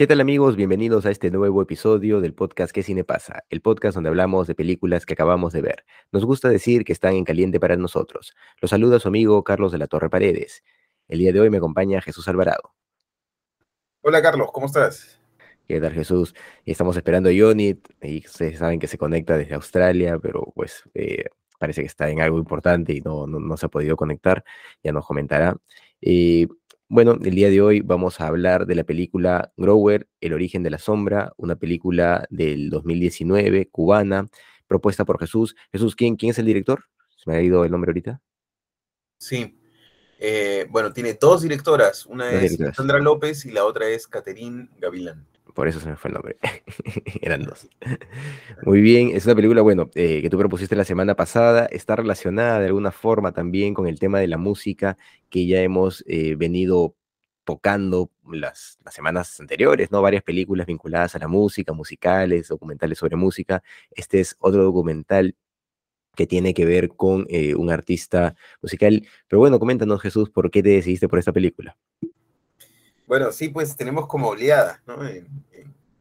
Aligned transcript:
¿Qué 0.00 0.06
tal 0.06 0.22
amigos? 0.22 0.56
Bienvenidos 0.56 1.04
a 1.04 1.10
este 1.10 1.30
nuevo 1.30 1.60
episodio 1.60 2.22
del 2.22 2.32
podcast 2.32 2.72
¿Qué 2.72 2.82
cine 2.82 3.04
pasa? 3.04 3.44
El 3.50 3.60
podcast 3.60 3.96
donde 3.96 4.08
hablamos 4.08 4.46
de 4.46 4.54
películas 4.54 5.04
que 5.04 5.12
acabamos 5.12 5.52
de 5.52 5.60
ver. 5.60 5.84
Nos 6.10 6.24
gusta 6.24 6.48
decir 6.48 6.86
que 6.86 6.94
están 6.94 7.16
en 7.16 7.24
caliente 7.24 7.60
para 7.60 7.76
nosotros. 7.76 8.34
Los 8.62 8.70
saluda 8.70 8.98
su 8.98 9.08
amigo 9.08 9.44
Carlos 9.44 9.72
de 9.72 9.76
la 9.76 9.88
Torre 9.88 10.08
Paredes. 10.08 10.64
El 11.06 11.18
día 11.18 11.34
de 11.34 11.40
hoy 11.42 11.50
me 11.50 11.58
acompaña 11.58 12.00
Jesús 12.00 12.26
Alvarado. 12.28 12.72
Hola 14.00 14.22
Carlos, 14.22 14.48
¿cómo 14.54 14.64
estás? 14.64 15.20
¿Qué 15.68 15.78
tal 15.82 15.92
Jesús? 15.92 16.34
Estamos 16.64 16.96
esperando 16.96 17.28
a 17.28 17.32
Johnny 17.38 17.78
y 18.00 18.24
ustedes 18.24 18.58
saben 18.58 18.78
que 18.78 18.86
se 18.86 18.96
conecta 18.96 19.36
desde 19.36 19.54
Australia, 19.54 20.18
pero 20.18 20.50
pues 20.54 20.82
eh, 20.94 21.24
parece 21.58 21.82
que 21.82 21.88
está 21.88 22.08
en 22.08 22.22
algo 22.22 22.38
importante 22.38 22.94
y 22.94 23.02
no, 23.02 23.26
no, 23.26 23.56
se 23.58 23.66
ha 23.66 23.68
podido 23.68 23.96
conectar, 23.96 24.44
ya 24.82 24.92
nos 24.92 25.04
comentará. 25.04 25.58
Eh, 26.00 26.46
bueno, 26.90 27.16
el 27.24 27.36
día 27.36 27.48
de 27.50 27.60
hoy 27.60 27.82
vamos 27.82 28.20
a 28.20 28.26
hablar 28.26 28.66
de 28.66 28.74
la 28.74 28.82
película 28.82 29.52
Grower, 29.56 30.08
El 30.20 30.32
origen 30.32 30.64
de 30.64 30.70
la 30.70 30.78
sombra, 30.78 31.32
una 31.36 31.54
película 31.54 32.26
del 32.30 32.68
2019, 32.68 33.68
cubana, 33.70 34.28
propuesta 34.66 35.04
por 35.04 35.20
Jesús. 35.20 35.54
Jesús, 35.70 35.94
¿quién, 35.94 36.16
quién 36.16 36.30
es 36.30 36.40
el 36.40 36.46
director? 36.46 36.86
¿Se 37.16 37.30
me 37.30 37.36
ha 37.36 37.42
ido 37.42 37.64
el 37.64 37.70
nombre 37.70 37.90
ahorita? 37.90 38.20
Sí. 39.18 39.56
Eh, 40.18 40.66
bueno, 40.68 40.92
tiene 40.92 41.14
dos 41.14 41.42
directoras. 41.42 42.06
Una 42.06 42.32
es 42.32 42.58
Sandra 42.74 42.98
López 42.98 43.46
y 43.46 43.52
la 43.52 43.64
otra 43.64 43.88
es 43.88 44.08
Caterín 44.08 44.68
Gavilán. 44.76 45.28
Por 45.54 45.68
eso 45.68 45.80
se 45.80 45.88
me 45.88 45.96
fue 45.96 46.08
el 46.08 46.14
nombre. 46.14 46.36
Eran 47.22 47.44
dos. 47.44 47.68
Muy 48.62 48.80
bien, 48.80 49.10
es 49.14 49.26
una 49.26 49.34
película, 49.34 49.62
bueno, 49.62 49.90
eh, 49.94 50.22
que 50.22 50.30
tú 50.30 50.38
propusiste 50.38 50.76
la 50.76 50.84
semana 50.84 51.14
pasada. 51.14 51.66
Está 51.66 51.96
relacionada 51.96 52.60
de 52.60 52.66
alguna 52.66 52.92
forma 52.92 53.32
también 53.32 53.74
con 53.74 53.86
el 53.86 53.98
tema 53.98 54.20
de 54.20 54.28
la 54.28 54.38
música 54.38 54.96
que 55.28 55.46
ya 55.46 55.60
hemos 55.60 56.04
eh, 56.06 56.34
venido 56.36 56.94
tocando 57.44 58.10
las, 58.30 58.78
las, 58.84 58.94
semanas 58.94 59.40
anteriores, 59.40 59.90
¿no? 59.90 60.02
Varias 60.02 60.22
películas 60.22 60.66
vinculadas 60.66 61.14
a 61.16 61.18
la 61.18 61.28
música, 61.28 61.72
musicales, 61.72 62.48
documentales 62.48 62.98
sobre 62.98 63.16
música. 63.16 63.62
Este 63.90 64.20
es 64.20 64.36
otro 64.38 64.62
documental 64.62 65.34
que 66.14 66.26
tiene 66.26 66.54
que 66.54 66.64
ver 66.64 66.88
con 66.88 67.26
eh, 67.28 67.54
un 67.54 67.70
artista 67.70 68.34
musical. 68.62 69.06
Pero 69.28 69.40
bueno, 69.40 69.58
coméntanos, 69.58 70.00
Jesús, 70.00 70.30
¿por 70.30 70.50
qué 70.50 70.62
te 70.62 70.70
decidiste 70.70 71.08
por 71.08 71.18
esta 71.18 71.32
película? 71.32 71.76
Bueno, 73.10 73.32
sí, 73.32 73.48
pues 73.48 73.74
tenemos 73.74 74.06
como 74.06 74.28
oleadas, 74.28 74.80
¿no? 74.86 75.04
En, 75.04 75.26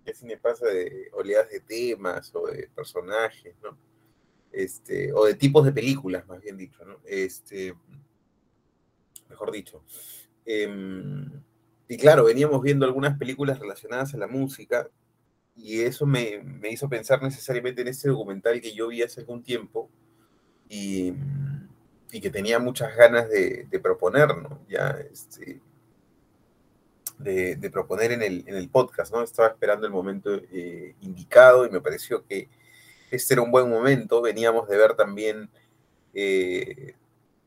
¿Qué 0.06 0.14
cine 0.14 0.38
pasa 0.38 0.68
de 0.68 1.10
oleadas 1.14 1.50
de 1.50 1.60
temas 1.60 2.30
o 2.36 2.46
de 2.46 2.70
personajes, 2.76 3.56
¿no? 3.64 3.76
Este, 4.52 5.12
o 5.14 5.26
de 5.26 5.34
tipos 5.34 5.66
de 5.66 5.72
películas, 5.72 6.28
más 6.28 6.40
bien 6.40 6.56
dicho, 6.56 6.86
¿no? 6.86 6.98
Este, 7.04 7.74
mejor 9.28 9.52
dicho. 9.52 9.84
Em, 10.46 11.32
y 11.88 11.98
claro, 11.98 12.26
veníamos 12.26 12.62
viendo 12.62 12.86
algunas 12.86 13.18
películas 13.18 13.58
relacionadas 13.58 14.14
a 14.14 14.18
la 14.20 14.28
música 14.28 14.88
y 15.56 15.82
eso 15.82 16.06
me, 16.06 16.44
me, 16.44 16.70
hizo 16.70 16.88
pensar 16.88 17.24
necesariamente 17.24 17.82
en 17.82 17.88
ese 17.88 18.10
documental 18.10 18.62
que 18.62 18.76
yo 18.76 18.88
vi 18.90 19.02
hace 19.02 19.22
algún 19.22 19.42
tiempo 19.42 19.90
y, 20.70 21.12
y 22.12 22.22
que 22.22 22.30
tenía 22.30 22.60
muchas 22.60 22.96
ganas 22.96 23.28
de, 23.30 23.66
de 23.68 23.80
proponer, 23.80 24.38
¿no? 24.38 24.64
Ya, 24.70 24.92
este, 25.12 25.60
de, 27.20 27.70
proponer 27.72 28.14
en 28.14 28.24
el, 28.24 28.44
en 28.48 28.56
el, 28.56 28.70
podcast, 28.70 29.14
¿no? 29.14 29.22
Estaba 29.22 29.50
esperando 29.50 29.86
el 29.86 29.92
momento 29.92 30.34
eh, 30.34 30.96
indicado 31.02 31.66
y 31.66 31.70
me 31.70 31.82
pareció 31.82 32.26
que 32.26 32.50
este 33.12 33.34
era 33.34 33.44
un 33.44 33.52
buen 33.52 33.70
momento. 33.70 34.22
Veníamos 34.22 34.68
de 34.70 34.78
ver 34.78 34.96
también 34.96 35.50
eh, 36.14 36.96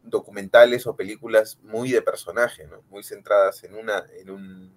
documentales 0.03 0.87
o 0.87 0.95
películas 0.95 1.59
muy 1.63 1.91
de 1.91 2.03
personaje, 2.03 2.67
¿no? 2.67 2.83
Muy 2.91 3.03
centradas 3.03 3.65
en, 3.65 3.75
una, 3.75 4.05
en, 4.19 4.31
un, 4.31 4.73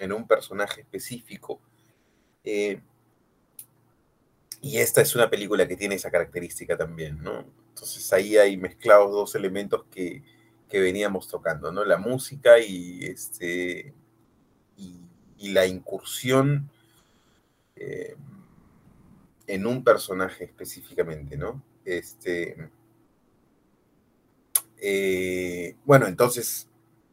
en 0.00 0.12
un 0.12 0.26
personaje 0.26 0.80
específico. 0.80 1.60
Eh, 2.42 2.80
y 4.62 4.78
esta 4.78 5.02
es 5.02 5.14
una 5.14 5.28
película 5.28 5.68
que 5.68 5.76
tiene 5.76 5.96
esa 5.96 6.10
característica 6.10 6.76
también, 6.76 7.22
¿no? 7.22 7.44
Entonces 7.68 8.10
ahí 8.12 8.38
hay 8.38 8.56
mezclados 8.56 9.10
dos 9.10 9.34
elementos 9.34 9.84
que, 9.90 10.22
que 10.68 10.80
veníamos 10.80 11.28
tocando, 11.28 11.72
¿no? 11.72 11.84
La 11.84 11.98
música 11.98 12.58
y 12.58 13.04
este 13.04 13.94
y, 14.80 15.48
la 15.52 15.66
incursión 15.66 16.68
eh, 17.74 18.14
en 19.46 19.66
un 19.66 19.82
personaje 19.82 20.44
específicamente, 20.44 21.36
¿no? 21.36 21.62
Este, 21.84 22.70
eh, 24.80 25.76
bueno, 25.84 26.06
entonces, 26.06 26.68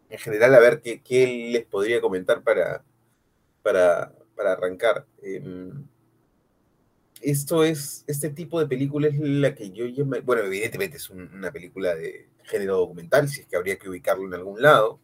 en 0.10 0.20
general, 0.20 0.56
a 0.56 0.60
ver 0.60 0.82
qué, 0.82 1.50
les 1.52 1.66
podría 1.66 2.02
comentar 2.02 2.44
para, 2.44 2.84
para, 3.64 4.14
para 4.36 4.54
arrancar. 4.54 5.06
Em, 5.22 5.86
esto 7.22 7.64
es, 7.64 8.04
este 8.08 8.30
tipo 8.30 8.60
de 8.60 8.68
película 8.68 9.08
es 9.08 9.20
la 9.20 9.56
que 9.56 9.72
yo 9.72 9.86
llamo, 9.86 10.22
bueno, 10.24 10.44
evidentemente 10.44 10.98
es 10.98 11.10
una 11.10 11.52
película 11.52 11.96
de 11.96 12.30
género 12.44 12.78
documental, 12.78 13.28
si 13.28 13.42
es 13.42 13.48
que 13.48 13.56
habría 13.56 13.78
que 13.78 13.90
ubicarlo 13.90 14.28
en 14.28 14.34
algún 14.36 14.62
lado, 14.62 15.00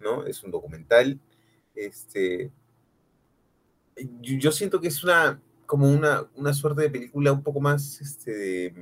¿no? 0.00 0.26
Es 0.26 0.42
un 0.42 0.50
documental 0.50 1.18
este, 1.86 2.50
yo, 4.20 4.52
siento 4.52 4.80
que 4.80 4.88
es 4.88 5.02
una, 5.04 5.40
como 5.66 5.90
una, 5.90 6.28
una, 6.34 6.54
suerte 6.54 6.82
de 6.82 6.90
película 6.90 7.32
un 7.32 7.42
poco 7.42 7.60
más, 7.60 8.00
este, 8.00 8.74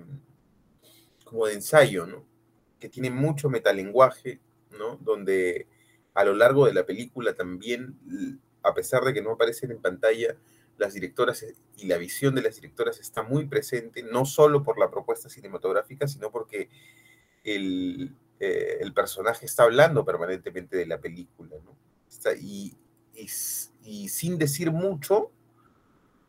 como 1.24 1.46
de 1.46 1.54
ensayo, 1.54 2.06
¿no? 2.06 2.24
Que 2.78 2.88
tiene 2.88 3.10
mucho 3.10 3.48
metalenguaje, 3.48 4.40
¿no? 4.78 4.96
Donde 4.96 5.66
a 6.14 6.24
lo 6.24 6.34
largo 6.34 6.66
de 6.66 6.74
la 6.74 6.86
película 6.86 7.34
también, 7.34 7.98
a 8.62 8.74
pesar 8.74 9.04
de 9.04 9.12
que 9.12 9.22
no 9.22 9.32
aparecen 9.32 9.70
en 9.70 9.80
pantalla, 9.80 10.36
las 10.78 10.92
directoras 10.92 11.44
y 11.76 11.86
la 11.86 11.96
visión 11.96 12.34
de 12.34 12.42
las 12.42 12.56
directoras 12.56 13.00
está 13.00 13.22
muy 13.22 13.46
presente, 13.46 14.02
no 14.02 14.26
solo 14.26 14.62
por 14.62 14.78
la 14.78 14.90
propuesta 14.90 15.28
cinematográfica, 15.28 16.06
sino 16.06 16.30
porque 16.30 16.68
el, 17.44 18.14
eh, 18.40 18.78
el 18.80 18.92
personaje 18.92 19.46
está 19.46 19.62
hablando 19.62 20.04
permanentemente 20.04 20.76
de 20.76 20.86
la 20.86 21.00
película, 21.00 21.56
¿no? 21.64 21.76
Y, 23.16 24.08
sin 24.08 24.38
decir 24.38 24.70
mucho, 24.70 25.30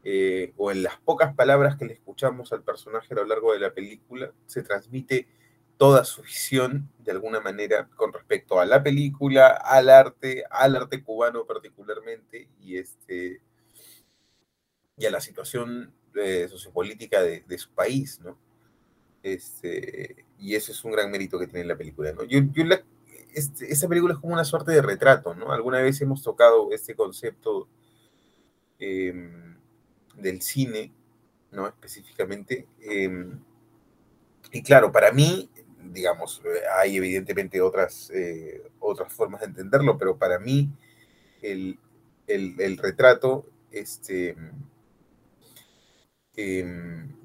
eh, 0.03 0.53
o 0.58 0.72
en 0.72 0.84
las 0.84 0.98
pocas 0.98 1.36
palabras 1.36 1.75
que 1.75 1.86
le 1.86 1.94
escuchamos 1.94 2.53
al 2.53 2.64
personaje 2.64 3.14
a 3.14 3.18
lo 3.18 3.25
largo 3.25 3.53
de 3.53 3.59
la 3.59 3.74
película, 3.74 4.31
se 4.46 4.64
transmite 4.64 5.28
toda 5.78 6.03
su 6.03 6.22
visión 6.22 6.90
de 7.00 7.12
alguna 7.12 7.40
manera 7.40 7.88
con 7.96 8.12
respecto 8.14 8.59
a 8.59 8.66
la 8.66 8.81
película, 8.81 9.48
al 9.48 9.90
arte, 9.90 10.44
al 10.50 10.75
arte 10.75 11.03
cubano 11.03 11.46
particularmente, 11.46 12.48
y, 12.62 12.78
este, 12.78 13.42
y 14.98 15.06
a 15.06 15.12
la 15.12 15.22
situación 15.22 15.94
eh, 16.16 16.48
sociopolítica 16.50 17.22
de, 17.22 17.58
su 17.58 17.69
país, 17.72 18.19
¿no? 18.24 18.38
Este, 19.22 20.25
y 20.40 20.56
eso 20.56 20.72
es 20.72 20.84
un 20.84 20.92
gran 20.92 21.12
mérito 21.12 21.38
que 21.38 21.48
tiene 21.48 21.66
la 21.66 21.78
película, 21.78 22.12
¿no? 22.14 22.24
Yo, 22.24 22.40
yo 22.54 22.64
la, 22.64 22.81
este, 23.38 23.72
esta 23.72 23.88
película 23.88 24.16
es 24.16 24.19
como 24.19 24.34
una 24.34 24.44
suerte 24.44 24.72
de 24.72 24.81
retrato, 24.81 25.36
¿no? 25.36 25.51
Alguna 25.51 25.80
vez 25.80 26.01
hemos 26.01 26.24
tocado 26.24 26.72
este 26.72 26.95
concepto 26.95 27.68
em, 28.80 29.56
del 30.16 30.42
cine, 30.42 30.92
¿no? 31.51 31.68
Específicamente. 31.68 32.68
Em, 32.81 33.39
y 34.51 34.63
claro, 34.63 34.92
para 34.92 35.12
mí, 35.12 35.51
digamos, 35.84 36.42
hay 36.80 36.98
evidentemente 36.98 37.62
otras, 37.62 38.10
eh, 38.10 38.63
otras 38.80 39.13
formas 39.13 39.42
de 39.42 39.48
entenderlo, 39.48 40.00
pero 40.00 40.18
para 40.18 40.40
mí 40.40 40.72
el, 41.44 41.78
retrato, 42.81 43.45
este, 43.69 44.36
em, 46.36 47.17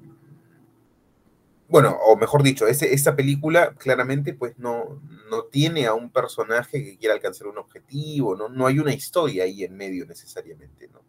bueno, 1.73 1.97
o 2.05 2.15
mejor 2.15 2.43
dicho, 2.43 2.67
esta 2.67 3.15
película 3.15 3.73
claramente 3.73 4.35
pues 4.35 4.59
no, 4.59 5.01
no 5.31 5.45
tiene 5.45 5.87
a 5.87 5.95
un 5.95 6.11
personaje 6.11 6.83
que 6.83 6.99
quiera 6.99 7.15
alcanzar 7.15 7.47
un 7.47 7.57
objetivo, 7.57 8.35
¿no? 8.35 8.47
no 8.47 8.67
hay 8.67 8.77
una 8.77 8.93
historia 8.93 9.45
ahí 9.45 9.63
en 9.63 9.75
medio 9.75 10.05
necesariamente. 10.05 10.87
¿no? 10.89 11.01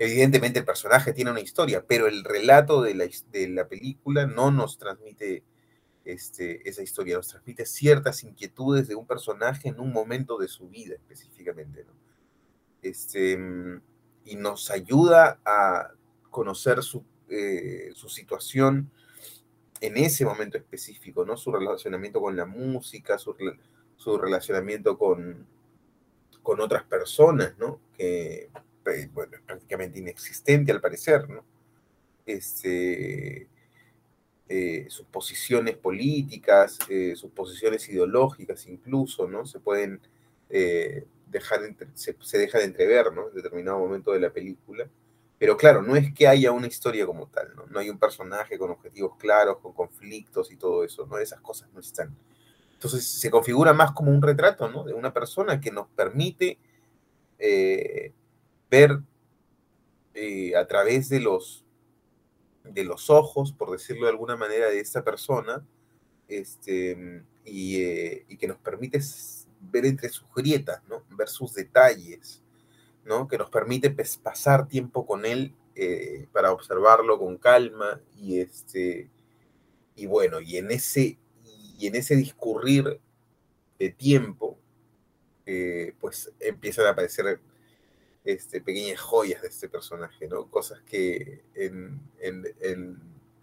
Evidentemente 0.00 0.58
el 0.58 0.64
personaje 0.64 1.12
tiene 1.12 1.30
una 1.30 1.38
historia, 1.38 1.84
pero 1.86 2.08
el 2.08 2.24
relato 2.24 2.82
de 2.82 2.96
la, 2.96 3.08
de 3.30 3.48
la 3.50 3.68
película 3.68 4.26
no 4.26 4.50
nos 4.50 4.76
transmite 4.76 5.44
este, 6.04 6.68
esa 6.68 6.82
historia, 6.82 7.14
nos 7.14 7.28
transmite 7.28 7.64
ciertas 7.64 8.24
inquietudes 8.24 8.88
de 8.88 8.96
un 8.96 9.06
personaje 9.06 9.68
en 9.68 9.78
un 9.78 9.92
momento 9.92 10.36
de 10.36 10.48
su 10.48 10.68
vida 10.68 10.96
específicamente, 10.96 11.84
¿no? 11.84 11.92
Este, 12.82 13.38
y 14.24 14.34
nos 14.34 14.68
ayuda 14.72 15.38
a 15.44 15.92
conocer 16.28 16.82
su, 16.82 17.04
eh, 17.28 17.92
su 17.94 18.08
situación 18.08 18.90
en 19.82 19.96
ese 19.96 20.24
momento 20.24 20.56
específico, 20.56 21.24
¿no? 21.24 21.36
Su 21.36 21.50
relacionamiento 21.50 22.20
con 22.20 22.36
la 22.36 22.46
música, 22.46 23.18
su, 23.18 23.34
su 23.96 24.16
relacionamiento 24.16 24.96
con, 24.96 25.44
con 26.40 26.60
otras 26.60 26.84
personas, 26.84 27.58
¿no? 27.58 27.80
Que, 27.92 28.48
bueno, 29.12 29.32
es 29.34 29.42
prácticamente 29.42 29.98
inexistente 29.98 30.70
al 30.70 30.80
parecer, 30.80 31.28
¿no? 31.28 31.44
Este, 32.24 33.48
eh, 34.48 34.86
sus 34.88 35.06
posiciones 35.06 35.76
políticas, 35.76 36.78
eh, 36.88 37.14
sus 37.16 37.32
posiciones 37.32 37.88
ideológicas 37.88 38.64
incluso, 38.68 39.26
¿no? 39.26 39.44
Se 39.46 39.58
pueden 39.58 40.00
eh, 40.48 41.06
dejar, 41.26 41.60
se, 41.94 42.16
se, 42.20 42.38
deja 42.38 42.58
de 42.58 42.66
entrever, 42.66 43.12
¿no? 43.12 43.30
En 43.30 43.34
determinado 43.34 43.80
momento 43.80 44.12
de 44.12 44.20
la 44.20 44.32
película. 44.32 44.88
Pero 45.42 45.56
claro, 45.56 45.82
no 45.82 45.96
es 45.96 46.14
que 46.14 46.28
haya 46.28 46.52
una 46.52 46.68
historia 46.68 47.04
como 47.04 47.26
tal, 47.26 47.52
¿no? 47.56 47.76
Hay 47.80 47.90
un 47.90 47.98
personaje 47.98 48.56
con 48.56 48.70
objetivos 48.70 49.16
claros, 49.18 49.58
con 49.58 49.72
conflictos 49.72 50.52
y 50.52 50.56
todo 50.56 50.84
eso, 50.84 51.04
¿no? 51.04 51.18
Esas 51.18 51.40
cosas 51.40 51.68
no 51.72 51.80
están. 51.80 52.16
Entonces 52.74 53.04
se 53.04 53.28
configura 53.28 53.72
más 53.72 53.90
como 53.90 54.12
un 54.12 54.22
retrato, 54.22 54.68
¿no? 54.68 54.84
De 54.84 54.94
una 54.94 55.12
persona 55.12 55.60
que 55.60 55.72
nos 55.72 55.88
permite 55.88 56.60
ver 58.70 59.00
a 60.56 60.66
través 60.68 61.08
de 61.08 61.18
los 61.18 61.64
de 62.62 62.84
los 62.84 63.10
ojos, 63.10 63.52
por 63.52 63.72
decirlo 63.72 64.04
de 64.04 64.12
alguna 64.12 64.36
manera, 64.36 64.68
de 64.68 64.78
esta 64.78 65.02
persona, 65.02 65.66
este, 66.28 67.24
y, 67.44 67.82
eh, 67.82 68.26
y, 68.28 68.36
que 68.36 68.46
nos 68.46 68.58
permite 68.58 69.00
ver 69.60 69.86
entre 69.86 70.08
sus 70.08 70.32
grietas, 70.36 70.84
¿no? 70.88 71.02
ver 71.16 71.28
sus 71.28 71.52
detalles, 71.52 72.44
¿no? 73.04 73.28
que 73.28 73.38
nos 73.38 73.50
permite 73.50 73.90
pues, 73.90 74.16
pasar 74.16 74.68
tiempo 74.68 75.06
con 75.06 75.24
él 75.24 75.54
eh, 75.74 76.28
para 76.32 76.52
observarlo 76.52 77.18
con 77.18 77.38
calma 77.38 78.00
y, 78.16 78.40
este, 78.40 79.08
y 79.96 80.06
bueno, 80.06 80.40
y 80.40 80.58
en 80.58 80.70
ese, 80.70 81.18
y 81.78 81.86
en 81.86 81.94
ese 81.94 82.14
discurrir 82.14 83.00
de 83.78 83.90
tiempo, 83.90 84.58
eh, 85.46 85.94
pues 86.00 86.30
empiezan 86.38 86.86
a 86.86 86.90
aparecer 86.90 87.40
este, 88.24 88.60
pequeñas 88.60 89.00
joyas 89.00 89.42
de 89.42 89.48
este 89.48 89.68
personaje, 89.68 90.28
¿no? 90.28 90.48
Cosas 90.48 90.80
que 90.82 91.42
en, 91.54 92.00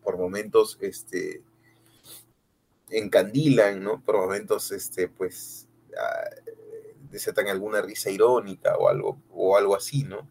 por 0.03 0.17
momentos 0.17 0.77
este, 0.81 1.41
encandilan, 2.89 3.83
¿no? 3.83 4.01
Por 4.01 4.17
momentos, 4.17 4.71
este, 4.71 5.09
pues, 5.09 5.67
ah, 5.97 6.29
desetan 7.09 7.47
alguna 7.47 7.81
risa 7.81 8.09
irónica 8.09 8.75
o 8.77 8.89
algo, 8.89 9.21
o 9.29 9.57
algo 9.57 9.75
así, 9.75 10.03
¿no? 10.03 10.27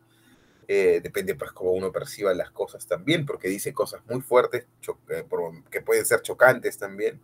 Eh, 0.71 1.01
depende, 1.03 1.35
pues, 1.35 1.51
cómo 1.53 1.73
uno 1.73 1.91
perciba 1.91 2.35
las 2.35 2.51
cosas 2.51 2.87
también, 2.87 3.25
porque 3.25 3.49
dice 3.49 3.73
cosas 3.73 4.03
muy 4.07 4.21
fuertes 4.21 4.67
eh, 5.09 5.25
que 5.71 5.81
pueden 5.81 6.05
ser 6.05 6.21
chocantes 6.21 6.77
también. 6.77 7.19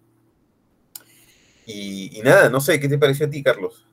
Y, 1.66 2.20
nada, 2.24 2.48
no 2.48 2.60
sé, 2.60 2.80
¿qué 2.80 2.88
te 2.88 2.98
pareció 2.98 3.26
a 3.26 3.30
ti, 3.30 3.42
Carlos? 3.42 3.86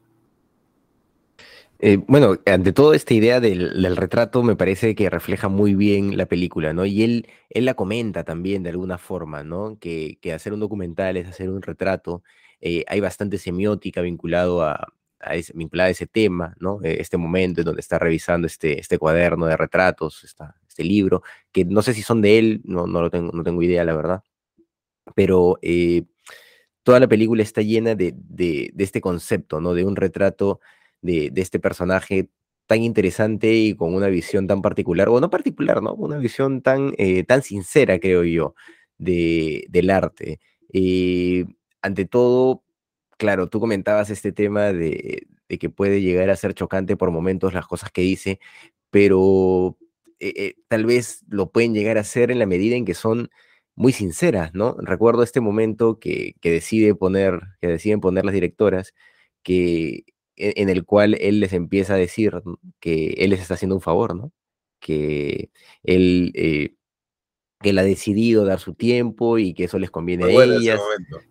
Eh, 1.80 1.98
bueno, 2.08 2.38
ante 2.46 2.72
todo 2.72 2.94
esta 2.94 3.14
idea 3.14 3.40
del, 3.42 3.96
retrato 3.98 4.44
me 4.44 4.56
parece 4.56 4.96
que 4.96 5.10
refleja 5.10 5.50
muy 5.50 5.74
bien 5.76 6.16
la 6.16 6.28
película, 6.28 6.74
¿no? 6.74 6.86
Y 6.86 7.04
él, 7.04 7.28
él 7.50 7.66
la 7.66 7.74
comenta 7.74 8.24
también 8.24 8.64
de 8.64 8.70
alguna 8.70 8.98
forma, 8.98 9.44
¿no? 9.44 9.78
Que, 9.80 10.18
hacer 10.34 10.54
un 10.54 10.60
documental 10.62 11.18
es 11.18 11.28
hacer 11.28 11.50
un 11.50 11.62
retrato. 11.62 12.24
Hay 12.62 13.00
bastante 13.02 13.38
semiótica 13.38 14.02
vinculado 14.02 14.62
a, 14.62 14.94
ese, 15.34 15.54
vinculada 15.56 15.88
a 15.88 15.92
ese 15.92 16.08
tema, 16.08 16.56
¿no? 16.60 16.80
Eh, 16.84 16.98
este 17.00 17.18
momento 17.18 17.62
en 17.62 17.66
donde 17.66 17.82
está 17.82 18.00
revisando 18.00 18.48
este, 18.48 18.80
este 18.80 18.98
cuaderno 18.98 19.46
de 19.46 19.58
retratos, 19.58 20.24
este 20.24 20.84
libro, 20.84 21.24
que 21.52 21.66
no 21.66 21.82
sé 21.82 21.94
si 21.94 22.02
son 22.02 22.22
de 22.22 22.40
él, 22.40 22.62
no, 22.64 22.88
no, 22.88 23.02
lo 23.02 23.10
tengo, 23.10 23.32
no 23.32 23.44
tengo 23.44 23.62
idea, 23.62 23.84
la 23.84 23.96
verdad. 23.96 24.24
Pero 25.16 25.60
toda 26.84 27.00
la 27.00 27.08
película 27.08 27.44
está 27.44 27.62
llena 27.62 27.96
de, 27.96 28.14
de, 28.16 28.72
de 28.74 28.84
este 28.84 29.02
concepto, 29.02 29.62
¿no? 29.62 29.74
De 29.74 29.84
un 29.84 29.96
retrato 29.96 30.60
de, 31.02 31.32
este 31.36 31.60
personaje 31.60 32.30
tan 32.68 32.84
interesante 32.84 33.54
y 33.54 33.76
con 33.76 33.94
una 33.94 34.08
visión 34.08 34.48
tan 34.48 34.62
particular, 34.62 35.10
o 35.10 35.20
no 35.20 35.30
particular, 35.30 35.82
¿no? 35.82 35.94
Una 35.94 36.18
visión 36.18 36.62
tan, 36.62 36.94
eh, 36.98 37.24
tan 37.24 37.44
sincera, 37.44 38.00
creo 38.00 38.24
yo, 38.24 38.56
de, 38.98 39.66
del 39.70 39.90
arte. 39.90 40.40
Eh, 40.72 41.46
ante 41.82 42.06
todo, 42.06 42.64
claro, 43.22 43.48
tú 43.50 43.60
comentabas 43.60 44.10
este 44.10 44.32
tema 44.32 44.74
de, 44.74 45.28
que 45.48 45.70
puede 45.70 46.02
llegar 46.02 46.32
a 46.32 46.36
ser 46.36 46.56
chocante 46.56 46.98
por 46.98 47.12
momentos 47.12 47.54
las 47.54 47.68
cosas 47.68 47.92
que 47.92 48.02
dice, 48.02 48.40
pero 48.90 49.78
eh, 50.20 50.56
tal 50.68 50.88
vez 50.88 51.24
lo 51.30 51.52
pueden 51.52 51.76
llegar 51.76 52.00
a 52.00 52.04
ser 52.04 52.32
en 52.32 52.40
la 52.40 52.48
medida 52.48 52.76
en 52.76 52.84
que 52.84 52.96
son 52.96 53.30
muy 53.76 53.94
sinceras, 53.94 54.56
¿no? 54.56 54.76
Recuerdo 54.80 55.22
este 55.22 55.40
momento 55.40 56.00
que, 56.00 56.34
que 56.42 56.50
decide 56.52 56.96
poner, 56.96 57.42
que 57.62 57.68
deciden 57.68 58.02
poner 58.02 58.26
las 58.26 58.34
directoras, 58.34 58.96
que 59.44 60.06
e, 60.36 60.54
en 60.58 60.70
el 60.70 60.84
cual 60.84 61.16
él 61.22 61.42
les 61.42 61.54
empieza 61.54 61.94
a 61.94 61.98
decir 61.98 62.42
que 62.80 63.10
él 63.20 63.30
les 63.30 63.42
está 63.42 63.54
haciendo 63.54 63.76
un 63.76 63.82
favor, 63.82 64.16
¿no? 64.16 64.34
Que 64.80 65.52
él, 65.84 66.32
eh, 66.36 66.76
que 67.62 67.70
él 67.70 67.80
ha 67.80 67.84
decidido 67.84 68.46
dar 68.46 68.60
su 68.60 68.74
tiempo 68.74 69.38
y 69.38 69.54
que 69.54 69.66
eso 69.66 69.80
les 69.80 69.92
conviene 69.92 70.26
a 70.26 70.44
ellas. 70.44 70.80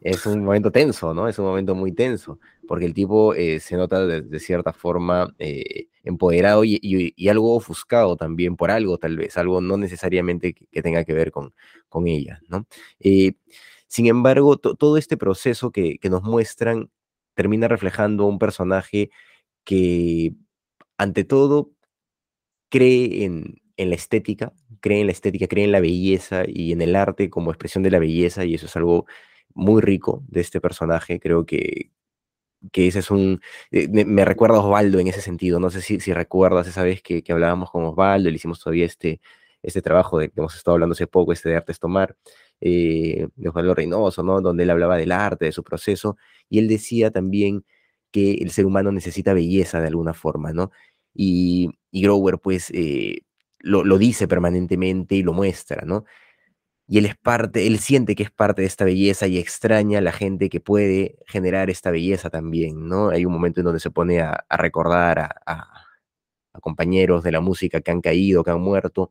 Es 0.00 0.26
un 0.26 0.44
momento 0.44 0.70
tenso, 0.70 1.12
¿no? 1.14 1.28
Es 1.28 1.38
un 1.38 1.46
momento 1.46 1.74
muy 1.74 1.92
tenso, 1.92 2.38
porque 2.66 2.86
el 2.86 2.94
tipo 2.94 3.34
eh, 3.34 3.60
se 3.60 3.76
nota 3.76 4.06
de, 4.06 4.40
cierta 4.40 4.72
forma 4.72 5.34
eh, 5.38 5.88
empoderado 6.04 6.64
y, 6.64 7.14
algo 7.28 7.54
ofuscado 7.54 8.16
también 8.16 8.56
por 8.56 8.70
algo, 8.70 8.98
tal 8.98 9.16
vez, 9.16 9.36
algo 9.36 9.60
no 9.60 9.76
necesariamente 9.76 10.54
que, 10.54 10.82
tenga 10.82 11.04
que 11.04 11.12
ver 11.12 11.30
con, 11.30 11.52
con 11.88 12.08
ella, 12.08 12.40
¿no? 12.48 12.66
sin 13.86 14.06
embargo, 14.06 14.56
todo 14.56 14.96
este 14.96 15.16
proceso 15.16 15.72
que, 15.72 15.98
que 15.98 16.10
nos 16.10 16.22
muestran 16.22 16.90
termina 17.34 17.66
reflejando 17.66 18.26
un 18.26 18.38
personaje 18.38 19.10
que, 19.64 20.34
ante 20.96 21.24
todo, 21.24 21.72
cree 22.68 23.24
en, 23.24 23.60
la 23.88 23.94
estética, 23.94 24.52
cree 24.80 25.00
en 25.00 25.06
la 25.06 25.12
estética, 25.12 25.46
cree 25.46 25.64
en 25.64 25.72
la 25.72 25.80
belleza 25.80 26.42
y 26.46 26.72
en 26.72 26.82
el 26.82 26.94
arte 26.94 27.30
como 27.30 27.50
expresión 27.50 27.82
de 27.82 27.90
la 27.90 27.98
belleza, 27.98 28.44
y 28.44 28.54
eso 28.54 28.66
es 28.66 28.76
algo 28.76 29.06
muy 29.54 29.80
rico 29.80 30.22
de 30.28 30.42
este 30.42 30.60
personaje. 30.60 31.18
Creo 31.20 31.46
que, 31.46 31.90
que 32.72 32.88
ese 32.88 33.00
es 33.00 33.10
un... 33.10 33.40
Eh, 33.70 33.88
me, 33.88 34.24
recuerda 34.24 34.56
a 34.56 34.60
Osvaldo 34.60 34.98
en 34.98 35.08
ese 35.08 35.20
sentido. 35.20 35.60
No 35.60 35.70
sé 35.70 35.80
si, 35.82 36.00
si 36.00 36.12
recuerdas 36.12 36.66
esa 36.66 36.82
vez 36.82 37.02
que, 37.02 37.22
hablábamos 37.30 37.70
con 37.70 37.84
Osvaldo, 37.84 38.30
le 38.30 38.36
hicimos 38.36 38.60
todavía 38.60 38.86
este, 38.86 39.20
este 39.62 39.82
trabajo 39.82 40.18
de 40.18 40.28
que 40.30 40.40
hemos 40.40 40.54
estado 40.56 40.74
hablando 40.74 40.92
hace 40.94 41.06
poco, 41.06 41.32
este 41.32 41.48
de 41.48 41.56
Artes 41.56 41.80
Tomar, 41.80 42.16
eh, 42.60 43.28
de 43.34 43.48
Osvaldo 43.48 43.74
Reynoso, 43.74 44.22
¿no? 44.22 44.40
Donde 44.40 44.64
él 44.64 44.70
hablaba 44.70 44.96
del 44.96 45.12
arte, 45.12 45.46
de 45.46 45.52
su 45.52 45.64
proceso, 45.64 46.16
y 46.48 46.58
él 46.58 46.68
decía 46.68 47.10
también 47.10 47.64
que 48.10 48.34
el 48.34 48.50
ser 48.50 48.66
humano 48.66 48.92
necesita 48.92 49.34
belleza 49.34 49.80
de 49.80 49.88
alguna 49.88 50.14
forma, 50.14 50.52
¿no? 50.52 50.70
Y, 51.14 51.70
Grower, 51.92 52.38
pues, 52.38 52.70
eh, 52.74 53.22
lo, 53.60 53.98
dice 53.98 54.28
permanentemente 54.28 55.14
y 55.16 55.22
lo 55.22 55.32
muestra, 55.32 55.84
¿no? 55.86 56.04
Y 56.88 56.98
él 56.98 57.06
es 57.06 57.16
parte, 57.16 57.66
él 57.66 57.78
siente 57.78 58.16
que 58.16 58.24
es 58.24 58.30
parte 58.32 58.62
de 58.62 58.68
esta 58.68 58.84
belleza 58.84 59.26
y 59.28 59.38
extraña 59.38 59.98
a 59.98 60.02
la 60.02 60.12
gente 60.12 60.48
que 60.48 60.60
puede 60.60 61.16
generar 61.26 61.70
esta 61.70 61.90
belleza 61.90 62.30
también, 62.30 62.88
¿no? 62.88 63.10
Hay 63.10 63.24
un 63.24 63.32
momento 63.32 63.60
en 63.60 63.66
donde 63.66 63.80
se 63.80 63.90
pone 63.90 64.20
a, 64.20 64.44
recordar 64.50 65.20
a, 65.20 65.64
a 66.52 66.60
compañeros 66.60 67.22
de 67.22 67.32
la 67.32 67.40
música 67.40 67.80
que 67.80 67.90
han 67.92 68.00
caído, 68.00 68.44
que 68.44 68.50
han 68.50 68.60
muerto, 68.60 69.10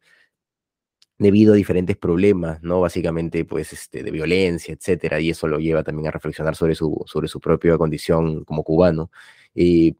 debido 1.19 1.53
a 1.53 1.57
diferentes 1.57 1.97
problemas, 1.97 2.63
¿no? 2.63 2.79
Básicamente, 2.81 3.45
pues, 3.45 3.73
este, 3.73 4.03
de 4.03 4.11
violencia, 4.11 4.73
etcétera, 4.73 5.19
y 5.19 5.29
eso 5.29 5.47
lo 5.47 5.59
lleva 5.59 5.83
también 5.83 6.07
a 6.07 6.11
reflexionar 6.11 6.55
sobre 6.55 6.75
su, 6.75 7.03
sobre 7.05 7.27
su 7.27 7.41
propia 7.41 7.77
condición 7.77 8.45
como 8.45 8.63
cubano. 8.63 9.11
Eh, 9.53 9.93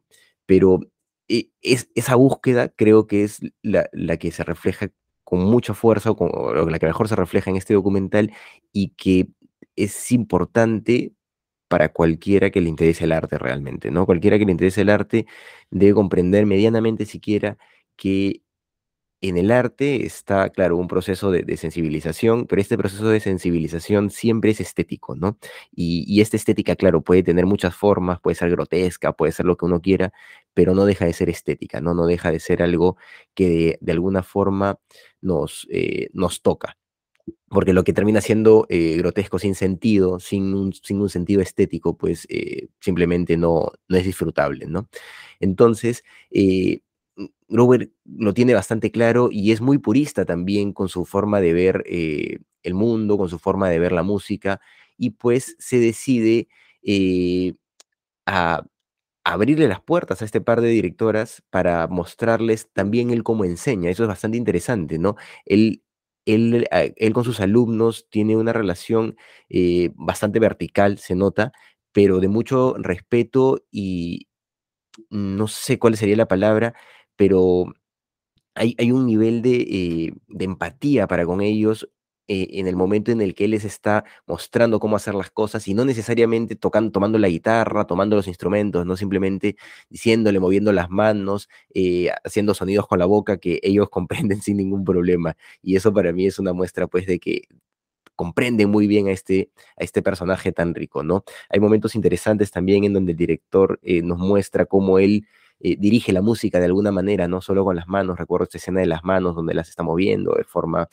pero 0.46 0.80
es, 1.62 1.90
esa 1.94 2.16
búsqueda 2.16 2.68
creo 2.70 3.06
que 3.06 3.24
es 3.24 3.40
la, 3.62 3.88
la, 3.92 4.16
que 4.16 4.32
se 4.32 4.44
refleja 4.44 4.88
con 5.24 5.40
mucha 5.40 5.74
fuerza, 5.74 6.10
o 6.10 6.66
la 6.68 6.78
que 6.78 6.86
mejor 6.86 7.08
se 7.08 7.16
refleja 7.16 7.50
en 7.50 7.56
este 7.56 7.74
documental, 7.74 8.32
y 8.72 8.90
que 8.90 9.28
es 9.76 10.12
importante 10.12 11.12
para 11.68 11.90
cualquiera 11.92 12.50
que 12.50 12.60
le 12.60 12.68
interese 12.68 13.04
el 13.04 13.12
arte 13.12 13.38
realmente, 13.38 13.90
¿no? 13.92 14.06
Cualquiera 14.06 14.38
que 14.38 14.44
le 14.44 14.52
interese 14.52 14.82
el 14.82 14.90
arte 14.90 15.26
debe 15.70 15.94
comprender 15.94 16.46
medianamente 16.46 17.06
siquiera 17.06 17.58
que 17.96 18.42
en 19.22 19.36
el 19.36 19.50
arte 19.50 20.06
está, 20.06 20.48
claro, 20.50 20.76
un 20.76 20.88
proceso 20.88 21.30
de, 21.30 21.56
sensibilización, 21.56 22.46
pero 22.46 22.62
este 22.62 22.78
proceso 22.78 23.08
de 23.08 23.20
sensibilización 23.20 24.10
siempre 24.10 24.50
es 24.52 24.60
estético, 24.60 25.14
¿no? 25.14 25.38
Y, 25.74 26.20
esta 26.20 26.36
estética, 26.36 26.76
claro, 26.76 27.02
puede 27.02 27.22
tener 27.22 27.46
muchas 27.46 27.74
formas, 27.74 28.20
puede 28.20 28.34
ser 28.34 28.50
grotesca, 28.50 29.12
puede 29.12 29.32
ser 29.32 29.46
lo 29.46 29.56
que 29.56 29.66
uno 29.66 29.80
quiera, 29.80 30.12
pero 30.54 30.74
no 30.74 30.86
deja 30.86 31.04
de 31.04 31.12
ser 31.12 31.28
estética, 31.28 31.80
¿no? 31.80 31.94
No 31.94 32.06
deja 32.06 32.30
de 32.30 32.40
ser 32.40 32.62
algo 32.62 32.96
que 33.34 33.78
de, 33.80 33.92
alguna 33.92 34.22
forma 34.22 34.78
nos, 35.20 35.66
eh, 35.70 36.08
nos 36.12 36.42
toca. 36.42 36.76
porque 37.48 37.72
lo 37.72 37.84
que 37.84 37.92
termina 37.92 38.20
siendo 38.20 38.66
eh, 38.68 38.96
grotesco 38.98 39.38
sin 39.38 39.54
sentido, 39.54 40.20
sin 40.20 40.54
un, 40.54 40.72
sentido 41.08 41.42
estético, 41.42 41.96
pues 41.96 42.26
eh, 42.30 42.68
simplemente 42.80 43.36
no, 43.36 43.72
es 43.88 44.04
disfrutable, 44.04 44.66
¿no? 44.66 44.88
Entonces, 45.40 46.04
Grover 47.48 47.90
lo 48.04 48.34
tiene 48.34 48.54
bastante 48.54 48.90
claro 48.90 49.28
y 49.32 49.52
es 49.52 49.60
muy 49.60 49.78
purista 49.78 50.24
también 50.24 50.72
con 50.72 50.88
su 50.88 51.04
forma 51.04 51.40
de 51.40 51.52
ver 51.52 51.84
el 51.86 52.74
mundo, 52.74 53.18
con 53.18 53.28
su 53.28 53.38
forma 53.38 53.68
de 53.70 53.78
ver 53.78 53.92
la 53.92 54.02
música, 54.02 54.60
y 54.96 55.10
pues 55.10 55.56
se 55.58 55.78
decide 55.78 56.48
a 58.26 58.64
abrirle 59.24 59.68
las 59.68 59.80
puertas 59.82 60.22
a 60.22 60.24
este 60.26 60.40
par 60.40 60.60
de 60.62 60.68
directoras 60.70 61.42
para 61.50 61.86
mostrarles 61.88 62.70
también 62.72 63.10
él 63.10 63.22
cómo 63.24 63.44
enseña. 63.44 63.90
Eso 63.90 64.04
es 64.04 64.08
bastante 64.08 64.38
interesante, 64.38 64.98
¿no? 64.98 65.16
Él, 65.46 65.82
él, 66.26 66.66
ah, 66.72 66.84
él 66.96 67.12
con 67.14 67.24
sus 67.24 67.40
alumnos 67.40 68.08
tiene 68.10 68.36
una 68.36 68.52
relación 68.54 69.16
eh, 69.50 69.90
bastante 69.96 70.40
vertical, 70.40 70.98
se 70.98 71.14
nota, 71.16 71.52
pero 71.92 72.20
de 72.20 72.28
mucho 72.28 72.74
respeto 72.78 73.62
y 73.70 74.28
no 75.10 75.48
sé 75.48 75.78
cuál 75.78 75.96
sería 75.96 76.16
la 76.16 76.28
palabra, 76.28 76.74
pero 77.20 77.66
hay, 78.54 78.74
hay 78.78 78.92
un 78.92 79.04
nivel 79.04 79.42
de, 79.42 79.56
eh, 79.60 80.12
empatía 80.38 81.06
para 81.06 81.26
con 81.26 81.42
ellos 81.42 81.86
eh, 82.28 82.48
en 82.52 82.66
el 82.66 82.76
momento 82.76 83.12
en 83.12 83.20
el 83.20 83.34
que 83.34 83.44
él 83.44 83.50
les 83.50 83.66
está 83.66 84.04
mostrando 84.26 84.80
cómo 84.80 84.96
hacer 84.96 85.14
las 85.14 85.30
cosas 85.30 85.68
y 85.68 85.74
no 85.74 85.84
necesariamente 85.84 86.56
tocando, 86.56 86.90
tomando 86.92 87.18
la 87.18 87.28
guitarra, 87.28 87.86
tomando 87.86 88.16
los 88.16 88.26
instrumentos, 88.26 88.86
no 88.86 88.96
simplemente 88.96 89.56
diciéndole, 89.90 90.40
moviendo 90.40 90.72
las 90.72 90.88
manos, 90.88 91.50
eh, 91.74 92.08
haciendo 92.24 92.54
sonidos 92.54 92.86
con 92.86 92.98
la 92.98 93.04
boca 93.04 93.36
que 93.36 93.60
ellos 93.62 93.90
comprenden 93.90 94.40
sin 94.40 94.56
ningún 94.56 94.82
problema. 94.82 95.36
Y 95.60 95.76
eso 95.76 95.92
para 95.92 96.14
mí 96.14 96.26
es 96.26 96.38
una 96.38 96.54
muestra 96.54 96.86
pues 96.86 97.06
de 97.06 97.18
que 97.18 97.42
comprenden 98.16 98.70
muy 98.70 98.86
bien 98.86 99.08
a 99.08 99.12
este, 99.12 99.50
a 99.76 99.84
este 99.84 100.00
personaje 100.00 100.52
tan 100.52 100.74
rico, 100.74 101.02
¿no? 101.02 101.24
Hay 101.50 101.60
momentos 101.60 101.94
interesantes 101.94 102.50
también 102.50 102.84
en 102.84 102.94
donde 102.94 103.12
el 103.12 103.18
director 103.18 103.78
nos 103.82 104.18
muestra 104.18 104.64
cómo 104.64 104.98
él 104.98 105.26
dirige 105.60 106.12
la 106.12 106.22
música 106.22 106.58
de 106.58 106.66
alguna 106.66 106.90
manera, 106.90 107.28
no 107.28 107.40
solo 107.40 107.64
con 107.64 107.76
las 107.76 107.86
manos, 107.86 108.18
recuerdo 108.18 108.44
esta 108.44 108.58
escena 108.58 108.80
de 108.80 108.86
las 108.86 109.04
manos 109.04 109.34
donde 109.34 109.54
las 109.54 109.68
está 109.68 109.82
moviendo 109.82 110.32
de 110.36 110.44
forma 110.44 110.88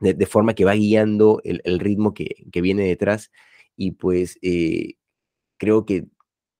de, 0.00 0.26
forma 0.26 0.54
que 0.54 0.64
va 0.64 0.74
guiando 0.74 1.40
el, 1.44 1.78
ritmo 1.80 2.14
que, 2.14 2.34
viene 2.60 2.84
detrás 2.84 3.30
y 3.76 3.92
pues 3.92 4.38
eh, 4.42 4.94
creo 5.58 5.86
que, 5.86 6.06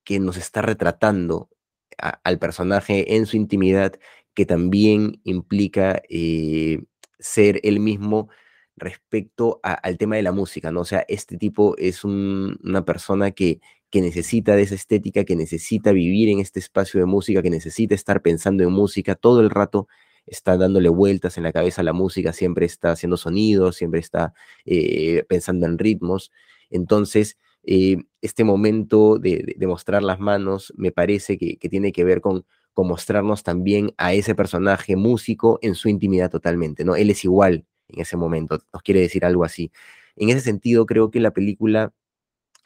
que, 0.05 0.21
nos 0.21 0.37
está 0.37 0.63
retratando 0.63 1.51
al 1.99 2.39
personaje 2.39 3.17
en 3.17 3.27
su 3.27 3.37
intimidad 3.37 3.95
que 4.35 4.47
también 4.47 5.21
implica 5.25 6.03
eh, 6.09 6.85
ser 7.19 7.61
él 7.63 7.81
mismo 7.81 8.29
respecto 8.77 9.61
al 9.63 9.97
tema 9.97 10.17
de 10.17 10.23
la 10.23 10.33
música, 10.33 10.71
¿no? 10.71 10.81
O 10.83 10.85
sea, 10.85 11.05
este 11.09 11.39
tipo 11.39 11.75
es 11.79 12.05
una 12.05 12.85
persona 12.85 13.31
que, 13.31 13.61
que 13.91 14.01
necesita 14.01 14.57
de 14.57 14.63
esa 14.63 14.75
estética, 14.75 15.25
que 15.25 15.37
necesita 15.37 15.93
vivir 15.93 16.29
en 16.29 16.41
este 16.41 16.61
espacio 16.61 17.01
de 17.01 17.07
música, 17.07 17.43
que 17.43 17.51
necesita 17.51 17.95
estar 17.95 18.23
pensando 18.23 18.65
en 18.65 18.73
música 18.73 19.15
todo 19.15 19.41
el 19.41 19.51
rato 19.51 19.89
está 20.27 20.57
dándole 20.57 20.89
vueltas 20.89 21.37
en 21.39 21.45
la 21.45 21.53
cabeza 21.53 21.81
a 21.81 21.85
la 21.85 21.93
música, 21.93 22.33
siempre 22.33 22.67
está 22.67 22.93
haciendo 22.93 23.17
sonidos, 23.17 23.77
siempre 23.77 24.01
está 24.01 24.35
eh, 24.65 25.25
pensando 25.29 25.67
en 25.67 25.79
ritmos. 25.79 26.33
Entonces, 26.69 27.39
eh, 27.63 27.99
este 28.21 28.45
momento 28.45 29.19
de, 29.19 29.57
mostrar 29.67 30.03
las 30.03 30.19
manos 30.19 30.73
me 30.77 30.93
parece 30.93 31.39
que, 31.39 31.57
tiene 31.69 31.93
que 31.93 32.05
ver 32.05 32.21
con, 32.21 32.45
con, 32.75 32.89
mostrarnos 32.89 33.43
también 33.43 33.93
a 33.99 34.15
ese 34.15 34.35
personaje 34.35 34.97
músico 34.97 35.59
en 35.63 35.75
su 35.75 35.89
intimidad 35.89 36.31
totalmente, 36.31 36.85
¿no? 36.85 36.97
Él 36.97 37.11
es 37.11 37.25
igual 37.25 37.65
en 37.89 38.01
ese 38.01 38.17
momento, 38.17 38.59
nos 38.73 38.83
quiere 38.83 39.01
decir 39.01 39.25
algo 39.25 39.45
así. 39.45 39.71
En 40.17 40.31
ese 40.31 40.41
sentido, 40.41 40.87
creo 40.87 41.11
que 41.11 41.21
la 41.21 41.33
película 41.33 41.93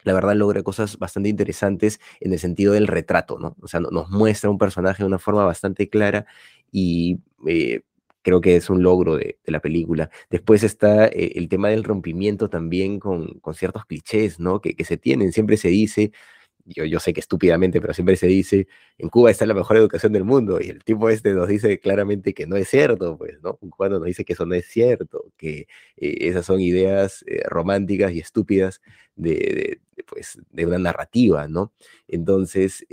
la 0.03 0.13
verdad 0.13 0.35
logra 0.35 0.63
cosas 0.63 0.97
bastante 0.97 1.29
interesantes 1.29 1.99
en 2.19 2.33
el 2.33 2.39
sentido 2.39 2.73
del 2.73 2.87
retrato, 2.87 3.39
¿no? 3.39 3.55
O 3.61 3.67
sea, 3.67 3.79
nos 3.79 4.09
muestra 4.09 4.49
un 4.49 4.57
personaje 4.57 5.03
de 5.03 5.07
una 5.07 5.19
forma 5.19 5.45
bastante 5.45 5.89
clara 5.89 6.25
y 6.71 7.19
eh, 7.47 7.81
creo 8.21 8.41
que 8.41 8.55
es 8.55 8.69
un 8.69 8.83
logro 8.83 9.17
de, 9.17 9.37
la 9.45 9.59
película. 9.59 10.09
Después 10.29 10.63
está 10.63 11.07
eh, 11.07 11.33
el 11.35 11.49
tema 11.49 11.69
del 11.69 11.83
rompimiento 11.83 12.49
también 12.49 12.99
con, 12.99 13.39
con 13.39 13.53
ciertos 13.53 13.85
clichés, 13.85 14.39
¿no? 14.39 14.61
Que, 14.61 14.75
se 14.85 14.97
tienen, 14.97 15.33
siempre 15.33 15.57
se 15.57 15.69
dice, 15.69 16.11
yo, 16.65 16.85
yo 16.85 16.99
sé 16.99 17.13
que 17.13 17.19
estúpidamente, 17.21 17.81
pero 17.81 17.93
siempre 17.93 18.15
se 18.15 18.27
dice, 18.27 18.67
en 18.97 19.09
Cuba 19.09 19.31
está 19.31 19.45
la 19.45 19.53
mejor 19.55 19.77
educación 19.77 20.13
del 20.13 20.23
mundo, 20.25 20.59
y 20.61 20.69
el 20.69 20.83
tipo 20.83 21.09
este 21.09 21.33
nos 21.33 21.47
dice 21.47 21.79
claramente 21.79 22.33
que 22.33 22.47
no 22.47 22.55
es 22.55 22.69
cierto, 22.69 23.17
pues, 23.17 23.41
¿no? 23.41 23.57
Un 23.61 23.71
cubano 23.71 23.97
nos 23.99 24.05
dice 24.05 24.25
que 24.25 24.33
eso 24.33 24.45
no 24.45 24.55
es 24.55 24.67
cierto, 24.67 25.31
que 25.37 25.67
eh, 25.97 26.17
esas 26.21 26.45
son 26.45 26.61
ideas 26.61 27.25
románticas 27.45 28.11
y 28.13 28.19
estúpidas 28.19 28.81
de, 29.15 29.79
pues, 30.07 30.39
de 30.51 30.65
una 30.65 30.77
narrativa, 30.79 31.47
¿no? 31.47 31.73
Entonces, 32.07 32.85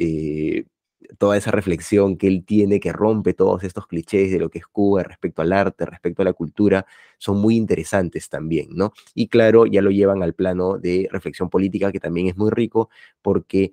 toda 1.19 1.37
esa 1.37 1.51
reflexión 1.51 2.17
que 2.17 2.27
él 2.27 2.45
tiene, 2.45 2.81
que 2.81 2.93
rompe 2.93 3.35
todos 3.35 3.65
estos 3.65 3.87
clichés 3.87 4.31
de 4.33 4.39
lo 4.39 4.51
que 4.51 4.59
es 4.59 4.67
Cuba 4.67 5.03
respecto 5.05 5.43
al 5.43 5.53
arte, 5.53 5.87
respecto 5.87 6.23
a 6.23 6.25
la 6.25 6.33
cultura, 6.33 6.87
son 7.19 7.41
muy 7.41 7.57
interesantes 7.57 8.29
también, 8.29 8.69
¿no? 8.73 8.93
Y 9.15 9.29
claro, 9.29 9.67
ya 9.67 9.83
lo 9.83 9.91
llevan 9.91 10.23
al 10.23 10.35
plano 10.35 10.79
de 10.79 11.09
reflexión 11.11 11.51
política, 11.51 11.93
que 11.93 12.01
también 12.01 12.27
es 12.29 12.37
muy 12.37 12.51
rico, 12.51 12.91
porque 13.23 13.73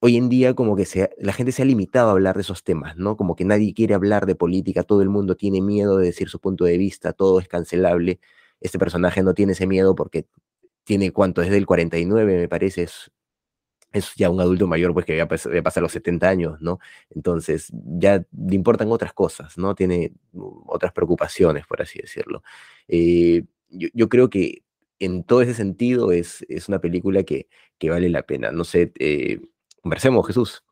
hoy 0.00 0.16
en 0.16 0.28
día 0.28 0.54
como 0.54 0.76
que 0.76 0.86
la 1.18 1.32
gente 1.32 1.52
se 1.52 1.62
ha 1.62 1.64
limitado 1.66 2.08
a 2.10 2.12
hablar 2.12 2.36
de 2.36 2.42
esos 2.42 2.64
temas, 2.64 2.96
¿no? 2.96 3.16
Como 3.16 3.36
que 3.36 3.44
nadie 3.44 3.74
quiere 3.74 3.94
hablar 3.94 4.26
de 4.26 4.34
política, 4.34 4.82
todo 4.84 5.02
el 5.02 5.08
mundo 5.10 5.36
tiene 5.36 5.62
miedo 5.62 5.98
de 5.98 6.06
decir 6.06 6.28
su 6.28 6.40
punto 6.40 6.64
de 6.64 6.78
vista, 6.78 7.12
todo 7.12 7.40
es 7.40 7.48
cancelable. 7.48 8.20
Este 8.60 8.78
personaje 8.78 9.22
no 9.22 9.34
tiene 9.34 9.52
ese 9.52 9.66
miedo 9.66 9.94
porque 9.94 10.26
tiene 10.84 11.12
cuánto, 11.12 11.40
desde 11.40 11.56
el 11.56 11.66
49 11.66 12.36
me 12.36 12.48
parece, 12.48 12.84
es 12.84 13.10
es 13.94 14.12
ya 14.16 14.28
un 14.28 14.40
adulto 14.40 14.66
mayor, 14.66 14.92
pues 14.92 15.06
que 15.06 15.16
ya, 15.16 15.28
pasa 15.28 15.80
los 15.80 15.92
70 15.92 16.28
años, 16.28 16.60
¿no? 16.60 16.80
Entonces, 17.10 17.68
ya 17.72 18.24
le 18.32 18.54
importan 18.56 18.90
otras 18.90 19.12
cosas, 19.12 19.56
¿no? 19.56 19.76
Tiene 19.76 20.12
otras 20.66 20.92
preocupaciones, 20.92 21.64
por 21.66 21.80
así 21.80 22.00
decirlo. 22.00 22.42
Eh, 22.88 23.44
yo, 23.68 24.08
creo 24.08 24.28
que 24.30 24.64
en 24.98 25.22
todo 25.22 25.42
ese 25.42 25.54
sentido 25.54 26.10
es, 26.10 26.44
es 26.48 26.68
una 26.68 26.80
película 26.80 27.22
que, 27.22 27.46
que, 27.78 27.88
vale 27.88 28.08
la 28.08 28.24
pena. 28.24 28.50
No 28.50 28.64
sé, 28.64 28.92
eh, 28.98 29.40
conversemos, 29.80 30.26
Jesús. 30.26 30.64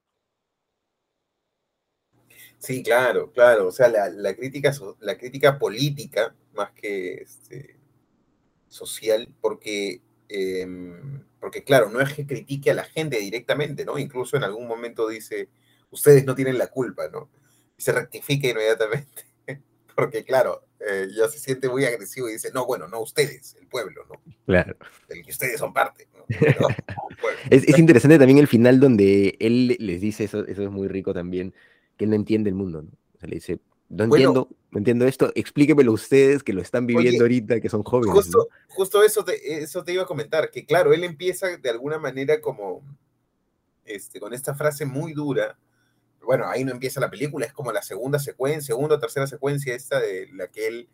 Sí, 2.59 2.83
claro, 2.83 3.31
claro. 3.31 3.69
O 3.69 3.73
sea, 3.73 3.89
la, 3.89 4.35
crítica, 4.35 4.73
la 5.01 5.17
crítica 5.17 5.61
política, 5.61 6.35
más 6.55 6.73
que 6.73 7.15
este, 7.23 7.82
social, 8.73 9.29
porque 9.41 10.03
em, 10.29 11.23
porque 11.43 11.65
claro, 11.65 11.91
no 11.91 12.01
es 12.01 12.15
que 12.15 12.25
critique 12.25 12.71
a 12.71 12.75
la 12.75 12.85
gente 12.85 13.19
directamente, 13.19 13.85
¿no? 13.85 13.99
Incluso 13.99 14.37
en 14.37 14.45
algún 14.45 14.69
momento 14.69 15.09
dice, 15.09 15.49
ustedes 15.91 16.25
no 16.25 16.37
tienen 16.37 16.57
la 16.57 16.69
culpa, 16.69 17.09
¿no? 17.09 17.31
Y 17.77 17.83
se 17.83 17.91
rectifica 17.91 18.49
inmediatamente, 18.49 19.27
porque 19.97 20.25
claro, 20.25 20.63
eh, 20.79 21.09
ya 21.13 21.27
se 21.27 21.41
siente 21.41 21.69
muy 21.69 21.85
agresivo 21.85 22.29
y 22.29 22.35
dice, 22.35 22.51
no, 22.55 22.65
bueno, 22.65 22.87
no 22.87 23.01
ustedes, 23.01 23.57
el 23.61 23.67
pueblo, 23.67 24.05
¿no? 24.09 24.23
Claro. 24.47 24.77
Del 25.09 25.25
que 25.25 25.33
ustedes 25.33 25.59
son 25.59 25.73
parte, 25.73 26.07
¿no? 26.15 26.25
es, 27.51 27.77
interesante 27.77 28.21
también 28.21 28.39
el 28.39 28.47
final 28.47 28.79
donde 28.79 29.37
él 29.41 29.77
les 29.81 30.01
dice, 30.01 30.23
eso, 30.23 30.47
eso 30.47 30.63
es 30.63 30.71
muy 30.71 30.87
rico 30.87 31.13
también, 31.13 31.53
que 31.97 32.05
él 32.05 32.11
no 32.11 32.17
entiende 32.17 32.51
el 32.51 32.55
mundo, 32.55 32.83
¿no? 32.83 32.91
O 33.17 33.19
sea, 33.19 33.29
le 33.29 33.35
dice, 33.35 33.59
no 33.93 34.05
entiendo, 34.05 34.49
no 34.71 34.79
entiendo 34.79 35.07
esto, 35.07 35.31
explíquemelo 35.35 35.93
ustedes 35.93 36.43
que 36.43 36.55
lo 36.55 36.63
están 36.63 36.87
viviendo 36.87 37.25
ahorita, 37.25 37.61
que 37.61 37.69
son 37.69 37.83
jóvenes. 37.83 38.15
Justo, 38.15 38.49
justo 38.69 39.03
eso, 39.03 39.23
te, 39.23 39.63
eso 39.63 39.85
te 39.85 39.93
iba 39.93 40.05
a 40.05 40.07
comentar, 40.07 40.51
que 40.51 40.65
claro, 40.65 40.95
él 40.95 41.05
empieza 41.05 41.59
de 41.59 41.71
alguna 41.71 41.99
manera 41.99 42.41
como, 42.41 42.83
este, 43.85 44.19
con 44.19 44.33
esta 44.33 44.55
frase 44.55 44.87
muy 44.87 45.13
dura, 45.13 45.59
bueno, 46.25 46.47
ahí 46.49 46.65
no 46.65 46.73
empieza 46.73 47.01
la 47.01 47.11
película, 47.11 47.45
es 47.45 47.53
como 47.53 47.71
la 47.71 47.83
segunda 47.83 48.19
secuencia, 48.19 48.75
segunda 48.75 48.95
o 48.95 48.99
tercera 48.99 49.27
secuencia 49.27 49.75
esta 49.75 50.01
de 50.01 50.29
la 50.33 50.49
que 50.49 50.69
él, 50.69 50.89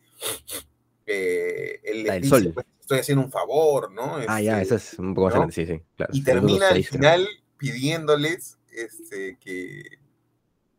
eh, 1.07 1.81
él 1.85 2.02
le 2.02 2.21
dice, 2.21 2.50
pues, 2.50 2.67
estoy 2.81 2.99
haciendo 2.99 3.25
un 3.25 3.31
favor, 3.31 3.93
¿no? 3.93 4.17
ah, 4.26 4.40
ya, 4.40 4.61
eso 4.61 4.75
es 4.75 4.99
un 4.99 5.14
poco 5.14 5.37
más 5.37 5.55
sí, 5.55 5.67
sí, 5.67 5.81
claro. 5.97 6.12
Y 6.12 6.25
termina 6.25 6.71
al 6.71 6.83
final 6.83 7.28
pidiéndoles 7.59 8.59
este, 8.73 9.37
que 9.38 9.99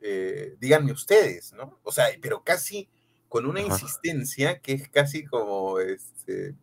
eh, 0.02 0.56
díganme 0.60 0.92
ustedes, 0.92 1.54
¿no? 1.54 1.80
O 1.84 1.92
sea, 1.92 2.06
pero 2.22 2.44
casi 2.44 2.90
con 3.28 3.46
una 3.46 3.62
insistencia 3.62 4.60
que 4.60 4.74
es 4.74 4.90
casi 4.90 5.26
como, 5.26 5.80
este, 5.80 6.56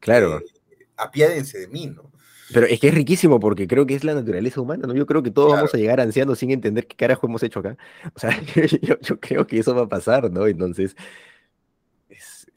claro, 0.00 0.38
eh, 0.38 0.86
apiádense 0.96 1.58
de 1.58 1.68
mí, 1.68 1.86
¿no? 1.86 2.10
Pero 2.52 2.66
es 2.66 2.80
que 2.80 2.88
es 2.88 2.94
riquísimo 2.94 3.38
porque 3.38 3.68
creo 3.68 3.86
que 3.86 3.94
es 3.94 4.02
la 4.02 4.14
naturaleza 4.14 4.60
humana, 4.60 4.88
¿no? 4.88 4.94
Yo 4.94 5.06
creo 5.06 5.22
que 5.22 5.30
todos 5.30 5.52
vamos 5.52 5.72
a 5.72 5.78
llegar 5.78 6.00
ancianos 6.00 6.40
sin 6.40 6.50
entender 6.50 6.88
qué 6.88 6.96
carajo 6.96 7.28
hemos 7.28 7.44
hecho 7.44 7.60
acá. 7.60 7.76
O 8.12 8.18
sea, 8.18 8.30
yo, 8.82 9.20
creo 9.20 9.46
que 9.46 9.60
eso 9.60 9.72
va 9.72 9.82
a 9.82 9.88
pasar, 9.88 10.30
¿no? 10.32 10.48
Entonces, 10.48 10.96
es, 12.08 12.48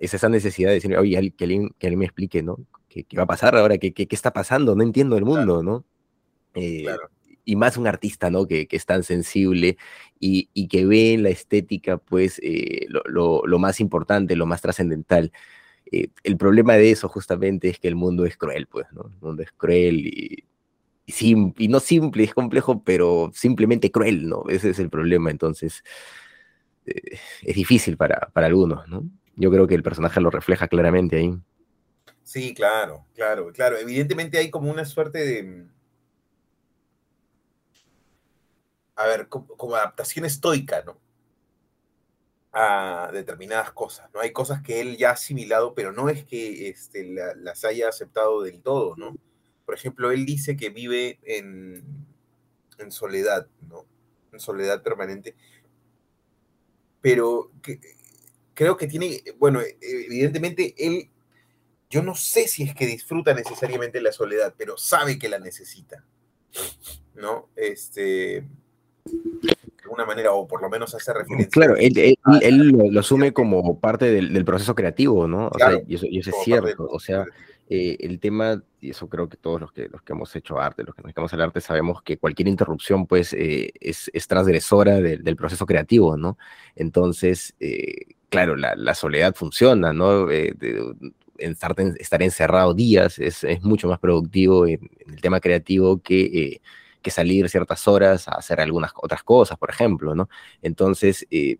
esa, 0.00 0.28
necesidad 0.28 0.68
de 0.68 0.74
decir, 0.74 0.94
oye, 0.96 1.30
que 1.30 1.44
alguien, 1.44 1.70
que 1.78 1.86
alguien 1.86 2.00
me 2.00 2.04
explique, 2.04 2.42
¿no? 2.42 2.58
¿Qué, 2.90 3.06
va 3.16 3.22
a 3.22 3.26
pasar 3.26 3.56
ahora? 3.56 3.78
¿Qué, 3.78 3.94
qué, 3.94 4.06
está 4.10 4.34
pasando? 4.34 4.76
No 4.76 4.82
entiendo 4.82 5.16
el 5.16 5.24
mundo, 5.24 5.62
¿no? 5.62 5.84
Eh, 6.54 6.82
claro 6.82 7.08
y 7.44 7.56
más 7.56 7.76
un 7.76 7.86
artista, 7.86 8.30
¿no? 8.30 8.46
Que, 8.46 8.66
que 8.66 8.76
es 8.76 8.86
tan 8.86 9.02
sensible 9.02 9.76
y, 10.20 10.48
y, 10.54 10.68
que 10.68 10.86
ve 10.86 11.14
en 11.14 11.24
la 11.24 11.30
estética, 11.30 11.98
pues, 11.98 12.40
eh, 12.42 12.86
lo, 12.88 13.42
lo, 13.44 13.58
más 13.58 13.80
importante, 13.80 14.36
lo 14.36 14.46
más 14.46 14.60
trascendental. 14.60 15.32
Eh, 15.90 16.08
el 16.22 16.36
problema 16.36 16.74
de 16.74 16.90
eso 16.90 17.08
justamente 17.08 17.68
es 17.68 17.78
que 17.78 17.88
el 17.88 17.96
mundo 17.96 18.24
es 18.24 18.36
cruel, 18.36 18.66
pues, 18.66 18.86
¿no? 18.92 19.06
El 19.06 19.20
mundo 19.20 19.42
es 19.42 19.52
cruel 19.52 20.06
y, 20.06 20.44
y 21.06 21.68
no 21.68 21.80
simple, 21.80 22.24
es 22.24 22.34
complejo, 22.34 22.82
pero 22.82 23.30
simplemente 23.34 23.90
cruel, 23.90 24.28
¿no? 24.28 24.44
Ese 24.48 24.70
es 24.70 24.78
el 24.78 24.90
problema, 24.90 25.30
entonces 25.30 25.82
eh, 26.86 27.18
es 27.42 27.56
difícil 27.56 27.96
para, 27.96 28.30
para 28.32 28.46
algunos, 28.46 28.88
¿no? 28.88 29.04
Yo 29.34 29.50
creo 29.50 29.66
que 29.66 29.74
el 29.74 29.82
personaje 29.82 30.20
lo 30.20 30.30
refleja 30.30 30.68
claramente 30.68 31.16
ahí. 31.16 31.34
Sí, 32.22 32.54
claro, 32.54 33.06
claro, 33.14 33.52
claro. 33.52 33.76
Evidentemente 33.78 34.38
hay 34.38 34.50
como 34.50 34.70
una 34.70 34.84
suerte 34.84 35.18
de, 35.18 35.66
a 38.96 39.06
ver, 39.06 39.28
como, 39.28 39.46
como, 39.56 39.76
adaptación 39.76 40.24
estoica, 40.24 40.82
¿no? 40.82 40.98
A 42.52 43.10
determinadas 43.12 43.72
cosas, 43.72 44.10
¿no? 44.12 44.20
Hay 44.20 44.32
cosas 44.32 44.62
que 44.62 44.80
él 44.80 44.96
ya 44.96 45.10
ha 45.10 45.12
asimilado, 45.12 45.74
pero 45.74 45.92
no 45.92 46.08
es 46.08 46.24
que 46.24 46.68
este, 46.68 47.04
la, 47.04 47.34
las 47.34 47.64
haya 47.64 47.88
aceptado 47.88 48.42
del 48.42 48.60
todo, 48.62 48.94
¿no? 48.96 49.16
Por 49.64 49.74
ejemplo, 49.74 50.10
él 50.10 50.26
dice 50.26 50.56
que 50.56 50.70
vive 50.70 51.18
en, 51.22 51.84
en 52.78 52.92
soledad, 52.92 53.46
¿no? 53.68 53.86
En 54.32 54.40
soledad 54.40 54.82
permanente. 54.82 55.34
Pero 57.00 57.50
que, 57.62 57.80
creo 58.54 58.76
que 58.76 58.86
tiene, 58.86 59.22
bueno, 59.38 59.60
evidentemente 59.80 60.74
él, 60.78 61.10
yo 61.90 62.02
no 62.02 62.14
sé 62.14 62.48
si 62.48 62.62
es 62.64 62.74
que 62.74 62.86
disfruta 62.86 63.34
necesariamente 63.34 64.00
la 64.00 64.12
soledad, 64.12 64.54
pero 64.56 64.76
sabe 64.76 65.18
que 65.18 65.28
la 65.28 65.38
necesita, 65.38 66.04
¿no? 67.14 67.50
Este, 67.56 68.46
de 69.04 69.56
alguna 69.84 70.04
manera, 70.06 70.32
o 70.32 70.46
por 70.46 70.62
lo 70.62 70.70
menos 70.70 70.94
hace 70.94 71.12
referencia. 71.12 71.48
Claro, 71.50 71.76
él, 71.76 71.96
él, 71.96 72.16
él 72.40 72.58
lo, 72.68 72.90
lo, 72.90 73.00
asume 73.00 73.32
como 73.32 73.78
parte 73.78 74.06
del, 74.06 74.32
del 74.32 74.44
proceso 74.44 74.74
creativo, 74.74 75.26
¿no? 75.26 75.48
O 75.48 75.58
sea, 75.58 75.80
y 75.86 75.94
eso, 75.94 76.06
y 76.06 76.18
eso 76.18 76.30
es 76.30 76.36
cierto, 76.44 76.88
o 76.90 77.00
sea, 77.00 77.24
eh, 77.68 77.96
el 78.00 78.20
tema, 78.20 78.62
y 78.80 78.90
eso 78.90 79.08
creo 79.08 79.28
que 79.28 79.36
todos 79.36 79.60
los 79.60 79.72
que, 79.72 79.88
los 79.88 80.02
que 80.02 80.12
hemos 80.12 80.34
hecho 80.36 80.58
arte, 80.60 80.84
los 80.84 80.94
que 80.94 81.02
nos 81.02 81.08
dedicamos 81.08 81.32
al 81.32 81.40
arte, 81.42 81.60
sabemos 81.60 82.02
que 82.02 82.18
cualquier 82.18 82.48
interrupción, 82.48 83.06
pues, 83.06 83.32
eh, 83.32 83.72
es, 83.80 84.10
es, 84.12 84.28
transgresora 84.28 85.00
de, 85.00 85.18
del 85.18 85.36
proceso 85.36 85.64
creativo, 85.66 86.16
¿no? 86.16 86.36
Entonces, 86.76 87.54
eh, 87.60 88.14
claro, 88.28 88.56
la, 88.56 88.74
la, 88.76 88.94
soledad 88.94 89.34
funciona, 89.34 89.92
¿no? 89.92 90.26
De, 90.26 90.54
estar, 91.38 91.74
estar, 91.98 92.22
encerrado 92.22 92.74
días 92.74 93.18
es, 93.18 93.42
es, 93.42 93.62
mucho 93.62 93.88
más 93.88 93.98
productivo 93.98 94.66
en, 94.66 94.90
en 95.06 95.14
el 95.14 95.20
tema 95.20 95.40
creativo 95.40 96.00
que, 96.02 96.60
que, 97.02 97.10
salir 97.10 97.48
ciertas 97.48 97.86
horas 97.88 98.28
a 98.28 98.32
hacer 98.32 98.60
algunas 98.60 98.92
otras 98.96 99.22
cosas, 99.22 99.58
por 99.58 99.70
ejemplo, 99.70 100.14
¿no? 100.14 100.28
Entonces, 100.62 101.26
eh, 101.30 101.58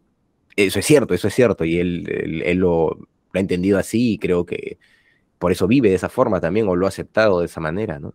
eso 0.57 0.79
es 0.79 0.87
cierto, 0.87 1.15
eso 1.15 1.29
es 1.29 1.35
cierto, 1.35 1.65
y 1.65 1.79
él, 1.79 2.09
él, 2.09 2.43
él 2.43 2.59
lo, 2.59 2.91
lo, 2.95 3.09
ha 3.35 3.41
entendido 3.41 3.79
así 3.79 4.13
y 4.15 4.19
creo 4.19 4.47
que 4.47 4.79
por 5.39 5.53
eso 5.53 5.67
vive 5.67 5.89
de 5.89 5.97
esa 5.97 6.09
forma 6.09 6.41
también 6.41 6.69
o 6.69 6.77
lo 6.77 6.87
ha 6.87 6.89
aceptado 6.89 7.41
de 7.41 7.47
esa 7.47 7.61
manera, 7.61 7.99
¿no? 7.99 8.15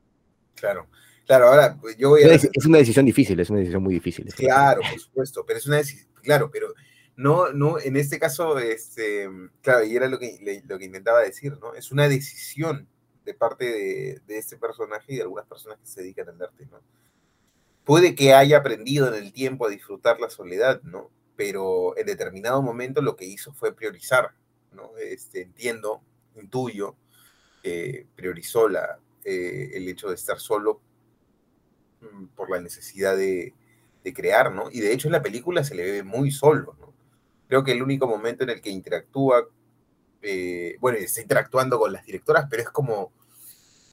Claro. 0.56 0.88
Claro, 1.28 1.50
ahora 1.50 1.78
pues, 1.80 1.98
yo 1.98 2.10
voy 2.10 2.24
a... 2.24 2.34
Es, 2.34 2.50
es 2.52 2.66
una 2.66 2.78
decisión 2.78 3.06
difícil, 3.06 3.38
es 3.40 3.50
una 3.50 3.60
decisión 3.60 3.84
muy 3.84 3.94
difícil. 3.94 4.34
Claro, 4.34 4.82
por 4.90 5.00
supuesto, 5.00 5.46
pero 5.46 5.60
es 5.60 5.68
una 5.68 5.76
decisión, 5.76 6.10
claro, 6.24 6.50
pero 6.50 6.74
no, 7.18 7.52
no, 7.52 7.80
en 7.80 7.98
este 7.98 8.18
caso, 8.18 8.58
este, 8.60 9.28
claro, 9.62 9.84
y 9.84 9.96
era 9.96 10.08
lo 10.08 10.20
que, 10.20 10.64
lo 10.66 10.80
que 10.80 10.86
intentaba 10.86 11.22
decir, 11.22 11.58
¿no? 11.60 11.74
Es 11.74 11.92
una 11.92 12.08
decisión 12.08 12.88
de 13.26 13.34
parte 13.34 13.66
de, 13.66 14.22
de, 14.26 14.38
este 14.38 14.56
personaje 14.56 15.14
y 15.14 15.16
de 15.18 15.24
algunas 15.24 15.46
personas 15.48 15.80
que 15.80 15.86
se 15.88 16.02
dedican 16.02 16.30
al 16.30 16.42
arte, 16.42 16.66
¿no? 16.72 16.80
Puede 17.88 18.16
que 18.16 18.34
haya 18.34 18.58
aprendido 18.58 19.08
en 19.08 19.14
el 19.24 19.32
tiempo 19.32 19.66
a 19.66 19.70
disfrutar 19.70 20.20
la 20.20 20.30
soledad, 20.30 20.82
¿no? 20.84 21.10
Pero 21.38 21.98
en 21.98 22.06
determinado 22.06 22.62
momento 22.62 23.02
lo 23.02 23.16
que 23.16 23.24
hizo 23.24 23.54
fue 23.54 23.74
priorizar, 23.74 24.34
¿no? 24.74 24.92
Este, 24.98 25.44
entiendo, 25.44 26.02
intuyo, 26.36 26.98
eh, 27.64 28.06
priorizó 28.14 28.68
la, 28.68 29.00
eh, 29.24 29.70
el 29.74 29.88
hecho 29.88 30.10
de 30.10 30.16
estar 30.16 30.38
solo 30.38 30.82
mm, 32.02 32.26
por 32.36 32.50
la 32.52 32.60
necesidad 32.60 33.16
de, 33.16 33.54
de 34.04 34.14
crear, 34.14 34.52
¿no? 34.52 34.70
Y 34.70 34.82
de 34.82 34.92
hecho 34.92 35.08
en 35.08 35.14
la 35.14 35.22
película 35.22 35.64
se 35.64 35.74
le 35.74 35.90
ve 35.90 36.04
muy 36.04 36.30
solo, 36.30 36.76
¿no? 36.82 36.94
Creo 37.48 37.64
que 37.64 37.72
el 37.72 37.82
único 37.82 38.06
momento 38.06 38.44
en 38.44 38.50
el 38.50 38.60
que 38.60 38.70
interactúa, 38.70 39.48
eh, 40.22 40.76
bueno, 40.82 40.98
está 40.98 41.22
interactuando 41.22 41.80
con 41.80 41.94
las 41.94 42.06
directoras, 42.06 42.48
pero 42.50 42.64
es 42.64 42.70
como, 42.70 43.14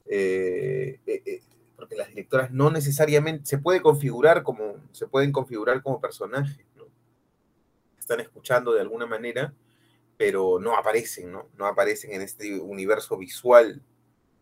eh, 0.07 0.99
porque 1.75 1.95
las 1.95 2.09
directoras 2.09 2.51
no 2.51 2.69
necesariamente, 2.71 3.45
se 3.45 3.57
puede 3.57 3.81
configurar 3.81 4.43
como, 4.43 4.75
se 4.91 5.07
pueden 5.07 5.31
configurar 5.31 5.81
como 5.83 5.99
personajes, 5.99 6.65
¿no? 6.75 6.85
Están 7.97 8.19
escuchando 8.19 8.73
de 8.73 8.81
alguna 8.81 9.05
manera, 9.05 9.53
pero 10.17 10.59
no 10.59 10.75
aparecen, 10.77 11.31
¿no? 11.31 11.49
No 11.57 11.65
aparecen 11.65 12.13
en 12.13 12.21
este 12.21 12.59
universo 12.59 13.17
visual, 13.17 13.81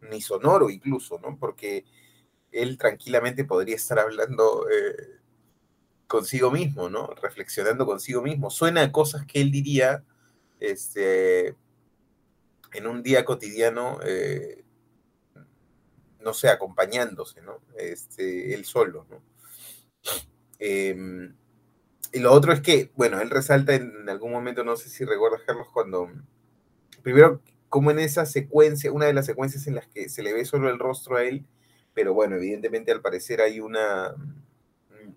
ni 0.01 0.21
sonoro 0.21 0.69
incluso, 0.69 1.19
¿no? 1.19 1.37
Porque 1.39 1.85
él 2.51 2.77
tranquilamente 2.77 3.45
podría 3.45 3.75
estar 3.75 3.99
hablando 3.99 4.67
eh, 4.69 5.19
consigo 6.07 6.51
mismo, 6.51 6.89
¿no? 6.89 7.07
Reflexionando 7.21 7.85
consigo 7.85 8.21
mismo. 8.21 8.49
Suena 8.49 8.83
a 8.83 8.91
cosas 8.91 9.25
que 9.25 9.41
él 9.41 9.51
diría 9.51 10.03
este, 10.59 11.55
en 12.73 12.87
un 12.87 13.01
día 13.03 13.25
cotidiano, 13.25 13.99
eh, 14.05 14.62
no 16.23 16.33
sé, 16.33 16.49
acompañándose, 16.49 17.41
¿no? 17.41 17.59
Este, 17.77 18.53
él 18.53 18.65
solo, 18.65 19.05
¿no? 19.09 19.21
Eh, 20.59 20.95
y 22.13 22.19
lo 22.19 22.31
otro 22.31 22.53
es 22.53 22.61
que, 22.61 22.91
bueno, 22.95 23.19
él 23.21 23.31
resalta 23.31 23.73
en 23.73 24.07
algún 24.07 24.31
momento, 24.31 24.63
no 24.63 24.75
sé 24.75 24.87
si 24.87 25.03
recuerdas, 25.03 25.41
Carlos, 25.47 25.67
cuando, 25.73 26.11
primero, 27.01 27.41
como 27.69 27.89
en 27.89 27.97
esa 27.97 28.27
secuencia, 28.27 28.91
una 28.91 29.07
de 29.07 29.13
las 29.13 29.25
secuencias 29.25 29.65
en 29.65 29.73
las 29.73 29.87
que 29.87 30.09
se 30.09 30.21
le 30.21 30.31
ve 30.31 30.45
solo 30.45 30.69
el 30.69 30.77
rostro 30.77 31.17
a 31.17 31.23
él, 31.23 31.43
pero 31.95 32.13
bueno, 32.13 32.35
evidentemente 32.35 32.91
al 32.91 33.01
parecer 33.01 33.41
hay 33.41 33.59
una, 33.59 34.13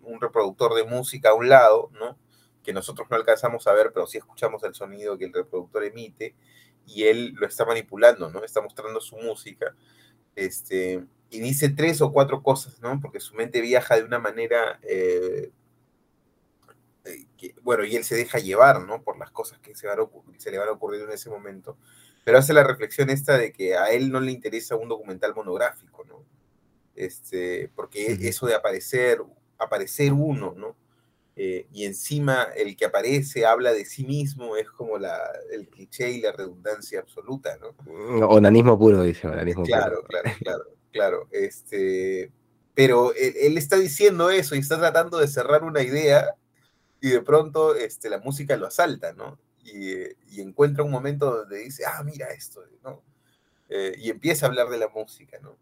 un 0.03 0.21
reproductor 0.23 0.75
de 0.75 0.85
música 0.85 1.31
a 1.31 1.35
un 1.35 1.51
lado, 1.51 1.91
¿no? 1.93 2.19
Que 2.63 2.73
nosotros 2.73 3.09
no 3.11 3.17
alcanzamos 3.17 3.67
a 3.67 3.75
ver, 3.75 3.93
pero 3.93 4.07
sí 4.07 4.17
escuchamos 4.17 4.65
el 4.65 4.75
sonido 4.75 5.19
que 5.19 5.27
el 5.27 5.35
reproductor 5.35 5.85
emite 5.85 6.35
y 6.87 7.05
él 7.05 7.35
lo 7.35 7.47
está 7.47 7.67
manipulando, 7.67 8.31
¿no? 8.31 8.43
Está 8.43 8.63
mostrando 8.63 9.03
su 9.03 9.17
música. 9.17 9.75
Este, 10.37 11.05
y 11.31 11.41
dice 11.41 11.71
tres 11.71 12.01
o 12.01 12.13
cuatro 12.13 12.43
cosas, 12.43 12.81
¿no? 12.81 13.01
Porque 13.01 13.19
su 13.19 13.35
mente 13.35 13.61
viaja 13.61 13.97
de 13.97 14.05
una 14.05 14.21
manera, 14.21 14.79
eh, 14.83 15.51
que, 17.37 17.55
bueno, 17.63 17.85
y 17.85 17.97
él 17.97 18.05
se 18.05 18.15
deja 18.15 18.39
llevar, 18.39 18.83
¿no? 18.83 19.03
Por 19.03 19.19
las 19.19 19.33
cosas 19.33 19.59
que 19.59 19.75
se, 19.75 19.89
van 19.89 19.99
a 19.99 20.07
se 20.39 20.51
le 20.51 20.59
van 20.59 20.69
a 20.69 20.73
ocurrir 20.73 21.03
en 21.03 21.11
ese 21.11 21.31
momento. 21.31 21.77
Pero 22.25 22.39
hace 22.39 22.53
la 22.53 22.65
reflexión 22.65 23.11
esta 23.11 23.37
de 23.39 23.53
que 23.53 23.77
a 23.77 23.91
él 23.91 24.13
no 24.13 24.21
le 24.21 24.33
interesa 24.33 24.77
un 24.77 24.89
documental 24.89 25.35
monográfico, 25.35 26.05
¿no? 26.05 26.25
Este, 26.95 27.71
porque 27.75 28.19
eso 28.23 28.47
de 28.47 28.55
aparecer 28.55 29.21
aparecer 29.59 30.13
uno, 30.13 30.55
¿no? 30.57 30.77
Eh, 31.39 31.67
y 31.71 31.85
encima 31.85 32.45
el 32.57 32.77
que 32.77 32.87
aparece 32.87 33.45
habla 33.45 33.73
de 33.73 33.85
sí 33.85 34.07
mismo, 34.07 34.57
es 34.57 34.71
como 34.71 34.99
la, 34.99 35.19
el 35.53 35.69
cliché 35.69 36.11
y 36.11 36.23
la 36.23 36.33
redundancia 36.33 37.01
absoluta, 37.01 37.59
¿no? 37.59 37.75
Mm, 37.85 38.23
onanismo 38.23 38.79
puro, 38.79 39.03
dice, 39.03 39.27
onanismo 39.27 39.65
claro, 39.65 39.97
puro. 39.97 40.09
Claro, 40.09 40.31
claro, 40.39 40.65
claro. 40.93 41.29
Este, 41.31 42.33
pero 42.75 43.13
él, 43.15 43.35
él, 43.39 43.59
está 43.59 43.77
diciendo 43.77 44.31
eso 44.31 44.55
y 44.55 44.61
está 44.61 44.79
tratando 44.79 45.19
de 45.19 45.29
cerrar 45.29 45.63
una 45.63 45.83
idea 45.83 46.35
y 47.03 47.11
de 47.11 47.21
pronto 47.21 47.75
este, 47.75 48.09
la 48.09 48.19
música 48.19 48.57
lo 48.57 48.67
asalta, 48.67 49.13
¿no? 49.13 49.39
Y, 49.63 49.93
y 50.31 50.41
encuentra 50.41 50.85
un 50.85 50.91
momento 50.91 51.31
donde 51.31 51.59
dice, 51.59 51.85
ah, 51.85 52.03
mira 52.03 52.29
esto, 52.29 52.65
¿no? 52.83 53.03
Eh, 53.69 53.95
y 53.99 54.09
empieza 54.09 54.47
a 54.47 54.49
hablar 54.49 54.71
de 54.71 54.79
la 54.79 54.89
música, 54.89 55.39
¿no? 55.43 55.59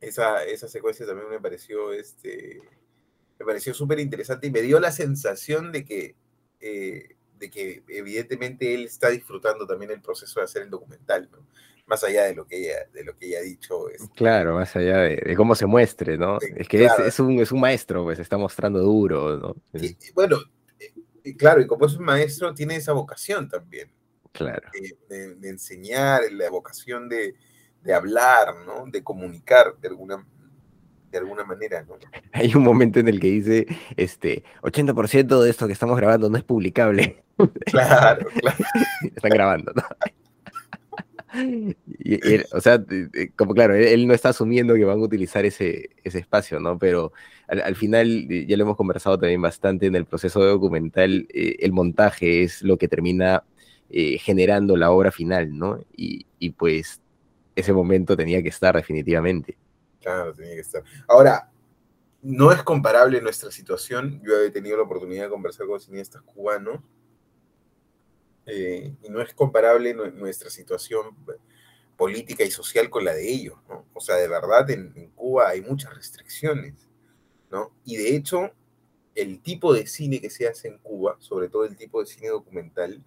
esa, 0.00 0.42
esa 0.44 0.68
secuencia 0.68 1.06
también 1.06 1.28
me 1.28 1.40
pareció, 1.40 1.92
este, 1.92 2.60
me 3.40 3.46
pareció 3.46 3.72
súper 3.72 3.98
interesante 3.98 4.48
y 4.48 4.50
me 4.50 4.60
dio 4.60 4.78
la 4.80 4.92
sensación 4.92 5.72
de 5.72 5.84
que, 5.84 6.14
eh, 6.60 7.16
de 7.38 7.50
que 7.50 7.82
evidentemente 7.88 8.74
él 8.74 8.84
está 8.84 9.08
disfrutando 9.08 9.66
también 9.66 9.90
el 9.90 10.02
proceso 10.02 10.40
de 10.40 10.44
hacer 10.44 10.62
el 10.62 10.70
documental, 10.70 11.30
¿no? 11.32 11.46
Más 11.86 12.04
allá 12.04 12.24
de 12.24 12.34
lo 12.34 12.46
que 12.46 12.58
ella, 12.58 12.86
de 12.92 13.02
lo 13.02 13.16
que 13.16 13.28
ella 13.28 13.38
ha 13.38 13.42
dicho. 13.42 13.88
Este, 13.88 14.06
claro, 14.14 14.56
más 14.56 14.76
allá 14.76 14.98
de, 14.98 15.16
de, 15.16 15.36
cómo 15.36 15.54
se 15.54 15.64
muestre, 15.64 16.18
¿no? 16.18 16.38
es 16.38 16.68
que 16.68 16.80
claro. 16.80 17.02
es, 17.02 17.14
es, 17.14 17.20
un, 17.20 17.40
es 17.40 17.50
un 17.50 17.60
maestro, 17.60 18.04
pues 18.04 18.18
está 18.18 18.36
mostrando 18.36 18.80
duro, 18.80 19.38
¿no? 19.38 19.56
Y, 19.72 19.96
bueno, 20.12 20.38
y 21.24 21.34
claro, 21.34 21.62
y 21.62 21.66
como 21.66 21.86
es 21.86 21.96
un 21.96 22.04
maestro, 22.04 22.52
tiene 22.52 22.76
esa 22.76 22.92
vocación 22.92 23.48
también. 23.48 23.90
Claro. 24.32 24.68
De, 24.72 25.16
de, 25.16 25.34
de 25.36 25.48
enseñar, 25.48 26.20
la 26.30 26.50
vocación 26.50 27.08
de, 27.08 27.34
de 27.82 27.94
hablar, 27.94 28.54
¿no? 28.66 28.84
De 28.86 29.02
comunicar 29.02 29.76
de 29.80 29.88
alguna, 29.88 30.26
de 31.10 31.18
alguna 31.18 31.44
manera, 31.44 31.82
¿no? 31.82 31.96
Hay 32.32 32.54
un 32.54 32.62
momento 32.62 33.00
en 33.00 33.08
el 33.08 33.20
que 33.20 33.28
dice, 33.28 33.66
este, 33.96 34.44
80% 34.62 35.42
de 35.42 35.50
esto 35.50 35.66
que 35.66 35.72
estamos 35.72 35.96
grabando 35.96 36.30
no 36.30 36.36
es 36.36 36.44
publicable. 36.44 37.22
Claro, 37.66 38.26
claro. 38.40 38.56
Están 39.02 39.30
grabando, 39.30 39.72
¿no? 39.74 39.82
o 42.52 42.60
sea, 42.60 42.84
como 43.36 43.54
claro, 43.54 43.74
él, 43.74 44.06
no 44.06 44.14
está 44.14 44.30
asumiendo 44.30 44.74
que 44.74 44.84
van 44.84 44.98
a 44.98 45.04
utilizar 45.04 45.44
ese, 45.44 45.90
ese 46.02 46.18
espacio, 46.18 46.58
¿no? 46.58 46.78
Pero 46.78 47.12
al, 47.46 47.76
final, 47.76 48.26
ya 48.46 48.56
lo 48.56 48.64
hemos 48.64 48.76
conversado 48.76 49.18
también 49.18 49.40
bastante 49.40 49.86
en 49.86 49.94
el 49.94 50.06
proceso 50.06 50.44
documental, 50.44 51.26
eh, 51.32 51.56
el 51.60 51.72
montaje 51.72 52.42
es 52.42 52.62
lo 52.62 52.76
que 52.76 52.88
termina 52.88 53.44
eh, 53.90 54.18
generando 54.18 54.76
la 54.76 54.90
obra 54.90 55.12
final, 55.12 55.56
¿no? 55.56 55.80
Y, 55.96 56.26
y, 56.38 56.50
pues 56.50 57.00
ese 57.56 57.72
momento 57.72 58.16
tenía 58.16 58.42
que 58.42 58.48
estar 58.48 58.76
definitivamente. 58.76 59.56
Claro, 60.00 60.34
tenía 60.34 60.54
que 60.54 60.60
estar. 60.60 60.82
Ahora, 61.06 61.50
no 62.22 62.52
es 62.52 62.62
comparable 62.62 63.20
nuestra 63.20 63.50
situación. 63.50 64.20
Yo 64.24 64.38
he 64.40 64.50
tenido 64.50 64.76
la 64.76 64.82
oportunidad 64.84 65.24
de 65.24 65.30
conversar 65.30 65.66
con 65.66 65.80
cineastas 65.80 66.22
cubanos 66.22 66.80
eh, 68.46 68.94
y 69.02 69.08
no 69.08 69.20
es 69.20 69.32
comparable 69.34 69.94
nuestra 69.94 70.50
situación 70.50 71.16
política 71.96 72.44
y 72.44 72.50
social 72.50 72.88
con 72.88 73.04
la 73.04 73.14
de 73.14 73.30
ellos, 73.30 73.58
¿no? 73.68 73.86
O 73.92 74.00
sea, 74.00 74.16
de 74.16 74.28
verdad 74.28 74.68
en, 74.70 75.10
Cuba 75.14 75.50
hay 75.50 75.60
muchas 75.60 75.94
restricciones, 75.94 76.88
¿no? 77.50 77.72
Y 77.84 77.96
de 77.96 78.16
hecho, 78.16 78.50
el 79.14 79.40
tipo 79.40 79.74
de 79.74 79.86
cine 79.86 80.20
que 80.20 80.30
se 80.30 80.48
hace 80.48 80.68
en 80.68 80.78
Cuba, 80.78 81.16
sobre 81.20 81.48
todo 81.48 81.64
el 81.64 81.76
tipo 81.76 82.00
de 82.00 82.06
cine 82.06 82.28
documental, 82.28 83.04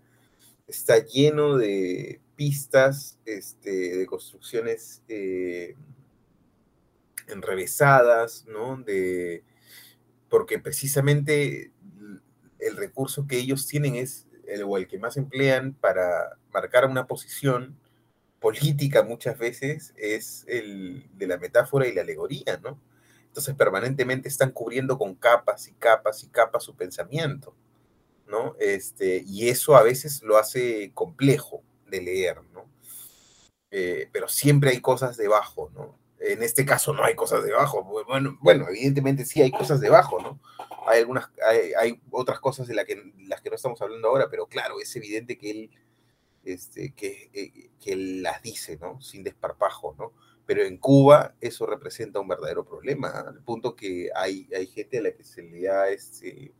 está 0.68 1.00
lleno 1.00 1.58
de 1.58 2.22
pistas, 2.36 3.20
este, 3.26 3.98
de 3.98 4.06
construcciones 4.06 5.02
eh, 5.08 5.76
enrevesadas, 7.28 8.46
¿no? 8.48 8.78
De, 8.78 9.44
porque 10.30 10.60
precisamente 10.60 11.72
el 12.60 12.78
recurso 12.78 13.28
que 13.28 13.38
ellos 13.38 13.68
tienen 13.68 13.96
es 13.96 14.28
el, 14.48 14.64
o 14.64 14.78
el 14.78 14.88
que 14.88 15.00
más 15.00 15.18
emplean 15.18 15.74
para 15.74 16.38
marcar 16.52 16.86
una 16.86 17.08
posición 17.08 17.78
política 18.40 19.04
muchas 19.04 19.38
veces 19.38 19.94
es 19.96 20.44
el 20.48 21.08
de 21.14 21.28
la 21.28 21.38
metáfora 21.38 21.88
y 21.88 21.94
la 21.94 22.02
alegoría, 22.02 22.60
¿no? 22.62 22.80
Entonces 23.28 23.56
permanentemente 23.56 24.28
están 24.28 24.52
cubriendo 24.52 24.98
con 24.98 25.16
capas 25.16 25.68
y 25.68 25.74
capas 25.74 26.24
y 26.24 26.28
capas 26.28 26.64
su 26.64 26.76
pensamiento, 26.76 27.56
¿no? 28.28 28.56
Este, 28.60 29.24
y 29.26 29.48
eso 29.50 29.76
a 29.76 29.82
veces 29.82 30.22
lo 30.24 30.38
hace 30.38 30.92
complejo 30.94 31.64
de 31.88 32.02
leer, 32.02 32.42
¿no? 32.54 32.70
Eh, 33.72 34.10
pero 34.12 34.28
siempre 34.28 34.72
hay 34.72 34.82
cosas 34.82 35.18
debajo, 35.18 35.72
¿no? 35.74 35.98
En 36.26 36.42
este 36.42 36.66
caso 36.66 36.94
no 36.94 37.04
hay 37.04 37.16
cosas 37.16 37.44
debajo. 37.44 37.84
Bueno, 38.08 38.38
bueno 38.42 38.68
evidentemente 38.70 39.26
sí 39.26 39.42
hay 39.42 39.52
cosas 39.52 39.82
debajo, 39.82 40.22
¿no? 40.22 40.40
Hay 40.88 41.00
algunas, 41.00 41.30
hay, 41.78 42.02
otras 42.12 42.40
cosas 42.40 42.68
de 42.68 42.76
que, 42.86 43.14
las 43.28 43.42
que 43.42 43.50
no 43.50 43.56
estamos 43.56 43.82
hablando 43.82 44.08
ahora, 44.08 44.30
pero 44.30 44.48
claro, 44.48 44.80
es 44.80 44.96
evidente 44.96 45.38
que 45.38 45.52
él, 45.52 45.72
este, 46.46 46.94
que, 46.94 47.30
eh, 47.34 47.72
que 47.80 47.96
las 47.96 48.42
dice, 48.42 48.78
¿no? 48.78 49.02
Sin 49.02 49.24
desparpajo, 49.24 49.96
¿no? 50.00 50.14
Pero 50.46 50.64
en 50.64 50.78
Cuba 50.78 51.36
eso 51.42 51.66
representa 51.66 52.22
un 52.22 52.28
verdadero 52.30 52.66
problema, 52.66 53.10
al 53.10 53.42
punto 53.44 53.76
que 53.76 54.10
hay, 54.16 54.48
hay 54.56 54.68
gente 54.68 55.00
a 55.00 55.02
la 55.02 55.12
que 55.12 55.24
se 55.24 55.42
le 55.42 55.64
da 55.64 55.90
este, 55.90 56.54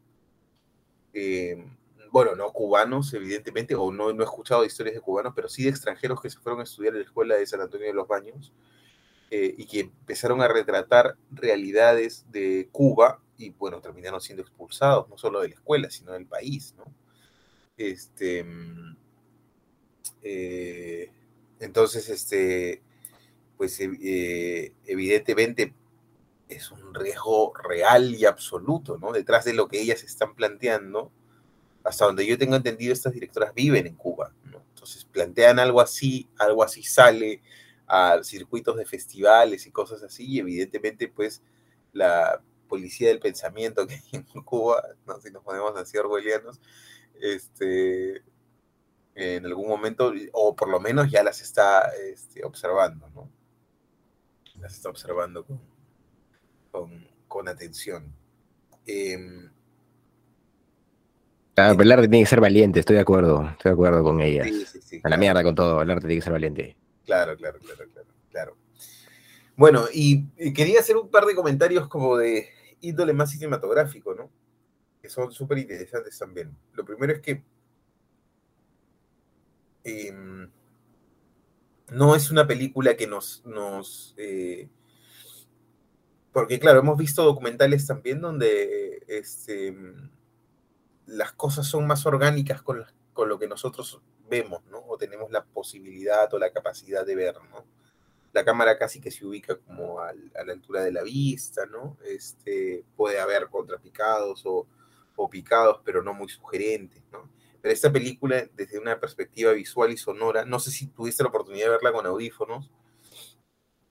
eh, 1.14 1.66
bueno, 2.12 2.36
no 2.36 2.52
cubanos, 2.52 3.14
evidentemente, 3.14 3.76
o 3.76 3.92
no, 3.92 4.12
no 4.12 4.22
he 4.24 4.26
escuchado 4.26 4.66
historias 4.66 4.96
de 4.96 5.02
cubanos, 5.02 5.34
pero 5.36 5.48
sí 5.48 5.64
de 5.64 5.70
extranjeros 5.70 6.22
que 6.22 6.30
se 6.30 6.40
fueron 6.40 6.60
a 6.60 6.64
estudiar 6.64 6.94
en 6.94 7.00
la 7.00 7.06
escuela 7.06 7.36
de 7.36 7.48
San 7.48 7.62
Antonio 7.62 7.88
de 7.88 7.94
los 7.94 8.08
Baños 8.08 8.54
eh, 9.36 9.56
y 9.58 9.66
que 9.66 9.80
empezaron 9.80 10.44
a 10.44 10.48
retratar 10.48 11.18
realidades 11.32 12.24
de 12.30 12.70
Cuba 12.72 13.20
y 13.36 13.50
bueno, 13.50 13.82
terminaron 13.82 14.22
siendo 14.22 14.44
expulsados, 14.44 15.10
no 15.10 15.18
solo 15.18 15.42
de 15.42 15.50
la 15.50 15.56
escuela, 15.56 15.90
sino 15.90 16.12
del 16.12 16.28
país, 16.28 16.76
¿no? 16.78 16.86
Este, 17.76 18.46
eh, 20.22 21.12
entonces, 21.60 22.10
este, 22.10 22.84
pues 23.58 23.80
eh, 23.80 24.76
evidentemente 24.86 25.74
es 26.48 26.70
un 26.70 26.94
riesgo 26.94 27.54
real 27.56 28.14
y 28.14 28.26
absoluto, 28.26 29.00
¿no? 29.00 29.14
Detrás 29.14 29.46
de 29.46 29.54
lo 29.54 29.68
que 29.68 29.82
ellas 29.82 30.04
están 30.04 30.36
planteando, 30.36 31.12
hasta 31.84 32.06
donde 32.06 32.28
yo 32.28 32.38
tengo 32.38 32.56
entendido, 32.56 32.94
estas 32.94 33.14
directoras 33.14 33.56
viven 33.56 33.88
en 33.88 33.96
Cuba, 33.96 34.32
¿no? 34.44 34.64
Entonces 34.76 35.06
plantean 35.06 35.58
algo 35.58 35.82
así, 35.82 36.30
algo 36.38 36.64
así 36.64 36.84
sale, 36.84 37.42
a 37.94 38.24
circuitos 38.24 38.76
de 38.76 38.88
festivales 38.88 39.68
y 39.68 39.72
cosas 39.72 40.02
así, 40.02 40.26
y 40.26 40.40
evidentemente 40.40 41.08
pues 41.08 41.44
la 41.92 42.42
policía 42.68 43.10
del 43.10 43.20
pensamiento 43.20 43.86
que 43.86 43.94
hay 43.94 44.02
en 44.14 44.24
Cuba, 44.44 44.84
¿no? 45.06 45.22
si 45.22 45.30
nos 45.30 45.44
ponemos 45.44 45.78
así 45.78 45.96
orwellianos, 46.00 46.60
este, 47.22 48.24
en 49.14 49.46
algún 49.46 49.68
momento, 49.68 50.12
o 50.32 50.56
por 50.56 50.70
lo 50.70 50.80
menos 50.80 51.12
ya 51.12 51.22
las 51.22 51.40
está 51.42 51.92
este, 52.12 52.44
observando, 52.44 53.08
¿no? 53.14 53.30
Las 54.60 54.74
está 54.74 54.90
observando 54.90 55.46
con, 56.72 57.08
con, 57.28 57.48
atención. 57.48 58.12
Eh, 58.88 59.14
el 61.56 61.92
arte 61.92 62.08
tiene 62.08 62.24
que 62.24 62.30
ser 62.30 62.42
valiente, 62.42 62.80
estoy 62.80 62.96
de 62.96 63.04
acuerdo, 63.04 63.48
estoy 63.52 63.70
de 63.70 63.74
acuerdo 63.74 64.04
con 64.04 64.20
ella. 64.20 64.46
a 65.04 65.10
la 65.10 65.18
mierda 65.18 65.44
con 65.44 65.54
todo, 65.54 65.84
el 65.84 65.92
arte 65.92 66.08
tiene 66.08 66.16
que 66.20 66.24
ser 66.24 66.34
valiente. 66.34 66.76
Claro, 67.06 67.36
claro, 67.38 67.60
claro, 67.60 67.86
claro, 67.92 68.10
claro. 68.32 68.58
Bueno, 69.56 69.86
y, 69.94 70.26
quería 70.54 70.80
hacer 70.80 70.98
un 70.98 71.10
par 71.10 71.26
de 71.26 71.36
comentarios 71.36 71.88
como 71.88 72.18
de 72.18 72.50
índole 72.82 73.14
más 73.14 73.32
cinematográfico, 73.32 74.16
¿no? 74.16 74.32
Que 75.02 75.10
son 75.10 75.32
súper 75.32 75.60
interesantes 75.60 76.18
también. 76.18 76.56
Lo 76.74 76.86
primero 76.86 77.14
es 77.14 77.20
que 77.22 77.44
em, 79.84 80.50
no 81.90 82.16
es 82.16 82.32
una 82.32 82.48
película 82.48 82.96
que 82.96 83.08
nos... 83.08 83.44
nos 83.46 84.16
eh, 84.18 84.70
porque 86.32 86.60
claro, 86.60 86.80
hemos 86.80 86.98
visto 86.98 87.24
documentales 87.24 87.86
también 87.86 88.20
donde 88.20 89.04
este, 89.08 89.76
las 91.06 91.32
cosas 91.34 91.68
son 91.68 91.86
más 91.86 92.08
orgánicas 92.08 92.64
con, 92.64 92.84
con 93.14 93.30
lo 93.30 93.38
que 93.38 93.48
nosotros 93.48 94.02
vemos, 94.30 94.64
¿no? 94.72 94.83
O 94.94 94.98
tenemos 94.98 95.32
la 95.32 95.44
posibilidad 95.44 96.32
o 96.34 96.40
la 96.40 96.52
capacidad 96.52 97.06
de 97.06 97.16
ver, 97.16 97.36
¿no? 97.50 97.66
La 98.32 98.46
cámara 98.46 98.78
casi 98.78 99.00
que 99.00 99.12
se 99.12 99.26
ubica 99.26 99.58
como 99.58 100.00
a 100.00 100.14
la 100.14 100.54
altura 100.54 100.84
de 100.84 100.92
la 100.92 101.04
vista, 101.04 101.66
¿no? 101.66 101.98
Este, 102.06 102.84
puede 102.96 103.20
haber 103.20 103.48
contrapicados 103.48 104.46
o, 104.46 104.68
o 105.16 105.30
picados, 105.30 105.82
pero 105.84 106.04
no 106.04 106.14
muy 106.14 106.30
sugerentes, 106.30 107.04
¿no? 107.12 107.30
Pero 107.62 107.74
esta 107.74 107.92
película, 107.92 108.48
desde 108.56 108.78
una 108.78 109.00
perspectiva 109.00 109.54
visual 109.54 109.92
y 109.92 109.98
sonora, 109.98 110.46
no 110.46 110.60
sé 110.60 110.70
si 110.70 110.88
tuviste 110.88 111.24
la 111.24 111.30
oportunidad 111.30 111.66
de 111.66 111.72
verla 111.72 111.94
con 111.94 112.06
audífonos, 112.06 112.70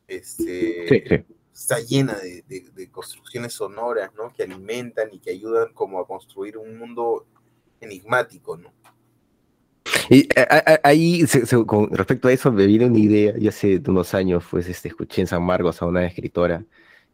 este, 0.06 1.24
está 1.52 1.80
llena 1.80 2.14
de, 2.14 2.42
de, 2.46 2.90
construcciones 2.90 3.54
sonoras, 3.54 4.12
¿no? 4.14 4.32
Que 4.32 4.42
alimentan 4.42 5.12
y 5.12 5.20
que 5.20 5.30
ayudan 5.30 5.72
como 5.72 6.00
a 6.00 6.06
construir 6.06 6.58
un 6.58 6.78
mundo 6.78 7.26
enigmático, 7.80 8.56
¿no? 8.56 8.72
Y 10.10 10.28
ahí, 10.82 11.24
con 11.66 11.90
respecto 11.90 12.28
a 12.28 12.32
eso, 12.32 12.52
me 12.52 12.66
vino 12.66 12.86
una 12.86 12.98
idea, 12.98 13.34
yo 13.38 13.48
hace 13.48 13.80
unos 13.86 14.14
años, 14.14 14.44
pues, 14.50 14.68
este, 14.68 14.88
escuché 14.88 15.22
en 15.22 15.26
San 15.26 15.42
Marcos 15.42 15.82
a 15.82 15.86
una 15.86 16.06
escritora 16.06 16.64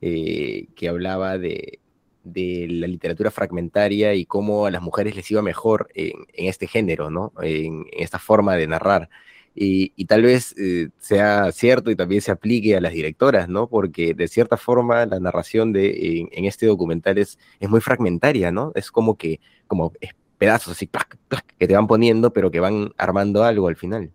eh, 0.00 0.68
que 0.76 0.88
hablaba 0.88 1.38
de, 1.38 1.80
de, 2.24 2.66
la 2.70 2.86
literatura 2.86 3.30
fragmentaria 3.30 4.14
y 4.14 4.26
cómo 4.26 4.66
a 4.66 4.70
las 4.70 4.82
mujeres 4.82 5.16
les 5.16 5.30
iba 5.30 5.42
mejor 5.42 5.88
en, 5.94 6.12
este 6.34 6.66
género, 6.66 7.10
¿no? 7.10 7.32
En, 7.42 7.86
esta 7.92 8.18
forma 8.18 8.56
de 8.56 8.66
narrar. 8.66 9.08
Y, 9.54 10.04
tal 10.06 10.22
vez 10.22 10.54
eh, 10.56 10.90
sea 10.98 11.50
cierto 11.52 11.90
y 11.90 11.96
también 11.96 12.20
se 12.20 12.30
aplique 12.30 12.76
a 12.76 12.80
las 12.80 12.92
directoras, 12.92 13.48
¿no? 13.48 13.68
Porque 13.68 14.14
de 14.14 14.28
cierta 14.28 14.56
forma 14.56 15.04
la 15.06 15.18
narración 15.18 15.72
de, 15.72 16.28
en, 16.30 16.44
este 16.44 16.66
documental 16.66 17.18
es, 17.18 17.38
es 17.58 17.68
muy 17.68 17.80
fragmentaria, 17.80 18.52
¿no? 18.52 18.72
Es 18.76 18.90
como 18.92 19.16
que, 19.16 19.40
como 19.66 19.92
pedazos 20.38 20.72
así, 20.72 20.88
que 21.58 21.66
te 21.66 21.74
van 21.74 21.86
poniendo, 21.86 22.32
pero 22.32 22.50
que 22.50 22.60
van 22.60 22.92
armando 22.96 23.44
algo 23.44 23.68
al 23.68 23.76
final. 23.76 24.12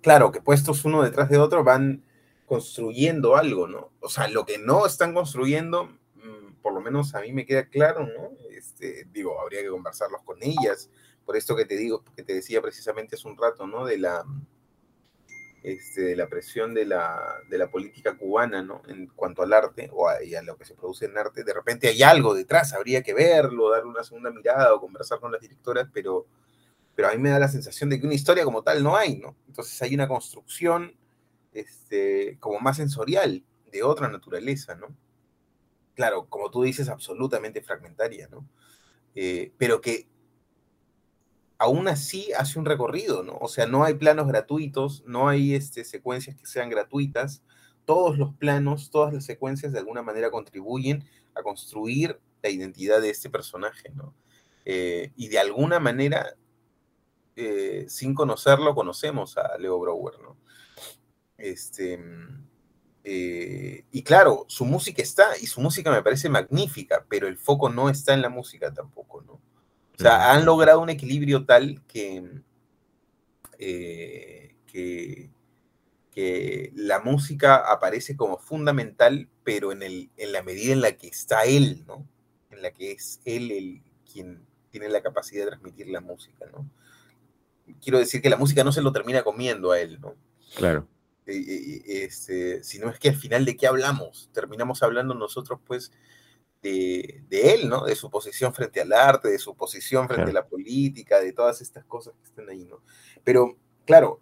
Claro, 0.00 0.30
que 0.30 0.40
puestos 0.40 0.84
uno 0.84 1.02
detrás 1.02 1.28
de 1.28 1.38
otro 1.38 1.64
van 1.64 2.04
construyendo 2.46 3.36
algo, 3.36 3.66
¿no? 3.66 3.90
O 4.00 4.08
sea, 4.08 4.28
lo 4.28 4.44
que 4.44 4.58
no 4.58 4.86
están 4.86 5.14
construyendo, 5.14 5.86
mm, 6.14 6.60
por 6.62 6.72
lo 6.72 6.80
menos 6.80 7.14
a 7.14 7.20
mí 7.20 7.32
me 7.32 7.46
queda 7.46 7.68
claro, 7.68 8.06
¿no? 8.06 8.30
Este, 8.50 9.08
digo, 9.12 9.40
habría 9.40 9.62
que 9.62 9.68
conversarlos 9.68 10.22
con 10.22 10.38
ellas, 10.42 10.90
por 11.24 11.36
esto 11.36 11.56
que 11.56 11.64
te 11.64 11.76
digo, 11.76 12.04
que 12.14 12.22
te 12.22 12.34
decía 12.34 12.60
precisamente 12.60 13.16
hace 13.16 13.26
un 13.26 13.36
rato, 13.36 13.66
¿no? 13.66 13.86
De 13.86 13.98
la, 13.98 14.24
este, 15.64 16.02
de 16.02 16.14
la 16.14 16.28
presión 16.28 16.74
de 16.74 16.84
la, 16.84 17.38
de 17.48 17.56
la 17.56 17.70
política 17.70 18.18
cubana, 18.18 18.62
¿no? 18.62 18.82
En 18.86 19.06
cuanto 19.06 19.42
al 19.42 19.54
arte 19.54 19.88
o 19.94 20.06
a, 20.06 20.18
lo 20.42 20.58
que 20.58 20.66
se 20.66 20.74
produce 20.74 21.06
en 21.06 21.16
arte, 21.16 21.42
de 21.42 21.54
repente 21.54 21.88
hay 21.88 22.02
algo 22.02 22.34
detrás, 22.34 22.74
habría 22.74 23.02
que 23.02 23.14
verlo, 23.14 23.70
darle 23.70 23.88
una 23.88 24.04
segunda 24.04 24.30
mirada 24.30 24.74
o 24.74 24.80
conversar 24.80 25.20
con 25.20 25.32
las 25.32 25.40
directoras, 25.40 25.88
pero, 25.90 26.26
pero 26.94 27.08
a 27.08 27.12
mí 27.12 27.18
me 27.18 27.30
da 27.30 27.38
la 27.38 27.48
sensación 27.48 27.88
de 27.88 27.98
que 27.98 28.04
una 28.04 28.14
historia 28.14 28.44
como 28.44 28.62
tal 28.62 28.82
no 28.82 28.94
hay, 28.94 29.16
¿no? 29.16 29.38
Entonces 29.48 29.80
hay 29.80 29.94
una 29.94 30.06
construcción 30.06 30.94
este, 31.54 32.36
como 32.40 32.60
más 32.60 32.76
sensorial, 32.76 33.42
de 33.72 33.82
otra 33.82 34.08
naturaleza, 34.10 34.74
¿no? 34.74 34.94
Claro, 35.94 36.26
como 36.28 36.50
tú 36.50 36.62
dices, 36.62 36.90
absolutamente 36.90 37.62
fragmentaria, 37.62 38.28
¿no? 38.28 38.46
Eh, 39.14 39.50
pero 39.56 39.80
que 39.80 40.08
aún 41.64 41.88
así 41.88 42.30
hace 42.34 42.58
un 42.58 42.66
recorrido, 42.66 43.22
¿no? 43.22 43.38
O 43.40 43.48
sea, 43.48 43.66
no 43.66 43.84
hay 43.84 43.94
planos 43.94 44.28
gratuitos, 44.28 45.02
no 45.06 45.28
hay 45.28 45.54
este, 45.54 45.84
secuencias 45.84 46.36
que 46.36 46.46
sean 46.46 46.68
gratuitas. 46.68 47.42
Todos 47.86 48.18
los 48.18 48.34
planos, 48.34 48.90
todas 48.90 49.14
las 49.14 49.24
secuencias 49.24 49.72
de 49.72 49.78
alguna 49.78 50.02
manera 50.02 50.30
contribuyen 50.30 51.04
a 51.34 51.42
construir 51.42 52.20
la 52.42 52.50
identidad 52.50 53.00
de 53.00 53.08
este 53.08 53.30
personaje, 53.30 53.90
¿no? 53.94 54.14
Eh, 54.66 55.12
y 55.16 55.28
de 55.28 55.38
alguna 55.38 55.80
manera, 55.80 56.36
eh, 57.34 57.86
sin 57.88 58.14
conocerlo, 58.14 58.74
conocemos 58.74 59.38
a 59.38 59.56
Leo 59.56 59.78
Brower, 59.80 60.20
¿no? 60.20 60.36
Este, 61.38 61.98
eh, 63.04 63.84
y 63.90 64.02
claro, 64.02 64.44
su 64.48 64.66
música 64.66 65.02
está, 65.02 65.38
y 65.40 65.46
su 65.46 65.62
música 65.62 65.90
me 65.90 66.02
parece 66.02 66.28
magnífica, 66.28 67.06
pero 67.08 67.26
el 67.26 67.38
foco 67.38 67.70
no 67.70 67.88
está 67.88 68.12
en 68.12 68.20
la 68.20 68.28
música 68.28 68.72
tampoco, 68.72 69.22
¿no? 69.22 69.40
O 69.98 70.02
sea, 70.02 70.32
han 70.32 70.44
logrado 70.44 70.80
un 70.80 70.90
equilibrio 70.90 71.44
tal 71.44 71.82
que, 71.86 72.40
que, 73.58 75.30
que, 76.10 76.72
la 76.74 77.00
música 77.00 77.56
aparece 77.56 78.16
como 78.16 78.38
fundamental, 78.38 79.28
pero 79.44 79.70
en, 79.72 79.82
el, 79.82 80.10
en 80.16 80.32
la 80.32 80.42
medida 80.42 80.72
en 80.72 80.80
la 80.80 80.92
que 80.92 81.06
está 81.06 81.44
él, 81.44 81.84
¿no? 81.86 82.08
En 82.50 82.62
la 82.62 82.72
que 82.72 82.92
es 82.92 83.20
él 83.24 83.50
el 83.52 83.82
quien 84.10 84.44
tiene 84.70 84.88
la 84.88 85.02
capacidad 85.02 85.44
de 85.44 85.50
transmitir 85.50 85.88
la 85.88 86.00
música, 86.00 86.46
¿no? 86.52 86.68
Quiero 87.80 87.98
decir 87.98 88.20
que 88.20 88.30
la 88.30 88.36
música 88.36 88.64
no 88.64 88.72
se 88.72 88.82
lo 88.82 88.92
termina 88.92 89.22
comiendo 89.22 89.70
a 89.70 89.80
él, 89.80 90.00
¿no? 90.00 90.16
Claro. 90.56 90.88
Este, 91.26 92.62
sino 92.64 92.90
es 92.90 92.98
que 92.98 93.08
al 93.08 93.16
final 93.16 93.44
de 93.44 93.56
qué 93.56 93.66
hablamos, 93.66 94.28
terminamos 94.32 94.82
hablando 94.82 95.14
nosotros 95.14 95.60
pues 95.64 95.90
de, 96.64 97.54
él, 97.54 97.68
¿no? 97.68 97.84
De 97.84 97.94
su 97.94 98.10
posición 98.10 98.54
frente 98.54 98.80
al 98.80 98.92
arte, 98.92 99.28
de 99.28 99.38
su 99.38 99.54
posición 99.54 100.08
frente 100.08 100.30
a 100.30 100.34
la 100.34 100.46
política, 100.46 101.20
de 101.20 101.32
todas 101.32 101.60
estas 101.60 101.84
cosas 101.84 102.14
que 102.16 102.24
están 102.24 102.48
ahí, 102.48 102.64
¿no? 102.64 102.80
Pero, 103.22 103.56
claro, 103.84 104.20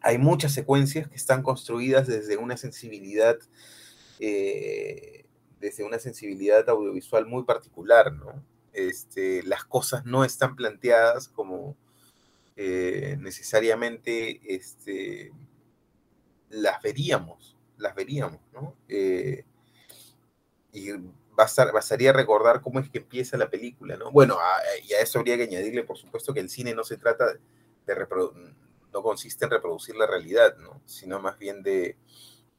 hay 0.00 0.18
muchas 0.18 0.52
secuencias 0.52 1.08
que 1.08 1.16
están 1.16 1.42
construidas 1.42 2.06
desde 2.06 2.36
una 2.36 2.56
sensibilidad, 2.56 3.36
eh, 4.18 5.24
desde 5.60 5.84
una 5.84 5.98
sensibilidad 5.98 6.68
audiovisual 6.68 7.26
muy 7.26 7.44
particular, 7.44 8.12
¿no? 8.12 8.44
Este, 8.72 9.42
las 9.44 9.64
cosas 9.64 10.04
no 10.04 10.24
están 10.24 10.56
planteadas 10.56 11.28
como 11.28 11.76
eh, 12.56 13.16
necesariamente 13.20 14.40
este, 14.54 15.32
las 16.50 16.82
veríamos, 16.82 17.56
las 17.78 17.94
veríamos, 17.94 18.40
¿no? 18.52 18.74
Eh, 18.88 19.44
y 20.72 20.90
bastaría 21.36 22.12
recordar 22.12 22.62
cómo 22.62 22.80
es 22.80 22.88
que 22.88 22.98
empieza 22.98 23.36
la 23.36 23.50
película, 23.50 23.96
¿no? 23.96 24.10
Bueno, 24.10 24.38
y 24.88 24.94
a 24.94 25.00
eso 25.00 25.18
habría 25.18 25.36
que 25.36 25.44
añadirle, 25.44 25.84
por 25.84 25.98
supuesto, 25.98 26.32
que 26.32 26.40
el 26.40 26.48
cine 26.48 26.74
no 26.74 26.82
se 26.82 26.96
trata 26.96 27.26
de 27.86 28.06
no 28.92 29.02
consiste 29.02 29.44
en 29.44 29.50
reproducir 29.50 29.94
la 29.96 30.06
realidad, 30.06 30.56
¿no? 30.56 30.80
Sino 30.86 31.20
más 31.20 31.38
bien 31.38 31.62
de 31.62 31.96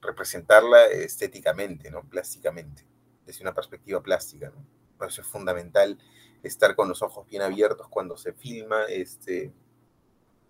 representarla 0.02 0.86
estéticamente, 0.86 1.90
¿no? 1.90 2.04
Plásticamente, 2.04 2.86
desde 3.26 3.42
una 3.42 3.56
perspectiva 3.56 4.02
plástica, 4.02 4.50
¿no? 4.50 4.64
Por 4.98 5.08
eso 5.08 5.22
es 5.22 5.28
fundamental 5.28 5.98
estar 6.44 6.76
con 6.76 6.90
los 6.90 7.02
ojos 7.02 7.28
bien 7.28 7.42
abiertos 7.42 7.88
cuando 7.90 8.18
se 8.18 8.34
filma 8.34 8.84
este, 8.84 9.52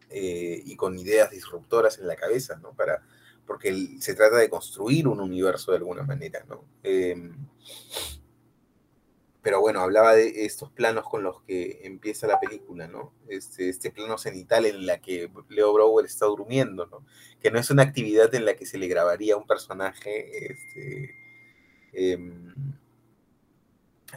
eh, 0.09 0.61
y 0.65 0.75
con 0.75 0.97
ideas 0.99 1.31
disruptoras 1.31 1.97
en 1.99 2.07
la 2.07 2.15
cabeza, 2.15 2.57
¿no? 2.57 2.73
Para, 2.73 3.03
porque 3.47 3.97
se 3.99 4.13
trata 4.13 4.37
de 4.37 4.49
construir 4.49 5.07
un 5.07 5.21
universo 5.21 5.71
de 5.71 5.77
alguna 5.77 6.03
manera, 6.03 6.43
¿no? 6.47 6.65
Em, 6.83 7.33
pero 9.41 9.61
bueno, 9.61 9.79
hablaba 9.79 10.13
de 10.13 10.45
estos 10.45 10.69
planos 10.71 11.05
con 11.05 11.23
los 11.23 11.41
que 11.43 11.79
empieza 11.83 12.27
la 12.27 12.39
película, 12.39 12.87
¿no? 12.89 13.13
Este, 13.29 13.69
este 13.69 13.91
plano 13.91 14.17
cenital 14.17 14.65
en 14.65 14.85
la 14.85 14.99
que 14.99 15.31
Leo 15.47 15.73
Brower 15.73 16.05
está 16.05 16.25
durmiendo, 16.25 16.85
¿no? 16.87 17.05
Que 17.39 17.49
no 17.49 17.57
es 17.57 17.71
una 17.71 17.83
actividad 17.83 18.35
en 18.35 18.43
la 18.43 18.57
que 18.57 18.65
se 18.65 18.77
le 18.77 18.89
grabaría 18.89 19.35
a 19.35 19.37
un 19.37 19.47
personaje, 19.47 20.51
este, 20.51 21.15
em, 21.93 22.53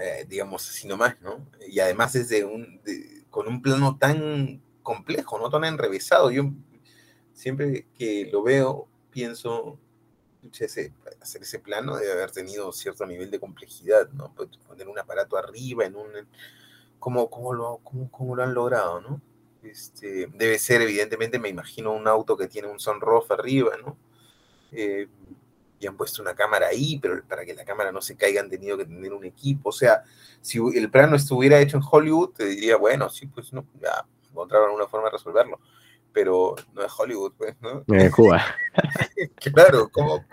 eh, 0.01 0.27
digamos 0.29 0.69
así 0.69 0.89
nomás, 0.89 1.21
¿no? 1.21 1.47
Y 1.69 1.79
además 1.79 2.17
es 2.17 2.33
un, 2.43 2.81
con 3.31 3.47
un 3.47 3.63
plano 3.63 3.97
tan 3.99 4.61
complejo, 4.83 5.39
¿no? 5.39 5.51
Tan 5.51 5.65
enrevesado. 5.65 6.33
Yo 6.33 6.51
siempre 7.33 7.87
que 7.97 8.29
lo 8.33 8.43
veo 8.43 8.89
pienso, 9.11 9.79
ese, 10.59 10.93
hacer 11.21 11.43
ese 11.43 11.59
plano 11.59 11.97
debe 11.97 12.13
haber 12.13 12.31
tenido 12.31 12.73
cierto 12.73 13.07
nivel 13.07 13.31
de 13.31 13.41
complejidad, 13.41 14.09
¿no? 14.11 14.33
Pues, 14.35 14.49
poner 14.67 14.89
un 14.89 14.99
aparato 14.99 15.37
arriba 15.37 15.85
en 15.85 15.97
un... 15.97 16.09
¿Cómo, 16.99 17.31
cómo, 17.31 17.55
lo, 17.55 17.79
cómo, 17.83 18.11
cómo 18.11 18.37
lo 18.37 18.43
han 18.43 18.53
logrado, 18.53 19.01
no? 19.01 19.21
Este, 19.63 20.27
debe 20.35 20.59
ser, 20.59 20.83
evidentemente, 20.83 21.39
me 21.39 21.49
imagino 21.49 21.93
un 21.93 22.07
auto 22.09 22.37
que 22.37 22.49
tiene 22.49 22.69
un 22.69 22.81
sunroof 22.81 23.31
arriba, 23.31 23.77
¿no? 23.79 23.97
Eh, 24.73 25.09
y 25.79 25.87
han 25.87 25.97
puesto 25.97 26.21
una 26.21 26.35
cámara 26.35 26.69
ahí, 26.69 26.99
pero 27.01 27.23
para 27.27 27.45
que 27.45 27.55
la 27.55 27.65
cámara 27.65 27.91
no 27.91 28.03
se 28.03 28.17
caiga 28.17 28.43
han 28.43 28.51
tenido 28.51 28.77
que 28.77 28.85
tener 28.85 29.15
un 29.15 29.25
equipo. 29.25 29.71
O 29.71 29.73
sea, 29.73 30.03
si 30.43 30.59
el 30.75 30.91
plano 30.91 31.17
estuviera 31.17 31.59
hecho 31.59 31.79
en 31.79 31.83
Hollywood, 31.91 32.35
te 32.35 32.45
diría, 32.45 32.77
bueno, 32.77 33.09
sí, 33.09 33.27
pues 33.27 33.53
no, 33.53 33.67
ya 33.81 34.07
encontraron 34.31 34.75
una 34.75 34.87
forma 34.87 35.07
de 35.07 35.13
resolverlo. 35.13 35.59
Pero 36.13 36.57
no 36.75 36.83
es 36.83 36.93
Hollywood, 36.97 37.33
pues, 37.37 37.55
¿no? 37.61 37.85
En 37.89 38.11
Cuba. 38.11 38.45
claro, 39.55 39.89
¿cómo? 39.93 40.25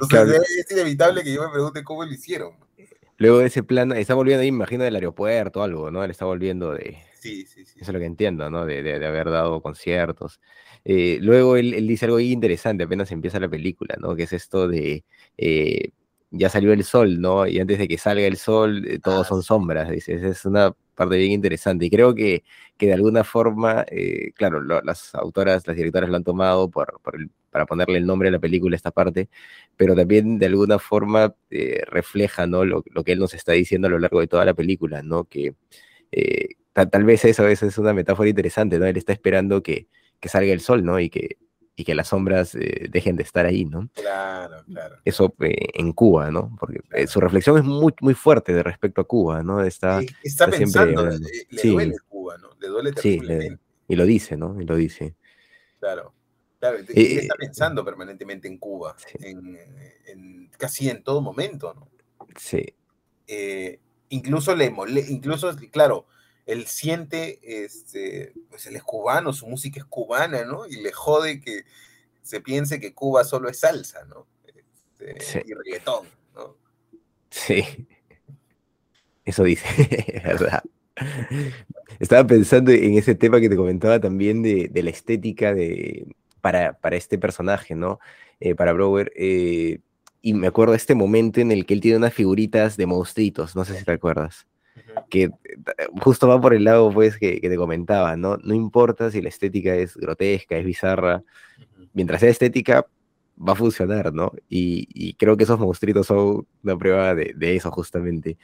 Entonces 0.00 0.64
es 0.66 0.72
inevitable 0.72 1.22
que 1.22 1.34
yo 1.34 1.42
me 1.42 1.50
pregunte 1.50 1.84
cómo 1.84 2.04
lo 2.04 2.12
hicieron. 2.12 2.52
Luego 3.18 3.38
de 3.38 3.46
ese 3.46 3.62
plano, 3.62 3.94
está 3.94 4.14
volviendo 4.14 4.42
ahí, 4.42 4.48
imagino, 4.48 4.84
del 4.84 4.94
aeropuerto 4.94 5.60
o 5.60 5.62
algo, 5.64 5.90
¿no? 5.90 6.04
Él 6.04 6.10
está 6.10 6.24
volviendo 6.24 6.72
de... 6.72 6.98
Sí, 7.20 7.44
sí, 7.46 7.64
sí. 7.64 7.80
Eso 7.80 7.90
es 7.90 7.92
lo 7.92 7.98
que 7.98 8.06
entiendo, 8.06 8.48
¿no? 8.48 8.64
De, 8.64 8.82
de, 8.82 9.00
de 9.00 9.06
haber 9.06 9.28
dado 9.28 9.60
conciertos. 9.60 10.40
Eh, 10.84 11.18
luego 11.20 11.56
él, 11.56 11.86
dice 11.86 12.06
algo 12.06 12.20
interesante 12.20 12.84
apenas 12.84 13.10
empieza 13.12 13.40
la 13.40 13.48
película, 13.48 13.96
¿no? 13.98 14.14
Que 14.14 14.22
es 14.22 14.32
esto 14.32 14.68
de, 14.68 15.04
eh, 15.36 15.90
ya 16.30 16.48
salió 16.48 16.72
el 16.72 16.84
sol, 16.84 17.20
¿no? 17.20 17.46
Y 17.46 17.58
antes 17.58 17.78
de 17.78 17.88
que 17.88 17.98
salga 17.98 18.26
el 18.26 18.36
sol, 18.36 18.86
eh, 18.86 18.98
todos 18.98 19.26
ah, 19.26 19.28
son 19.28 19.42
sombras, 19.42 19.90
dice. 19.90 20.14
Es 20.14 20.44
una 20.44 20.72
parte 20.98 21.16
bien 21.16 21.32
interesante. 21.32 21.86
Y 21.86 21.90
creo 21.90 22.14
que, 22.14 22.44
que 22.76 22.86
de 22.86 22.94
alguna 22.94 23.24
forma, 23.24 23.86
claro, 24.34 24.62
las 24.62 25.14
autoras, 25.14 25.66
las 25.66 25.76
directoras 25.76 26.10
lo 26.10 26.16
han 26.16 26.24
tomado 26.24 26.70
por, 26.70 27.00
para 27.50 27.66
ponerle 27.66 27.98
el 27.98 28.06
nombre 28.06 28.28
a 28.28 28.32
la 28.32 28.38
película, 28.38 28.76
esta 28.76 28.90
parte, 28.90 29.28
pero 29.76 29.94
también 29.96 30.38
de 30.38 30.46
alguna 30.46 30.78
forma 30.78 31.34
refleja, 31.86 32.46
¿no? 32.46 32.64
Lo, 32.64 32.84
lo, 32.90 33.04
que 33.04 33.12
él 33.12 33.18
nos 33.18 33.34
está 33.34 33.52
diciendo 33.52 33.88
a 33.88 33.90
lo 33.90 33.98
largo 33.98 34.20
de 34.20 34.26
toda 34.28 34.44
la 34.44 34.54
película, 34.54 35.02
¿no? 35.02 35.24
Que 35.24 35.54
tal, 36.72 37.04
vez 37.04 37.24
eso, 37.24 37.48
eso 37.48 37.66
es 37.66 37.78
una 37.78 37.94
metáfora 37.94 38.28
interesante, 38.28 38.78
¿no? 38.78 38.86
Él 38.86 38.96
está 38.96 39.12
esperando 39.12 39.62
que 39.62 39.88
que 40.20 40.28
salga 40.28 40.52
el 40.52 40.60
sol, 40.60 40.84
¿no? 40.84 40.98
Y 41.00 41.10
que, 41.10 41.36
y 41.78 41.84
que 41.84 41.94
las 41.94 42.08
sombras 42.08 42.56
eh, 42.56 42.88
dejen 42.90 43.14
de 43.14 43.22
estar 43.22 43.46
ahí, 43.46 43.64
¿no? 43.64 43.88
Claro, 43.94 44.64
claro. 44.64 44.96
Eso 45.04 45.32
eh, 45.38 45.68
en 45.74 45.92
Cuba, 45.92 46.28
¿no? 46.28 46.56
Porque 46.58 46.80
eh, 46.92 47.06
su 47.06 47.20
reflexión 47.20 47.56
es 47.56 47.62
muy, 47.62 47.94
muy 48.00 48.14
fuerte 48.14 48.52
de 48.52 48.64
respecto 48.64 49.00
a 49.00 49.04
Cuba, 49.04 49.44
¿no? 49.44 49.62
Está, 49.62 50.00
está, 50.24 50.48
pensando, 50.48 51.06
le, 51.06 51.62
duele 51.62 51.94
Cuba, 52.08 52.36
¿no? 52.38 52.48
Le 52.58 52.66
duele 52.66 52.92
terriblemente. 52.92 53.54
Sí, 53.54 53.60
y 53.86 53.94
lo 53.94 54.06
dice, 54.06 54.36
¿no? 54.36 54.60
Y 54.60 54.64
lo 54.64 54.74
dice. 54.74 55.14
Claro. 55.78 56.12
Claro, 56.58 56.78
está 56.78 57.36
pensando 57.36 57.84
permanentemente 57.84 58.48
en 58.48 58.58
Cuba, 58.58 58.96
en, 59.20 60.50
casi 60.58 60.90
en 60.90 61.04
todo 61.04 61.20
momento, 61.20 61.72
¿no? 61.74 61.88
Sí. 62.36 62.74
incluso 64.08 64.56
le 64.56 64.68
molesta, 64.70 65.12
incluso, 65.12 65.56
claro, 65.70 66.08
él 66.48 66.66
siente, 66.66 67.40
este, 67.42 68.32
pues 68.48 68.66
él 68.66 68.74
es 68.74 68.82
cubano, 68.82 69.34
su 69.34 69.46
música 69.46 69.80
es 69.80 69.84
cubana, 69.84 70.46
¿no? 70.46 70.66
Y 70.66 70.80
le 70.80 70.92
jode 70.92 71.42
que 71.42 71.64
se 72.22 72.40
piense 72.40 72.80
que 72.80 72.94
Cuba 72.94 73.22
solo 73.24 73.50
es 73.50 73.60
salsa, 73.60 74.06
¿no? 74.06 74.26
Este, 74.98 75.44
y 75.46 75.52
reggaetón, 75.52 76.08
¿no? 76.34 76.56
Sí. 77.30 77.86
Eso 79.26 79.44
dice, 79.44 79.66
¿verdad? 80.24 80.62
Estaba 81.98 82.26
pensando 82.26 82.70
en 82.70 82.96
ese 82.96 83.14
tema 83.14 83.40
que 83.40 83.50
te 83.50 83.56
comentaba 83.56 84.00
también 84.00 84.42
de, 84.42 84.70
la 84.74 84.90
estética 84.90 85.52
de, 85.52 86.06
para, 86.40 86.72
para, 86.72 86.96
este 86.96 87.18
personaje, 87.18 87.74
¿no? 87.74 88.00
Eh, 88.40 88.54
para 88.54 88.72
Brower. 88.72 89.12
Eh, 89.16 89.80
y 90.22 90.32
me 90.32 90.46
acuerdo 90.46 90.72
de 90.72 90.78
este 90.78 90.94
momento 90.94 91.40
en 91.40 91.52
el 91.52 91.66
que 91.66 91.74
él 91.74 91.82
tiene 91.82 91.98
unas 91.98 92.14
figuritas 92.14 92.78
de 92.78 92.86
monstruitos, 92.86 93.54
no 93.54 93.66
sé 93.66 93.78
si 93.78 93.84
te 93.84 93.92
acuerdas 93.92 94.46
que 95.08 95.24
eh, 95.24 95.30
justo 96.00 96.28
va 96.28 96.40
por 96.40 96.54
el 96.54 96.64
lado, 96.64 96.90
pues, 96.92 97.18
que, 97.18 97.40
te 97.40 97.56
comentaba, 97.56 98.16
¿no? 98.16 98.36
No 98.38 98.54
importa 98.54 99.10
si 99.10 99.20
la 99.22 99.28
estética 99.28 99.74
es 99.74 99.96
grotesca, 99.96 100.56
es 100.56 100.64
bizarra, 100.64 101.22
mientras 101.92 102.20
sea 102.20 102.30
estética, 102.30 102.86
va 103.38 103.52
a 103.52 103.56
funcionar, 103.56 104.12
¿no? 104.12 104.32
Y, 104.48 105.14
creo 105.14 105.36
que 105.36 105.44
esos 105.44 105.58
monstruitos 105.58 106.06
son 106.06 106.46
una 106.62 106.76
prueba 106.78 107.14
de, 107.14 107.56
eso, 107.56 107.70
justamente. 107.70 108.38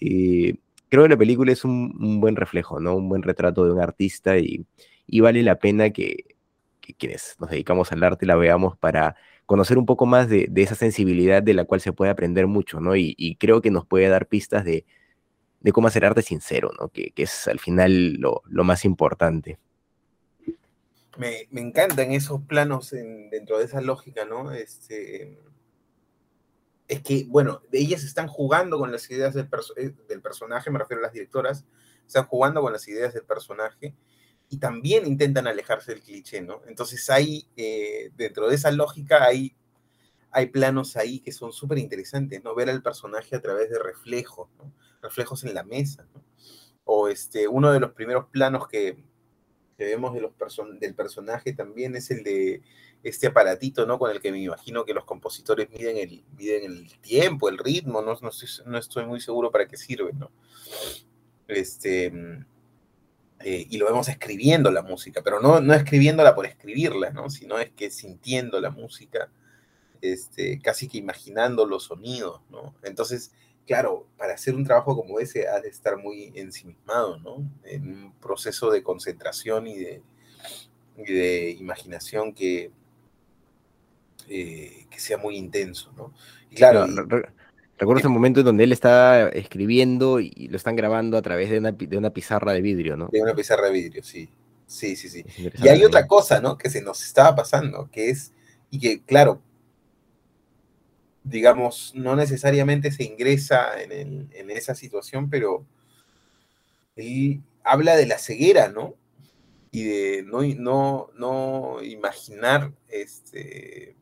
Y 0.00 0.54
creo 0.88 1.04
que 1.04 1.10
la 1.10 1.16
película 1.16 1.52
es 1.52 1.64
un, 1.64 2.20
buen 2.20 2.36
reflejo, 2.36 2.80
¿no? 2.80 2.96
Un 2.96 3.08
buen 3.08 3.22
retrato 3.22 3.64
de 3.64 3.72
un 3.72 3.80
artista 3.80 4.38
y, 4.38 4.66
vale 5.20 5.42
la 5.42 5.58
pena 5.58 5.90
que, 5.90 6.24
quienes 6.98 7.36
nos 7.40 7.50
dedicamos 7.50 7.90
al 7.92 8.02
arte 8.04 8.26
la 8.26 8.36
veamos 8.36 8.76
para 8.78 9.16
conocer 9.44 9.78
un 9.78 9.86
poco 9.86 10.06
más 10.06 10.28
de, 10.28 10.50
esa 10.56 10.74
sensibilidad 10.74 11.42
de 11.42 11.54
la 11.54 11.64
cual 11.64 11.80
se 11.80 11.92
puede 11.92 12.10
aprender 12.10 12.46
mucho, 12.46 12.80
¿no? 12.80 12.96
y 12.96 13.36
creo 13.40 13.60
que 13.62 13.70
nos 13.70 13.86
puede 13.86 14.08
dar 14.08 14.26
pistas 14.28 14.64
de 14.64 14.84
de 15.60 15.72
cómo 15.72 15.88
hacer 15.88 16.04
arte 16.04 16.22
sincero, 16.22 16.70
¿no? 16.78 16.88
Que, 16.88 17.10
que 17.10 17.24
es 17.24 17.48
al 17.48 17.58
final 17.58 18.14
lo, 18.14 18.42
lo 18.46 18.64
más 18.64 18.84
importante. 18.84 19.58
Me, 21.18 21.48
me, 21.50 21.62
encantan 21.62 22.12
esos 22.12 22.42
planos 22.42 22.92
en, 22.92 23.30
dentro 23.30 23.58
de 23.58 23.64
esa 23.64 23.80
lógica, 23.80 24.26
¿no? 24.26 24.52
Este, 24.52 25.38
es 26.88 27.02
que, 27.02 27.24
bueno, 27.28 27.62
ellas 27.72 28.04
están 28.04 28.28
jugando 28.28 28.78
con 28.78 28.92
las 28.92 29.10
ideas 29.10 29.34
eh, 29.34 29.92
del, 30.08 30.22
personaje, 30.22 30.70
me 30.70 30.78
refiero 30.78 31.00
a 31.00 31.06
las 31.06 31.12
directoras, 31.12 31.64
están 32.06 32.26
jugando 32.26 32.60
con 32.60 32.72
las 32.72 32.86
ideas 32.86 33.14
del 33.14 33.24
personaje 33.24 33.94
y 34.48 34.58
también 34.58 35.06
intentan 35.06 35.48
alejarse 35.48 35.92
del 35.92 36.02
cliché, 36.02 36.40
¿no? 36.40 36.62
Entonces 36.68 37.08
hay, 37.10 37.48
eh, 37.56 38.10
dentro 38.16 38.48
de 38.48 38.54
esa 38.54 38.70
lógica, 38.70 39.24
hay, 39.24 39.56
hay 40.30 40.46
planos 40.46 40.96
ahí 40.96 41.18
que 41.18 41.32
son 41.32 41.52
súper 41.52 41.78
interesantes, 41.78 42.44
¿no? 42.44 42.54
Ver 42.54 42.70
al 42.70 42.82
personaje 42.82 43.34
a 43.34 43.40
través 43.40 43.70
de 43.70 43.78
reflejos, 43.80 44.48
¿no? 44.58 44.72
Reflejos 45.06 45.44
en 45.44 45.54
la 45.54 45.62
mesa. 45.62 46.06
O 46.84 47.08
este, 47.08 47.48
uno 47.48 47.72
de 47.72 47.80
los 47.80 47.92
primeros 47.92 48.26
planos 48.26 48.68
que, 48.68 48.96
que 49.76 49.84
vemos 49.84 50.14
de 50.14 50.20
los 50.20 50.32
person 50.32 50.78
del 50.78 50.94
personaje 50.94 51.52
también 51.52 51.96
es 51.96 52.10
el 52.10 52.22
de 52.22 52.62
este 53.02 53.28
aparatito, 53.28 53.86
¿no? 53.86 53.98
Con 53.98 54.10
el 54.10 54.20
que 54.20 54.32
me 54.32 54.42
imagino 54.42 54.84
que 54.84 54.94
los 54.94 55.04
compositores 55.04 55.70
miden 55.70 55.96
el, 55.96 56.24
miden 56.36 56.64
el 56.64 56.98
tiempo, 57.00 57.48
el 57.48 57.58
ritmo, 57.58 58.02
no, 58.02 58.16
no, 58.20 58.28
estoy, 58.30 58.48
no 58.66 58.78
estoy 58.78 59.06
muy 59.06 59.20
seguro 59.20 59.50
para 59.50 59.68
qué 59.68 59.76
sirve, 59.76 60.12
¿no? 60.12 60.30
Este, 61.46 62.12
eh, 63.40 63.66
y 63.68 63.76
lo 63.78 63.86
vemos 63.86 64.08
escribiendo 64.08 64.70
la 64.70 64.82
música, 64.82 65.22
pero 65.22 65.40
no, 65.40 65.60
no 65.60 65.74
escribiéndola 65.74 66.34
por 66.34 66.46
escribirla, 66.46 67.10
¿no? 67.10 67.30
Sino 67.30 67.58
es 67.58 67.70
que 67.70 67.90
sintiendo 67.90 68.60
la 68.60 68.70
música, 68.70 69.30
este, 70.00 70.60
casi 70.60 70.88
que 70.88 70.98
imaginando 70.98 71.66
los 71.66 71.84
sonidos, 71.84 72.40
¿no? 72.50 72.74
Entonces, 72.82 73.32
claro, 73.66 74.06
para 74.16 74.34
hacer 74.34 74.54
un 74.54 74.64
trabajo 74.64 74.96
como 74.96 75.18
ese 75.20 75.48
has 75.48 75.62
de 75.62 75.68
estar 75.68 75.96
muy 75.96 76.32
ensimismado, 76.34 77.18
¿no? 77.18 77.48
En 77.64 77.88
un 77.88 78.12
proceso 78.14 78.70
de 78.70 78.82
concentración 78.82 79.66
y 79.66 79.78
de, 79.78 80.02
y 80.96 81.12
de 81.12 81.50
imaginación 81.50 82.32
que, 82.32 82.70
eh, 84.28 84.86
que 84.88 85.00
sea 85.00 85.18
muy 85.18 85.36
intenso, 85.36 85.92
¿no? 85.96 86.14
Y 86.50 86.54
claro, 86.54 86.86
no, 86.86 87.02
recuerdo 87.78 87.98
ese 87.98 88.08
momento 88.08 88.40
en 88.40 88.46
donde 88.46 88.64
él 88.64 88.72
está 88.72 89.28
escribiendo 89.28 90.20
y 90.20 90.48
lo 90.48 90.56
están 90.56 90.76
grabando 90.76 91.18
a 91.18 91.22
través 91.22 91.50
de 91.50 91.58
una, 91.58 91.72
de 91.72 91.98
una 91.98 92.10
pizarra 92.10 92.52
de 92.52 92.62
vidrio, 92.62 92.96
¿no? 92.96 93.08
De 93.12 93.20
una 93.20 93.34
pizarra 93.34 93.66
de 93.66 93.72
vidrio, 93.72 94.02
sí. 94.02 94.28
Sí, 94.66 94.96
sí, 94.96 95.08
sí. 95.08 95.24
Y 95.62 95.68
hay 95.68 95.84
otra 95.84 96.06
cosa, 96.08 96.40
¿no? 96.40 96.58
Que 96.58 96.70
se 96.70 96.82
nos 96.82 97.00
estaba 97.04 97.36
pasando, 97.36 97.88
que 97.92 98.10
es, 98.10 98.32
y 98.70 98.80
que, 98.80 99.00
claro, 99.02 99.40
digamos, 101.26 101.92
no 101.94 102.14
necesariamente 102.14 102.92
se 102.92 103.02
ingresa 103.02 103.80
en, 103.82 103.92
el, 103.92 104.28
en, 104.32 104.50
esa 104.50 104.74
situación, 104.74 105.28
pero 105.28 105.66
él 106.94 107.42
habla 107.64 107.96
de 107.96 108.06
la 108.06 108.18
ceguera, 108.18 108.68
¿no? 108.68 108.94
Y 109.72 109.84
de 109.84 110.22
no, 110.22 110.42
no, 110.42 111.10
no 111.16 111.82
imaginar 111.82 112.72
este, 112.88 113.96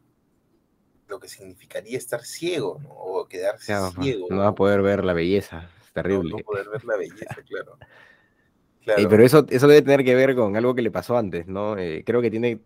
lo 1.08 1.18
que 1.18 1.28
significaría 1.28 1.96
estar 1.96 2.24
ciego, 2.24 2.78
¿no? 2.82 2.90
O 2.90 3.26
quedarse 3.26 3.66
claro, 3.66 3.90
ciego. 4.02 4.26
No, 4.28 4.36
¿no? 4.36 4.42
va 4.42 4.48
a 4.48 4.54
poder 4.54 4.82
ver 4.82 5.02
la 5.02 5.14
belleza, 5.14 5.70
es 5.82 5.92
terrible. 5.92 6.30
No, 6.30 6.38
no 6.38 6.44
poder 6.44 6.68
ver 6.68 6.84
la 6.84 6.96
belleza, 6.96 7.36
claro. 7.48 7.78
Claro. 8.84 9.00
Eh, 9.00 9.06
pero 9.08 9.24
eso, 9.24 9.46
eso 9.48 9.66
debe 9.66 9.80
tener 9.80 10.04
que 10.04 10.14
ver 10.14 10.34
con 10.34 10.56
algo 10.56 10.74
que 10.74 10.82
le 10.82 10.90
pasó 10.90 11.16
antes, 11.16 11.46
¿no? 11.46 11.78
Eh, 11.78 12.02
creo 12.04 12.20
que 12.20 12.30
tiene 12.30 12.60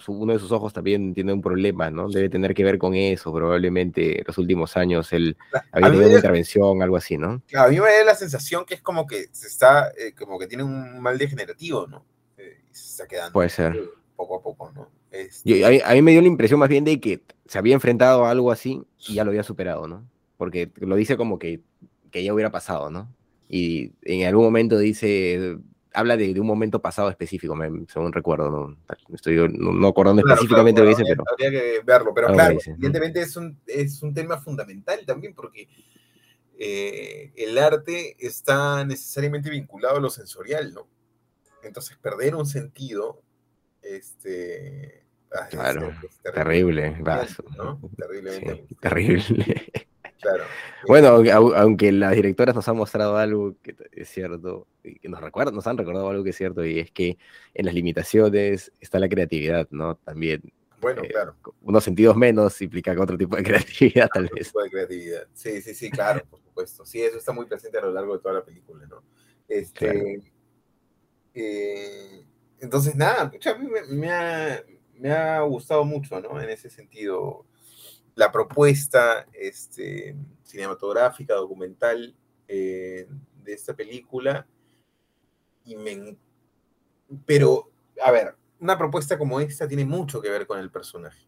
su, 0.00 0.12
uno 0.12 0.32
de 0.32 0.40
sus 0.40 0.50
ojos 0.50 0.72
también 0.72 1.14
tiene 1.14 1.32
un 1.32 1.40
problema, 1.40 1.90
¿no? 1.90 2.08
Debe 2.08 2.28
tener 2.28 2.54
que 2.54 2.64
ver 2.64 2.76
con 2.76 2.94
eso, 2.94 3.32
probablemente 3.32 4.18
en 4.18 4.24
los 4.26 4.36
últimos 4.38 4.76
años 4.76 5.12
él 5.12 5.36
había 5.70 5.90
tenido 5.90 6.06
una 6.06 6.16
intervención, 6.16 6.82
algo 6.82 6.96
así, 6.96 7.16
¿no? 7.16 7.40
Claro, 7.46 7.68
a 7.68 7.70
mí 7.70 7.78
me 7.78 7.98
da 7.98 8.04
la 8.04 8.14
sensación 8.16 8.64
que 8.64 8.74
es 8.74 8.82
como 8.82 9.06
que 9.06 9.28
se 9.30 9.46
está, 9.46 9.92
eh, 9.96 10.12
como 10.18 10.40
que 10.40 10.48
tiene 10.48 10.64
un 10.64 11.00
mal 11.00 11.16
degenerativo, 11.18 11.86
¿no? 11.86 12.04
Se 12.36 12.90
está 12.90 13.06
quedando. 13.06 13.32
Puede 13.32 13.48
ser. 13.48 13.78
Poco 14.16 14.36
a 14.38 14.42
poco, 14.42 14.72
¿no? 14.72 14.88
Este... 15.12 15.60
Yo, 15.60 15.66
a, 15.66 15.70
mí, 15.70 15.80
a, 15.84 15.92
mí, 15.92 16.02
me 16.02 16.12
dio 16.12 16.20
la 16.20 16.26
impresión 16.26 16.58
más 16.58 16.68
bien 16.68 16.84
de 16.84 17.00
que 17.00 17.22
se 17.46 17.58
había 17.58 17.74
enfrentado 17.74 18.26
a 18.26 18.30
algo 18.30 18.50
así 18.50 18.82
y 19.06 19.14
ya 19.14 19.24
lo 19.24 19.30
había 19.30 19.44
superado, 19.44 19.86
¿no? 19.86 20.04
Porque 20.36 20.70
lo 20.76 20.96
dice 20.96 21.16
como 21.16 21.38
que, 21.38 21.60
que 22.10 22.24
ya 22.24 22.34
hubiera 22.34 22.50
pasado, 22.50 22.90
¿no? 22.90 23.08
Y 23.52 23.92
en 24.02 24.28
algún 24.28 24.44
momento 24.44 24.78
dice, 24.78 25.58
habla 25.92 26.16
de, 26.16 26.32
de, 26.32 26.40
un 26.40 26.46
momento 26.46 26.80
pasado 26.80 27.10
específico, 27.10 27.56
me, 27.56 27.84
según 27.88 28.12
recuerdo, 28.12 28.48
no 28.48 28.76
estoy 29.12 29.36
no, 29.36 29.72
no 29.72 29.88
acordando 29.88 30.22
claro, 30.22 30.36
específicamente 30.36 30.80
claro, 30.80 30.90
lo 30.90 30.96
que 30.96 31.02
dice, 31.02 31.12
pero... 31.16 31.24
Habría 31.28 31.50
que 31.50 31.80
verlo, 31.84 32.14
pero 32.14 32.28
claro, 32.28 32.54
dice, 32.54 32.70
evidentemente 32.70 33.18
¿no? 33.18 33.26
es, 33.26 33.36
un, 33.36 33.60
es 33.66 34.02
un 34.04 34.14
tema 34.14 34.38
fundamental 34.38 35.04
también 35.04 35.34
porque 35.34 35.68
eh, 36.58 37.32
el 37.34 37.58
arte 37.58 38.16
está 38.20 38.84
necesariamente 38.84 39.50
vinculado 39.50 39.96
a 39.96 40.00
lo 40.00 40.10
sensorial, 40.10 40.72
¿no? 40.72 40.86
Entonces 41.64 41.96
perder 41.96 42.36
un 42.36 42.46
sentido, 42.46 43.20
este... 43.82 45.04
Claro, 45.50 45.90
es, 45.90 46.10
es 46.10 46.34
terrible, 46.34 46.96
terrible 47.04 47.26
¿no? 47.56 47.80
Terriblemente. 47.96 48.66
Sí, 48.68 48.74
terrible. 48.76 49.88
Claro. 50.20 50.44
Bueno, 50.86 51.22
aunque, 51.54 51.92
las 51.92 52.14
directoras 52.14 52.54
nos 52.54 52.68
han 52.68 52.76
mostrado 52.76 53.16
algo 53.16 53.56
que 53.62 53.74
es 53.92 54.08
cierto, 54.08 54.66
que 54.82 55.08
nos 55.08 55.20
recuerdan, 55.20 55.54
nos 55.54 55.66
han 55.66 55.78
recordado 55.78 56.10
algo 56.10 56.22
que 56.22 56.30
es 56.30 56.36
cierto, 56.36 56.64
y 56.64 56.78
es 56.78 56.90
que 56.90 57.18
en 57.54 57.66
las 57.66 57.74
limitaciones 57.74 58.72
está 58.80 58.98
la 58.98 59.08
creatividad, 59.08 59.66
¿no? 59.70 59.96
También. 59.96 60.42
Bueno, 60.80 61.02
eh, 61.02 61.08
claro. 61.08 61.36
Unos 61.62 61.84
sentidos 61.84 62.16
menos 62.16 62.60
implica 62.60 62.94
otro 63.00 63.16
tipo 63.16 63.36
de 63.36 63.42
creatividad, 63.44 64.08
tal 64.12 64.24
otro 64.24 64.36
vez. 64.36 64.48
Tipo 64.48 64.62
de 64.62 64.70
creatividad. 64.70 65.26
Sí, 65.32 65.62
sí, 65.62 65.74
sí, 65.74 65.90
claro, 65.90 66.24
por 66.28 66.40
supuesto. 66.40 66.84
Sí, 66.84 67.02
eso 67.02 67.18
está 67.18 67.32
muy 67.32 67.46
presente 67.46 67.78
a 67.78 67.82
lo 67.82 67.92
largo 67.92 68.14
de 68.16 68.22
toda 68.22 68.34
la 68.34 68.44
película, 68.44 68.86
¿no? 68.86 69.02
Este. 69.48 69.86
Claro. 69.86 70.00
Eh, 71.34 72.24
entonces, 72.60 72.94
nada, 72.94 73.22
a 73.22 73.58
mí 73.58 73.68
me, 73.68 73.82
me, 73.94 74.10
ha, 74.10 74.62
me 74.94 75.12
ha 75.12 75.40
gustado 75.42 75.84
mucho, 75.84 76.20
¿no? 76.20 76.40
En 76.40 76.50
ese 76.50 76.68
sentido 76.68 77.46
la 78.14 78.30
propuesta 78.30 79.26
este, 79.32 80.16
cinematográfica, 80.42 81.34
documental 81.34 82.14
eh, 82.48 83.08
de 83.42 83.52
esta 83.52 83.74
película. 83.74 84.46
Y 85.64 85.76
me, 85.76 86.16
pero, 87.26 87.70
a 88.02 88.10
ver, 88.10 88.36
una 88.60 88.78
propuesta 88.78 89.18
como 89.18 89.40
esta 89.40 89.66
tiene 89.66 89.84
mucho 89.84 90.20
que 90.20 90.30
ver 90.30 90.46
con 90.46 90.58
el 90.58 90.70
personaje. 90.70 91.26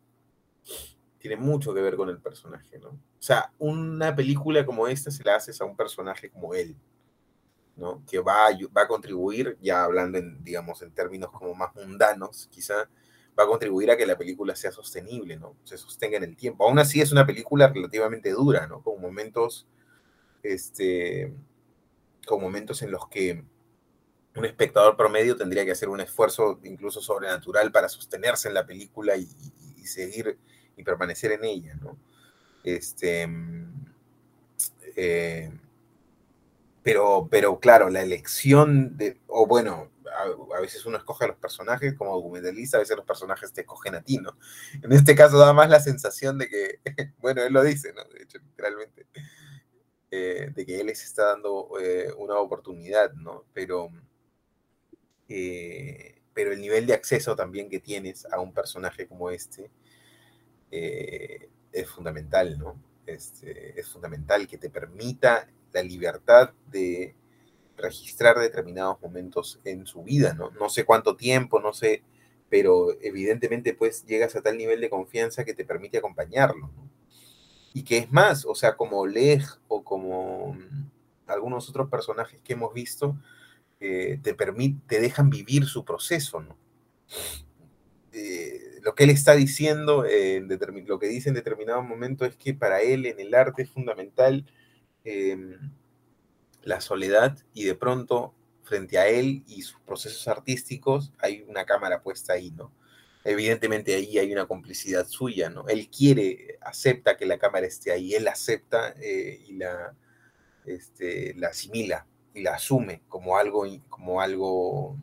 Tiene 1.19 1.37
mucho 1.37 1.73
que 1.73 1.81
ver 1.81 1.97
con 1.97 2.09
el 2.09 2.21
personaje, 2.21 2.79
¿no? 2.79 2.89
O 2.89 2.99
sea, 3.25 3.53
una 3.59 4.15
película 4.15 4.65
como 4.67 4.89
esta 4.89 5.11
se 5.11 5.23
la 5.23 5.37
haces 5.37 5.61
a 5.61 5.65
un 5.65 5.77
personaje 5.77 6.31
como 6.31 6.55
él, 6.55 6.77
¿no? 7.77 8.03
Que 8.07 8.19
va 8.19 8.47
a, 8.47 8.51
va 8.77 8.83
a 8.83 8.89
contribuir, 8.89 9.57
ya 9.61 9.85
hablando 9.85 10.19
en, 10.19 10.43
digamos, 10.43 10.83
en 10.83 10.93
términos 10.93 11.31
como 11.31 11.55
más 11.55 11.75
mundanos, 11.75 12.49
quizá, 12.51 12.89
va 13.39 13.45
a 13.45 13.47
contribuir 13.47 13.91
a 13.91 13.97
que 13.97 14.07
la 14.07 14.19
película 14.19 14.55
sea 14.55 14.73
sostenible, 14.73 15.37
¿no? 15.37 15.57
Se 15.65 15.79
sostenga 15.79 16.17
en 16.19 16.25
el 16.25 16.37
tiempo. 16.37 16.67
Aún 16.67 16.79
así 16.79 17.01
es 17.01 17.13
una 17.13 17.27
película 17.27 17.69
relativamente 17.69 18.31
dura, 18.31 18.67
¿no? 18.67 18.83
Con 18.83 19.01
momentos, 19.01 19.67
este, 20.43 21.33
con 22.27 22.41
momentos 22.41 22.83
en 22.83 22.91
los 22.91 23.09
que 23.09 23.45
un 24.35 24.45
espectador 24.45 24.97
promedio 24.97 25.37
tendría 25.37 25.65
que 25.65 25.73
hacer 25.73 25.89
un 25.89 26.01
esfuerzo 26.01 26.59
incluso 26.65 27.01
sobrenatural 27.01 27.71
para 27.71 27.89
sostenerse 27.89 28.49
en 28.49 28.55
la 28.55 28.67
película 28.67 29.17
y, 29.17 29.27
seguir 29.85 30.39
y 30.77 30.85
permanecer 30.85 31.33
en 31.33 31.45
ella, 31.45 31.75
¿no? 31.75 31.99
Este, 32.63 33.29
eh, 34.97 35.51
pero, 36.83 37.29
pero 37.31 37.59
claro, 37.59 37.91
la 37.91 38.03
elección 38.03 38.97
de, 38.97 39.19
o 39.27 39.47
bueno, 39.47 39.91
a, 40.23 40.61
veces 40.61 40.85
uno 40.87 40.97
escoge 40.97 41.25
a 41.25 41.29
los 41.29 41.37
personajes 41.37 41.95
como 41.95 42.15
documentalista, 42.15 42.77
a 42.77 42.81
veces 42.81 42.97
los 42.97 43.07
personajes 43.07 43.53
te 43.53 43.63
escogen 43.63 43.95
a 43.95 44.03
ti, 44.03 44.19
¿no? 44.19 44.37
En 44.83 44.93
este 44.93 45.15
caso 45.15 45.39
da 45.39 45.53
más 45.53 45.69
la 45.69 45.81
sensación 45.81 46.39
de 46.39 46.49
que, 46.49 46.81
bueno, 47.19 47.43
él 47.43 47.53
lo 47.53 47.63
dice, 47.63 47.93
¿no? 47.93 48.05
De 48.05 48.23
hecho, 48.23 48.39
literalmente, 48.39 49.07
eh, 50.11 50.51
de 50.55 50.67
que 50.67 50.81
él 50.81 50.87
les 50.87 51.03
está 51.03 51.27
dando 51.27 51.71
eh, 51.81 52.13
una 52.19 52.39
oportunidad, 52.39 53.13
¿no? 53.15 53.45
Pero, 53.53 53.91
eh, 55.29 56.21
pero 56.35 56.53
el 56.53 56.61
nivel 56.61 56.87
de 56.87 56.95
acceso 56.95 57.35
también 57.37 57.71
que 57.71 57.81
tienes 57.81 58.27
a 58.27 58.41
un 58.41 58.53
personaje 58.53 59.07
como 59.07 59.31
este 59.31 59.71
es 60.71 61.89
fundamental, 61.91 62.59
¿no? 62.59 62.83
Este, 63.07 63.79
es 63.79 63.89
fundamental 63.89 64.47
que 64.47 64.59
te 64.59 64.71
permita 64.71 65.49
la 65.73 65.83
libertad 65.83 66.53
de 66.67 67.15
registrar 67.77 68.39
determinados 68.39 69.01
momentos 69.01 69.61
en 69.65 69.87
su 69.87 70.03
vida, 70.03 70.35
¿no? 70.35 70.51
No 70.51 70.69
sé 70.69 70.85
cuánto 70.85 71.17
tiempo, 71.17 71.61
no 71.61 71.73
sé, 71.73 72.03
pero 72.49 72.89
evidentemente 73.01 73.75
pues 73.75 74.05
llegas 74.07 74.37
a 74.37 74.43
tal 74.43 74.59
nivel 74.59 74.81
de 74.81 74.91
confianza 74.91 75.45
que 75.45 75.55
te 75.55 75.65
permite 75.65 75.99
acompañarlo, 75.99 76.69
¿no? 76.69 76.91
Y 77.75 77.85
que 77.85 77.99
es 77.99 78.13
más, 78.13 78.45
o 78.45 78.55
sea, 78.55 78.77
como 78.77 79.07
Lej 79.07 79.45
o 79.69 79.83
como 79.83 80.57
algunos 81.27 81.69
otros 81.71 81.89
personajes 81.89 82.41
que 82.43 82.53
hemos 82.53 82.75
visto, 82.75 83.17
eh, 83.81 84.21
te, 84.23 84.37
te 84.87 85.01
dejan 85.01 85.31
vivir 85.31 85.65
su 85.65 85.85
proceso, 85.85 86.41
¿no? 86.41 86.57
Eh, 88.13 88.79
lo 88.83 88.95
que 88.95 89.05
él 89.05 89.11
está 89.11 89.35
diciendo, 89.35 90.05
eh, 90.05 90.45
lo 90.87 90.99
que 90.99 91.07
dice 91.07 91.29
en 91.31 91.35
determinado 91.35 91.83
momento 91.83 92.25
es 92.25 92.37
que 92.37 92.53
para 92.53 92.83
él 92.83 93.07
en 93.07 93.19
el 93.21 93.35
arte 93.35 93.63
es 93.63 93.71
fundamental 93.71 94.45
eh, 95.05 95.57
la 96.63 96.81
soledad 96.81 97.39
y 97.55 97.65
de 97.65 97.75
pronto 97.75 98.35
frente 98.63 98.99
a 98.99 99.09
él 99.09 99.45
y 99.47 99.63
sus 99.63 99.81
procesos 99.81 100.27
artísticos 100.29 101.13
hay 101.19 101.45
una 101.49 101.65
cámara 101.65 102.03
puesta 102.03 102.35
ahí, 102.35 102.51
¿no? 102.53 102.73
Evidentemente 103.25 103.95
ahí 103.95 104.19
hay 104.19 104.33
una 104.33 104.47
complicidad 104.47 105.07
suya, 105.07 105.49
¿no? 105.49 105.69
Él 105.69 105.89
quiere, 105.89 106.59
acepta 106.61 107.17
que 107.17 107.27
la 107.27 107.39
cámara 107.39 107.67
esté 107.67 107.93
ahí, 107.93 108.15
él 108.15 108.27
acepta 108.27 108.95
eh, 109.01 109.45
y 109.47 109.53
la, 109.55 109.95
este, 110.65 111.35
la 111.35 111.49
asimila 111.49 112.07
y 112.35 112.43
la 112.43 112.55
asume 112.55 113.03
como 113.09 113.37
algo, 113.37 113.65
como 113.89 114.21
algo 114.21 114.97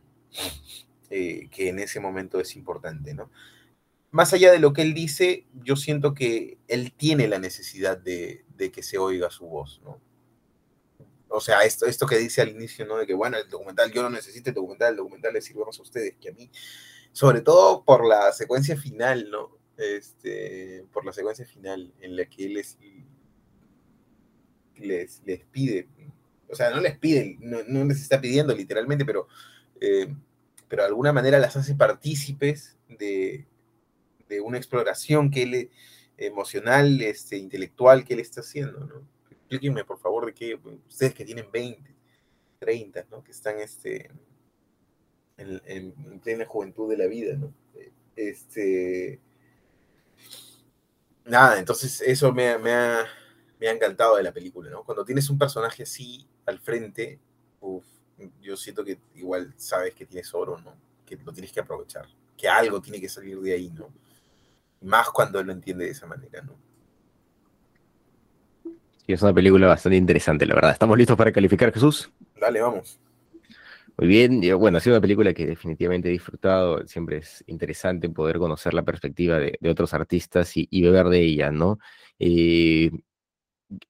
eh, 1.09 1.47
que 1.49 1.69
en 1.69 1.79
ese 1.79 1.99
momento 1.99 2.39
es 2.39 2.55
importante, 2.55 3.13
¿no? 3.13 3.31
Más 4.11 4.33
allá 4.33 4.51
de 4.51 4.59
lo 4.59 4.73
que 4.73 4.81
él 4.81 4.95
dice, 4.95 5.45
yo 5.53 5.75
siento 5.75 6.15
que 6.15 6.57
él 6.67 6.91
tiene 6.91 7.27
la 7.27 7.37
necesidad 7.37 7.97
de, 7.97 8.43
de 8.57 8.71
que 8.71 8.81
se 8.81 8.97
oiga 8.97 9.29
su 9.29 9.45
voz, 9.45 9.81
¿no? 9.83 10.01
O 11.29 11.39
sea, 11.39 11.61
esto, 11.61 11.85
esto 11.85 12.05
que 12.07 12.17
dice 12.17 12.41
al 12.41 12.49
inicio, 12.49 12.85
¿no? 12.85 12.97
De 12.97 13.05
que, 13.05 13.13
bueno, 13.13 13.37
el 13.37 13.49
documental, 13.49 13.91
yo 13.91 14.01
no 14.01 14.09
necesito 14.09 14.49
el 14.49 14.55
documental, 14.55 14.91
el 14.91 14.97
documental 14.97 15.33
le 15.33 15.41
sirve 15.41 15.65
más 15.65 15.79
a 15.79 15.83
ustedes 15.83 16.15
que 16.19 16.29
a 16.29 16.33
mí. 16.33 16.49
Sobre 17.11 17.41
todo 17.41 17.83
por 17.83 18.05
la 18.05 18.31
secuencia 18.31 18.75
final, 18.75 19.29
¿no? 19.29 19.57
Este, 19.77 20.85
por 20.91 21.05
la 21.05 21.13
secuencia 21.13 21.45
final 21.45 21.93
en 22.01 22.15
la 22.15 22.25
que 22.25 22.45
él 22.45 22.55
les, 22.55 22.77
les, 24.75 25.21
les 25.25 25.45
pide, 25.45 25.87
o 26.49 26.55
sea, 26.55 26.69
no 26.71 26.81
les 26.81 26.97
pide, 26.97 27.37
no, 27.39 27.85
les 27.85 28.01
está 28.01 28.19
pidiendo 28.19 28.53
literalmente, 28.53 29.05
pero, 29.05 29.27
eh, 29.79 30.13
pero 30.67 30.83
de 30.83 30.89
alguna 30.89 31.13
manera 31.13 31.39
las 31.39 31.55
hace 31.55 31.75
partícipes 31.75 32.77
de, 32.89 33.45
de 34.27 34.41
una 34.41 34.57
exploración 34.57 35.31
que 35.31 35.43
él, 35.43 35.71
emocional, 36.17 37.01
este, 37.01 37.37
intelectual 37.37 38.03
que 38.03 38.15
él 38.15 38.19
está 38.19 38.41
haciendo, 38.41 38.79
¿no? 38.81 39.18
Explíquenme 39.49 39.83
por 39.83 39.97
favor 39.97 40.27
de 40.27 40.33
qué, 40.33 40.59
ustedes 40.87 41.15
que 41.15 41.25
tienen 41.25 41.49
20, 41.51 41.95
30, 42.59 43.07
¿no? 43.09 43.23
Que 43.23 43.31
están 43.31 43.59
este, 43.59 44.11
en, 45.37 46.19
plena 46.23 46.45
juventud 46.45 46.87
de 46.87 46.97
la 46.97 47.07
vida, 47.07 47.35
¿no? 47.35 47.51
Este, 48.15 49.19
nada, 51.25 51.57
entonces 51.57 52.01
eso 52.01 52.31
me, 52.31 52.59
me, 52.59 52.73
ha, 52.73 53.07
me 53.59 53.69
ha 53.69 53.71
encantado 53.71 54.17
de 54.17 54.23
la 54.23 54.31
película, 54.31 54.69
¿no? 54.69 54.83
Cuando 54.83 55.03
tienes 55.03 55.27
un 55.31 55.39
personaje 55.39 55.81
así 55.81 56.27
al 56.45 56.59
frente, 56.59 57.19
yo 58.41 58.55
siento 58.55 58.83
que 58.83 58.99
igual 59.15 59.53
sabes 59.57 59.95
que 59.95 60.05
tienes 60.05 60.31
oro, 60.35 60.59
¿no? 60.59 60.75
Que 61.07 61.15
lo 61.15 61.33
tienes 61.33 61.51
que 61.51 61.61
aprovechar, 61.61 62.05
que 62.37 62.47
algo 62.47 62.79
tiene 62.81 63.01
que 63.01 63.09
salir 63.09 63.39
de 63.39 63.53
ahí, 63.53 63.71
¿no? 63.71 63.91
Más 64.81 65.09
cuando 65.09 65.41
lo 65.41 65.51
entiende 65.51 65.85
de 65.85 65.91
esa 65.91 66.05
manera, 66.05 66.43
¿no? 66.43 66.68
Es 69.13 69.21
una 69.21 69.33
película 69.33 69.67
bastante 69.67 69.97
interesante, 69.97 70.45
la 70.45 70.55
verdad. 70.55 70.71
¿Estamos 70.71 70.97
listos 70.97 71.17
para 71.17 71.31
calificar, 71.31 71.71
Jesús? 71.73 72.11
Dale, 72.39 72.61
vamos. 72.61 72.99
Muy 73.97 74.07
bien, 74.07 74.41
bueno, 74.57 74.77
ha 74.77 74.81
sido 74.81 74.95
una 74.95 75.01
película 75.01 75.33
que 75.33 75.45
definitivamente 75.45 76.07
he 76.07 76.11
disfrutado, 76.11 76.87
siempre 76.87 77.17
es 77.17 77.43
interesante 77.47 78.07
poder 78.09 78.37
conocer 78.37 78.73
la 78.73 78.83
perspectiva 78.83 79.37
de, 79.39 79.57
otros 79.69 79.93
artistas 79.93 80.53
y, 80.55 80.81
beber 80.81 81.07
de 81.07 81.19
ella, 81.19 81.51
¿no? 81.51 81.79
Eh, 82.17 82.91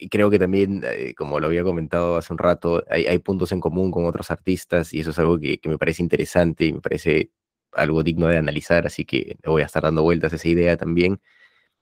creo 0.09 0.29
que 0.29 0.39
también, 0.39 0.83
eh, 0.83 1.13
como 1.15 1.39
lo 1.39 1.47
había 1.47 1.63
comentado 1.63 2.17
hace 2.17 2.33
un 2.33 2.39
rato, 2.39 2.83
hay, 2.89 3.19
puntos 3.19 3.51
en 3.51 3.59
común 3.59 3.91
con 3.91 4.05
otros 4.05 4.31
artistas 4.31 4.93
y 4.93 5.01
eso 5.01 5.11
es 5.11 5.19
algo 5.19 5.39
que, 5.39 5.59
me 5.65 5.77
parece 5.77 6.01
interesante 6.03 6.65
y 6.65 6.73
me 6.73 6.81
parece 6.81 7.31
algo 7.71 8.03
digno 8.03 8.27
de 8.27 8.37
analizar, 8.37 8.87
así 8.87 9.05
que 9.05 9.37
voy 9.45 9.61
a 9.61 9.65
estar 9.65 9.83
dando 9.83 10.03
vueltas 10.03 10.33
a 10.33 10.37
esa 10.37 10.47
idea 10.49 10.77
también. 10.77 11.21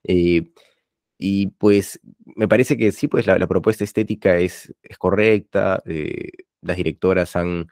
Eh, 0.04 0.52
y 1.18 1.48
pues 1.48 2.00
me 2.36 2.48
parece 2.48 2.78
que 2.78 2.92
sí, 2.92 3.08
pues 3.08 3.26
la, 3.28 3.48
propuesta 3.48 3.84
estética 3.84 4.38
es, 4.38 4.74
es 4.84 4.98
correcta, 4.98 5.82
eh, 5.86 6.32
las 6.62 6.78
directoras 6.78 7.36
han, 7.36 7.68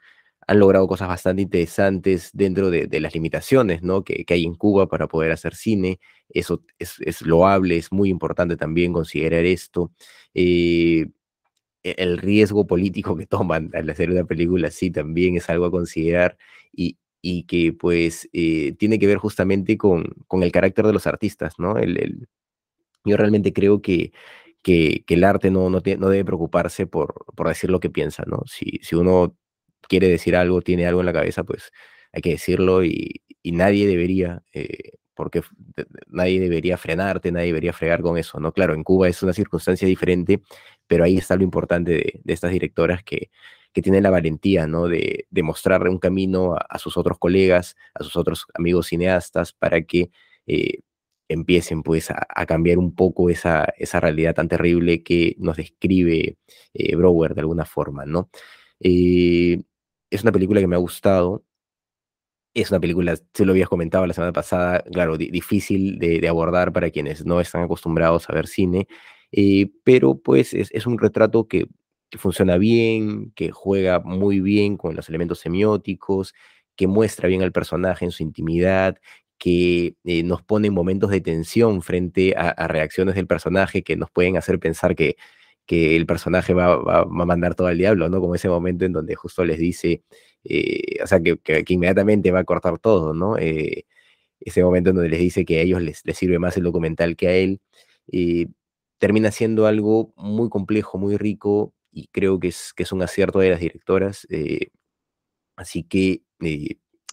han 0.46 0.58
logrado 0.58 0.86
cosas 0.86 1.08
bastante 1.08 1.42
interesantes 1.42 2.30
dentro 2.32 2.70
de, 2.70 2.88
las 3.00 3.14
limitaciones 3.14 3.82
¿no? 3.82 4.04
que, 4.04 4.24
hay 4.28 4.44
en 4.44 4.54
Cuba 4.54 4.88
para 4.88 5.08
poder 5.08 5.32
hacer 5.32 5.54
cine. 5.54 6.00
Eso 6.28 6.62
es, 6.78 7.22
loable, 7.22 7.76
es 7.76 7.92
muy 7.92 8.10
importante 8.10 8.56
también 8.56 8.92
considerar 8.92 9.44
esto. 9.44 9.92
Eh, 10.34 11.06
e, 11.82 11.94
el 11.98 12.18
riesgo 12.18 12.66
político 12.66 13.16
que 13.16 13.26
toman 13.26 13.70
al 13.74 13.90
hacer 13.90 14.10
una 14.10 14.24
película 14.24 14.68
así 14.68 14.90
también 14.90 15.36
es 15.36 15.48
algo 15.50 15.66
a 15.66 15.70
considerar 15.70 16.36
y, 16.72 16.98
y 17.22 17.44
que 17.44 17.72
pues 17.72 18.28
eh, 18.32 18.74
tiene 18.78 18.98
que 18.98 19.06
ver 19.06 19.18
justamente 19.18 19.76
con, 19.78 20.04
con, 20.28 20.42
el 20.42 20.52
carácter 20.52 20.86
de 20.86 20.92
los 20.92 21.06
artistas, 21.06 21.54
¿no? 21.58 21.76
Yo 23.06 23.16
realmente 23.16 23.52
creo 23.52 23.80
que, 23.82 24.12
que, 24.62 25.04
el 25.08 25.24
arte 25.24 25.50
no, 25.50 25.70
no, 25.70 25.80
no, 25.98 26.08
debe 26.08 26.24
preocuparse 26.24 26.86
por, 26.86 27.24
por 27.34 27.48
decir 27.48 27.70
lo 27.70 27.80
que 27.80 27.90
piensa, 27.90 28.24
¿no? 28.26 28.42
Si, 28.46 28.80
si 28.82 28.96
uno 28.96 29.36
quiere 29.88 30.08
decir 30.08 30.36
algo, 30.36 30.62
tiene 30.62 30.86
algo 30.86 31.00
en 31.00 31.06
la 31.06 31.12
cabeza, 31.12 31.44
pues 31.44 31.72
hay 32.12 32.22
que 32.22 32.30
decirlo 32.30 32.84
y, 32.84 33.22
y 33.42 33.52
nadie 33.52 33.86
debería, 33.86 34.42
eh, 34.52 34.92
porque 35.14 35.42
nadie 36.08 36.40
debería 36.40 36.76
frenarte, 36.76 37.32
nadie 37.32 37.46
debería 37.48 37.72
fregar 37.72 38.02
con 38.02 38.18
eso, 38.18 38.40
¿no? 38.40 38.52
Claro, 38.52 38.74
en 38.74 38.82
Cuba 38.84 39.08
es 39.08 39.22
una 39.22 39.32
circunstancia 39.32 39.86
diferente, 39.86 40.42
pero 40.86 41.04
ahí 41.04 41.16
está 41.16 41.36
lo 41.36 41.44
importante 41.44 41.92
de, 41.92 42.32
estas 42.32 42.50
directoras 42.50 43.04
que, 43.04 43.30
que 43.72 43.82
tienen 43.82 44.02
la 44.02 44.10
valentía, 44.10 44.66
¿no? 44.66 44.88
De, 44.88 45.26
de 45.30 45.42
mostrar 45.42 45.88
un 45.88 45.98
camino 45.98 46.56
a, 46.56 46.78
sus 46.78 46.96
otros 46.96 47.18
colegas, 47.18 47.76
a 47.94 48.02
sus 48.02 48.16
otros 48.16 48.46
amigos 48.54 48.88
cineastas, 48.88 49.52
para 49.52 49.82
que 49.82 50.10
eh, 50.46 50.80
empiecen 51.28 51.82
pues 51.82 52.10
a, 52.10 52.46
cambiar 52.46 52.78
un 52.78 52.94
poco 52.94 53.30
esa, 53.30 53.66
esa, 53.78 54.00
realidad 54.00 54.34
tan 54.34 54.48
terrible 54.48 55.02
que 55.02 55.36
nos 55.38 55.56
describe 55.56 56.38
eh, 56.74 56.96
Brower 56.96 57.34
de 57.34 57.40
alguna 57.40 57.64
forma, 57.64 58.06
¿no? 58.06 58.30
Eh, 58.80 59.60
es 60.10 60.22
una 60.22 60.32
película 60.32 60.60
que 60.60 60.66
me 60.66 60.76
ha 60.76 60.78
gustado. 60.78 61.44
Es 62.54 62.70
una 62.70 62.80
película, 62.80 63.14
se 63.34 63.44
lo 63.44 63.52
habías 63.52 63.68
comentado 63.68 64.06
la 64.06 64.14
semana 64.14 64.32
pasada, 64.32 64.82
claro, 64.90 65.18
difícil 65.18 65.98
de, 65.98 66.26
abordar 66.26 66.72
para 66.72 66.90
quienes 66.90 67.26
no 67.26 67.40
están 67.40 67.62
acostumbrados 67.62 68.30
a 68.30 68.32
ver 68.32 68.46
cine, 68.46 68.88
eh, 69.30 69.70
pero 69.84 70.18
pues 70.18 70.54
es, 70.54 70.86
un 70.86 70.98
retrato 70.98 71.48
que, 71.48 71.66
que 72.08 72.16
funciona 72.18 72.56
bien, 72.56 73.32
que 73.32 73.50
juega 73.50 74.00
muy 74.00 74.40
bien 74.40 74.78
con 74.78 74.96
los 74.96 75.08
elementos 75.10 75.40
semióticos, 75.40 76.32
que 76.76 76.86
muestra 76.86 77.28
bien 77.28 77.42
al 77.42 77.52
personaje 77.52 78.06
en 78.06 78.10
su 78.10 78.22
intimidad, 78.22 78.96
que 79.38 79.96
eh, 80.04 80.22
nos 80.22 80.42
pone 80.42 80.68
en 80.68 80.74
momentos 80.74 81.10
de 81.10 81.20
tensión 81.20 81.82
frente 81.82 82.34
a, 82.36 82.66
reacciones 82.68 83.14
del 83.14 83.26
personaje 83.26 83.82
que 83.82 83.96
nos 83.96 84.10
pueden 84.10 84.36
hacer 84.36 84.58
pensar 84.58 84.96
que, 84.96 85.16
que 85.66 85.96
el 85.96 86.06
personaje 86.06 86.54
va, 86.54 86.74
a 86.74 87.04
mandar 87.06 87.54
todo 87.54 87.68
al 87.68 87.78
diablo, 87.78 88.08
¿no? 88.08 88.20
Como 88.20 88.34
ese 88.34 88.48
momento 88.48 88.84
en 88.84 88.92
donde 88.92 89.14
justo 89.14 89.44
les 89.44 89.58
dice, 89.58 90.02
eh, 90.44 91.02
o 91.02 91.06
sea, 91.06 91.20
que, 91.20 91.38
inmediatamente 91.68 92.30
va 92.30 92.40
a 92.40 92.44
cortar 92.44 92.78
todo, 92.78 93.14
¿no? 93.14 93.38
Eh, 93.38 93.86
ese 94.40 94.62
momento 94.64 94.90
en 94.90 94.96
donde 94.96 95.10
les 95.10 95.20
dice 95.20 95.44
que 95.44 95.58
a 95.60 95.62
ellos 95.62 95.82
les, 95.82 96.02
les 96.04 96.16
sirve 96.16 96.38
más 96.38 96.56
el 96.56 96.64
documental 96.64 97.16
que 97.16 97.28
a 97.28 97.34
él, 97.36 97.60
termina 98.98 99.30
siendo 99.30 99.66
algo 99.66 100.12
muy 100.16 100.48
complejo, 100.48 100.98
muy 100.98 101.16
rico, 101.16 101.74
y 101.92 102.08
creo 102.08 102.40
que 102.40 102.48
es, 102.48 102.72
que 102.74 102.84
es 102.84 102.92
un 102.92 103.02
acierto 103.02 103.40
de 103.40 103.50
las 103.50 103.60
directoras. 103.60 104.26
así 105.56 105.82
que 105.84 106.22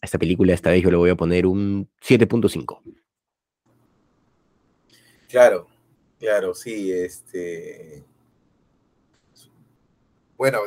esta 0.03 0.19
película 0.19 0.53
esta 0.53 0.69
vez 0.69 0.83
yo 0.83 0.91
le 0.91 0.97
voy 0.97 1.09
a 1.09 1.15
poner 1.15 1.45
un 1.45 1.89
7.5. 2.01 2.81
Claro, 5.29 5.67
claro, 6.19 6.53
sí, 6.53 6.91
este... 6.91 8.03
Bueno, 10.35 10.59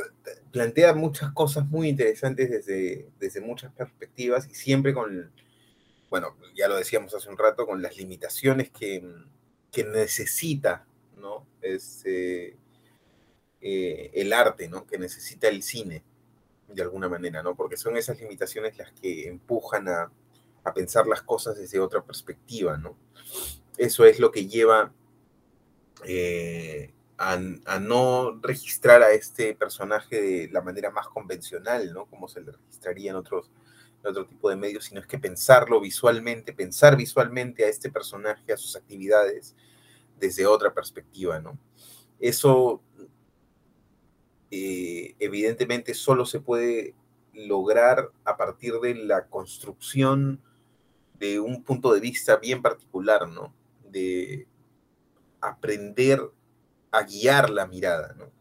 plantea 0.52 0.94
muchas 0.94 1.32
cosas 1.32 1.68
muy 1.68 1.88
interesantes 1.88 2.50
desde, 2.50 3.10
desde 3.18 3.40
muchas 3.42 3.72
perspectivas 3.72 4.48
y 4.50 4.54
siempre 4.54 4.94
con, 4.94 5.30
bueno, 6.08 6.34
ya 6.54 6.66
lo 6.66 6.76
decíamos 6.76 7.14
hace 7.14 7.28
un 7.28 7.36
rato, 7.36 7.66
con 7.66 7.82
las 7.82 7.96
limitaciones 7.98 8.70
que, 8.70 9.04
necesita, 9.92 10.86
¿no? 11.18 11.46
Este, 11.60 12.56
eh, 13.60 14.10
el 14.14 14.32
arte, 14.32 14.68
¿no? 14.68 14.86
Que 14.86 14.96
necesita 14.96 15.48
el 15.48 15.62
cine 15.62 16.02
de 16.68 16.82
alguna 16.82 17.08
manera, 17.08 17.42
¿no? 17.42 17.54
Porque 17.54 17.76
son 17.76 17.96
esas 17.96 18.20
limitaciones 18.20 18.76
las 18.78 18.92
que 18.92 19.28
empujan 19.28 19.88
a, 19.88 20.10
pensar 20.74 21.06
las 21.06 21.22
cosas 21.22 21.56
desde 21.56 21.78
otra 21.78 22.02
perspectiva, 22.02 22.76
¿no? 22.76 22.96
Eso 23.76 24.04
es 24.04 24.18
lo 24.18 24.32
que 24.32 24.48
lleva 24.48 24.92
eh, 26.04 26.92
a, 27.18 27.38
no 27.78 28.40
registrar 28.42 29.00
a 29.02 29.12
este 29.12 29.54
personaje 29.54 30.20
de 30.20 30.48
la 30.50 30.62
manera 30.62 30.90
más 30.90 31.06
convencional, 31.06 31.92
¿no? 31.92 32.06
Como 32.06 32.26
se 32.26 32.40
le 32.40 32.50
registraría 32.50 33.12
en 33.12 33.16
otros 33.16 33.50
otro 34.08 34.26
tipo 34.26 34.48
de 34.48 34.56
medios, 34.56 34.84
sino 34.84 35.00
es 35.00 35.06
que 35.06 35.18
pensarlo 35.18 35.80
visualmente, 35.80 36.52
pensar 36.52 36.96
visualmente 36.96 37.64
a 37.64 37.68
este 37.68 37.90
personaje, 37.90 38.52
a 38.52 38.56
sus 38.56 38.76
actividades, 38.76 39.56
desde 40.18 40.46
otra 40.46 40.72
perspectiva, 40.72 41.40
¿no? 41.40 41.58
Eso 42.18 42.82
eh, 44.50 45.14
evidentemente 45.18 45.94
solo 45.94 46.26
se 46.26 46.40
puede 46.40 46.94
lograr 47.32 48.10
a 48.24 48.36
partir 48.36 48.74
de 48.74 48.94
la 48.94 49.26
construcción 49.26 50.40
de 51.18 51.40
un 51.40 51.62
punto 51.62 51.92
de 51.92 52.00
vista 52.00 52.36
bien 52.36 52.62
particular, 52.62 53.28
¿no? 53.28 53.54
De 53.90 54.46
aprender 55.40 56.20
a 56.90 57.02
guiar 57.02 57.50
la 57.50 57.66
mirada, 57.66 58.14
¿no? 58.14 58.36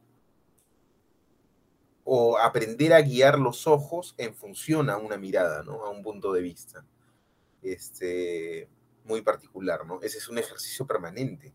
o 2.06 2.38
aprender 2.38 2.94
a 2.94 3.02
guiar 3.02 3.40
los 3.40 3.66
ojos 3.66 4.14
en 4.18 4.34
función 4.34 4.90
a 4.92 4.98
una 4.98 5.18
mirada, 5.18 5.64
¿no? 5.64 5.84
A 5.84 5.90
un 5.90 6.04
punto 6.04 6.32
de 6.32 6.42
vista. 6.42 6.86
Este, 7.64 8.70
muy 9.04 9.22
particular, 9.22 9.86
¿no? 9.88 10.00
Ese 10.04 10.20
es 10.20 10.30
un 10.30 10.38
ejercicio 10.38 10.86
permanente, 10.86 11.54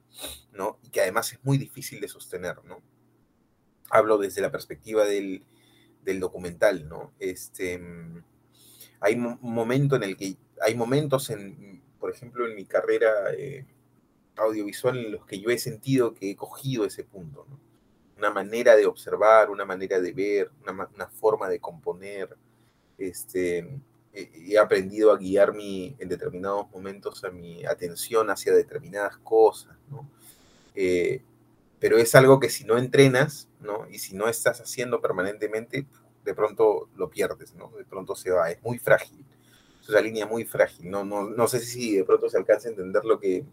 ¿no? 0.52 0.80
Y 0.82 0.90
que 0.90 1.00
además 1.00 1.32
es 1.32 1.38
muy 1.44 1.56
difícil 1.56 2.00
de 2.00 2.08
sostener, 2.08 2.62
¿no? 2.64 2.82
Hablo 3.90 4.18
desde 4.18 4.40
la 4.40 4.50
perspectiva 4.50 5.04
del, 5.04 5.44
documental, 6.18 6.88
¿no? 6.88 7.12
Este, 7.18 7.80
hay 9.00 9.14
un 9.14 9.38
momento 9.42 9.96
en 9.96 10.02
el 10.02 10.16
que, 10.16 10.36
hay 10.62 10.74
momentos 10.74 11.30
en, 11.30 11.82
por 11.98 12.10
ejemplo, 12.10 12.46
en 12.46 12.56
mi 12.56 12.64
carrera 12.64 13.10
eh, 13.36 13.64
audiovisual 14.36 14.96
en 14.96 15.12
los 15.12 15.26
que 15.26 15.40
yo 15.40 15.50
he 15.50 15.58
sentido 15.58 16.14
que 16.14 16.30
he 16.30 16.36
cogido 16.36 16.84
ese 16.84 17.04
punto, 17.04 17.46
¿no? 17.48 17.60
Una 18.18 18.30
manera 18.30 18.76
de 18.76 18.86
observar, 18.86 19.50
una 19.50 19.64
manera 19.64 20.00
de 20.00 20.12
ver, 20.12 20.50
una, 20.62 20.88
una 20.94 21.06
forma 21.08 21.48
de 21.48 21.60
componer, 21.60 22.36
este, 22.98 23.66
he 24.12 24.58
aprendido 24.58 25.12
a 25.12 25.16
guiar 25.16 25.54
mi, 25.54 25.94
en 25.98 26.08
determinados 26.08 26.70
momentos 26.70 27.22
a 27.24 27.30
mi 27.30 27.64
atención 27.64 28.28
hacia 28.30 28.52
determinadas 28.52 29.16
cosas, 29.18 29.76
¿no? 29.88 30.08
Eh, 30.74 31.22
pero 31.80 31.96
es 31.96 32.14
algo 32.14 32.38
que 32.38 32.50
si 32.50 32.64
no 32.64 32.78
entrenas, 32.78 33.48
¿no? 33.60 33.88
Y 33.90 33.98
si 33.98 34.14
no 34.14 34.28
estás 34.28 34.60
haciendo 34.60 35.00
permanentemente, 35.00 35.86
de 36.24 36.34
pronto 36.34 36.88
lo 36.94 37.10
pierdes, 37.10 37.54
¿no? 37.54 37.72
De 37.76 37.84
pronto 37.84 38.14
se 38.14 38.30
va, 38.30 38.50
es 38.50 38.62
muy 38.62 38.78
frágil, 38.78 39.24
es 39.80 39.88
una 39.88 40.00
línea 40.02 40.26
muy 40.26 40.44
frágil, 40.44 40.90
no, 40.90 41.04
no, 41.04 41.28
no 41.28 41.48
sé 41.48 41.60
si 41.60 41.96
de 41.96 42.04
pronto 42.04 42.28
se 42.28 42.36
alcanza 42.36 42.68
a 42.68 42.72
entender 42.72 43.04
lo 43.04 43.18
que, 43.18 43.44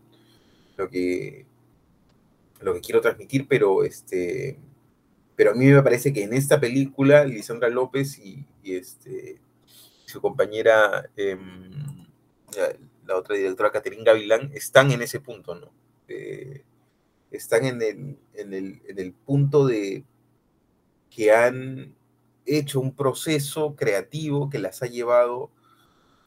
lo 0.75 0.89
que, 0.89 1.45
lo 2.59 2.73
que 2.73 2.81
quiero 2.81 2.99
transmitir, 2.99 3.47
pero 3.47 3.85
este, 3.85 4.59
pero 5.37 5.51
a 5.51 5.53
mí 5.53 5.67
me 5.67 5.83
parece 5.83 6.11
que 6.11 6.23
en 6.23 6.33
esta 6.33 6.59
película, 6.59 7.23
Lisandra 7.23 7.69
López 7.69 8.19
y, 8.19 8.45
este, 8.63 9.39
su 10.05 10.19
compañera, 10.19 11.09
em, 11.15 12.07
la 13.05 13.15
otra 13.15 13.35
directora, 13.35 13.71
Catherine 13.71 14.03
Gavilán, 14.03 14.51
están 14.53 14.91
en 14.91 15.01
ese 15.01 15.19
punto, 15.21 15.55
¿no? 15.55 15.71
Están 17.31 17.65
en 17.65 17.81
el, 17.81 18.19
en, 18.33 18.53
el, 18.53 18.81
en 18.87 18.99
el 18.99 19.13
punto 19.13 19.65
de 19.65 20.05
que 21.09 21.31
han 21.31 21.95
hecho 22.45 22.79
un 22.79 22.95
proceso 22.95 23.75
creativo 23.75 24.49
que 24.49 24.59
las 24.59 24.81
ha 24.81 24.87
llevado 24.87 25.51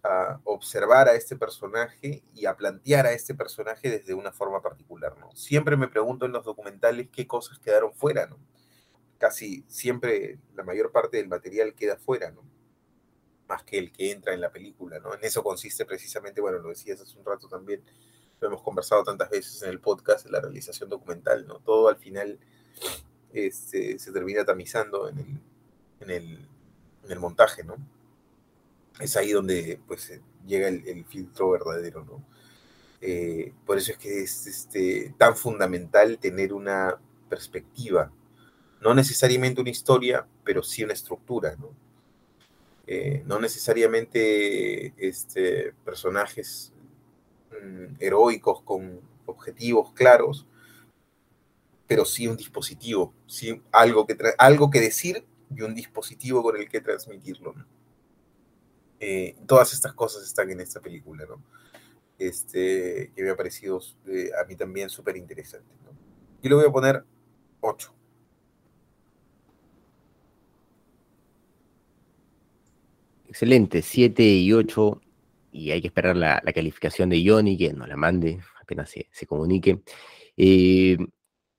a 0.02 0.40
observar 0.44 1.08
a 1.08 1.14
este 1.14 1.36
personaje 1.36 2.22
y 2.34 2.46
a 2.46 2.56
plantear 2.56 3.06
a 3.06 3.12
este 3.12 3.34
personaje 3.34 3.90
desde 3.90 4.14
una 4.14 4.32
forma 4.32 4.62
particular, 4.62 5.16
¿no? 5.18 5.30
Siempre 5.34 5.76
me 5.76 5.88
pregunto 5.88 6.26
en 6.26 6.32
los 6.32 6.44
documentales 6.44 7.08
qué 7.12 7.26
cosas 7.26 7.58
quedaron 7.58 7.92
fuera, 7.92 8.26
¿no? 8.26 8.38
Casi 9.18 9.64
siempre 9.68 10.38
la 10.54 10.62
mayor 10.62 10.92
parte 10.92 11.18
del 11.18 11.28
material 11.28 11.74
queda 11.74 11.98
fuera, 11.98 12.30
¿no? 12.30 12.42
más 13.50 13.64
que 13.64 13.78
el 13.78 13.92
que 13.92 14.12
entra 14.12 14.32
en 14.32 14.40
la 14.40 14.50
película, 14.50 15.00
¿no? 15.00 15.12
En 15.12 15.22
eso 15.24 15.42
consiste 15.42 15.84
precisamente, 15.84 16.40
bueno, 16.40 16.58
lo 16.58 16.68
decías 16.68 17.00
hace 17.00 17.18
un 17.18 17.24
rato 17.24 17.48
también, 17.48 17.82
hemos 18.46 18.62
conversado 18.62 19.04
tantas 19.04 19.30
veces 19.30 19.62
en 19.62 19.70
el 19.70 19.80
podcast, 19.80 20.28
la 20.30 20.40
realización 20.40 20.88
documental, 20.88 21.46
¿no? 21.46 21.58
Todo 21.58 21.88
al 21.88 21.96
final 21.96 22.38
este, 23.32 23.98
se 23.98 24.12
termina 24.12 24.44
tamizando 24.44 25.08
en 25.08 25.40
el, 26.08 26.46
montaje, 27.18 27.64
¿no? 27.64 27.76
Es 28.98 29.16
ahí 29.16 29.32
donde 29.32 29.80
pues 29.86 30.20
llega 30.46 30.68
el, 30.68 31.04
filtro 31.04 31.50
verdadero, 31.50 32.04
¿no? 32.04 32.24
Eh, 33.00 33.52
por 33.64 33.78
eso 33.78 33.92
es 33.92 33.98
que 33.98 34.22
es 34.22 34.46
este, 34.46 35.14
tan 35.16 35.36
fundamental 35.36 36.18
tener 36.18 36.52
una 36.52 36.98
perspectiva, 37.28 38.12
no 38.80 38.94
necesariamente 38.94 39.60
una 39.60 39.70
historia, 39.70 40.26
pero 40.44 40.62
sí 40.62 40.84
una 40.84 40.92
estructura, 40.92 41.56
¿no? 41.56 41.70
Eh, 42.86 43.22
no 43.24 43.38
necesariamente 43.38 44.94
este, 44.96 45.74
personajes 45.84 46.72
mm, 47.50 47.96
heroicos 48.00 48.62
con 48.62 49.00
objetivos 49.26 49.92
claros, 49.92 50.46
pero 51.86 52.04
sí 52.04 52.28
un 52.28 52.36
dispositivo, 52.36 53.12
sí 53.26 53.60
algo 53.72 54.06
que, 54.06 54.16
algo 54.38 54.70
que 54.70 54.80
decir 54.80 55.24
y 55.54 55.62
un 55.62 55.74
dispositivo 55.74 56.42
con 56.42 56.56
el 56.56 56.68
que 56.68 56.80
transmitirlo. 56.80 57.54
Eh, 59.00 59.36
todas 59.46 59.72
estas 59.72 59.94
cosas 59.94 60.22
están 60.24 60.50
en 60.50 60.60
esta 60.60 60.80
película, 60.80 61.24
¿no? 61.26 61.42
Este, 62.18 63.12
que 63.16 63.22
me 63.22 63.30
ha 63.30 63.36
parecido 63.36 63.80
eh, 64.06 64.30
a 64.40 64.46
mí 64.46 64.54
también 64.54 64.90
súper 64.90 65.16
interesante. 65.16 65.74
¿no? 65.84 65.90
Y 66.42 66.48
le 66.48 66.54
voy 66.54 66.66
a 66.66 66.70
poner 66.70 67.02
8. 67.60 67.94
Excelente, 73.26 73.80
7 73.80 74.22
y 74.22 74.52
8. 74.52 75.00
Y 75.52 75.70
hay 75.70 75.80
que 75.80 75.88
esperar 75.88 76.16
la, 76.16 76.40
calificación 76.54 77.08
de 77.10 77.22
Johnny, 77.26 77.56
que 77.56 77.72
nos 77.72 77.88
la 77.88 77.96
mande 77.96 78.40
apenas 78.60 78.90
se, 78.90 79.26
comunique. 79.26 79.80
Eh, 80.36 80.96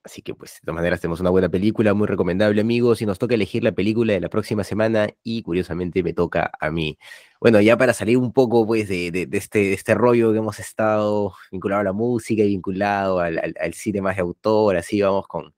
así 0.04 0.22
que, 0.22 0.34
pues, 0.34 0.54
de 0.56 0.60
todas 0.66 0.76
maneras, 0.76 1.02
tenemos 1.02 1.20
una 1.20 1.30
buena 1.30 1.50
película, 1.50 1.94
muy 1.94 2.08
recomendable, 2.08 2.62
amigos. 2.62 3.02
Y 3.02 3.06
nos 3.06 3.20
toca 3.20 3.36
elegir 3.36 3.64
la 3.64 3.72
película 3.74 4.14
de 4.14 4.22
la 4.22 4.30
próxima 4.30 4.64
semana. 4.64 5.10
Y 5.24 5.44
curiosamente 5.44 6.04
me 6.04 6.14
toca 6.14 6.52
a 6.60 6.72
mí. 6.72 6.98
Bueno, 7.40 7.62
ya 7.62 7.78
para 7.78 7.94
salir 7.94 8.18
un 8.18 8.34
poco, 8.34 8.66
pues, 8.66 8.88
de, 8.90 9.28
este, 9.32 9.74
este 9.74 9.96
rollo 9.96 10.32
que 10.32 10.40
hemos 10.40 10.60
estado 10.60 11.34
vinculado 11.52 11.82
a 11.82 11.86
la 11.86 11.94
música 11.94 12.44
y 12.44 12.48
vinculado 12.50 13.20
al, 13.20 13.40
al 13.60 13.74
cine 13.74 14.02
más 14.02 14.16
de 14.16 14.22
autor, 14.22 14.78
así 14.78 15.02
vamos 15.02 15.28
con 15.28 15.54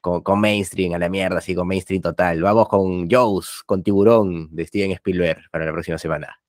con, 0.00 0.40
mainstream 0.40 0.94
a 0.94 0.98
la 0.98 1.08
mierda, 1.08 1.38
así 1.38 1.54
con 1.54 1.68
mainstream 1.68 2.02
total. 2.02 2.42
Vamos 2.42 2.68
con 2.68 3.08
Jaws, 3.08 3.62
con 3.66 3.82
Tiburón 3.82 4.48
de 4.54 4.66
Steven 4.66 4.92
Spielberg 4.92 5.50
para 5.50 5.66
la 5.66 5.72
próxima 5.72 5.98
semana. 5.98 6.39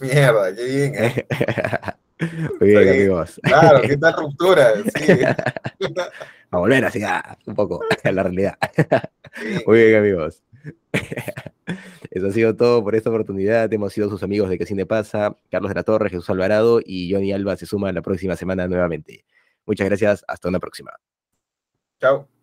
Mierda, 0.00 0.54
qué 0.54 0.64
bien. 0.64 0.94
¿eh? 0.94 1.26
Muy 2.60 2.68
bien, 2.68 2.88
amigos. 2.88 3.40
Claro, 3.42 3.82
qué 3.82 3.96
tal 3.96 4.14
ruptura. 4.14 4.74
Sí. 4.96 5.12
a 6.50 6.58
volver 6.58 6.84
así 6.84 7.02
ah, 7.02 7.36
un 7.46 7.54
poco 7.54 7.80
a 8.02 8.12
la 8.12 8.22
realidad. 8.22 8.58
Muy 9.66 9.84
bien, 9.84 10.00
amigos. 10.00 10.42
Eso 12.10 12.26
ha 12.26 12.32
sido 12.32 12.56
todo 12.56 12.82
por 12.82 12.94
esta 12.94 13.10
oportunidad. 13.10 13.72
Hemos 13.72 13.92
sido 13.92 14.08
sus 14.08 14.22
amigos 14.22 14.48
de 14.48 14.58
Que 14.58 14.66
Cine 14.66 14.86
Pasa, 14.86 15.36
Carlos 15.50 15.70
de 15.70 15.74
la 15.74 15.82
Torre, 15.82 16.10
Jesús 16.10 16.30
Alvarado 16.30 16.80
y 16.84 17.12
Johnny 17.12 17.32
Alba 17.32 17.56
se 17.56 17.66
suma 17.66 17.92
la 17.92 18.02
próxima 18.02 18.36
semana 18.36 18.66
nuevamente. 18.66 19.24
Muchas 19.66 19.86
gracias. 19.86 20.24
Hasta 20.26 20.48
una 20.48 20.60
próxima. 20.60 20.92
Chao. 22.00 22.35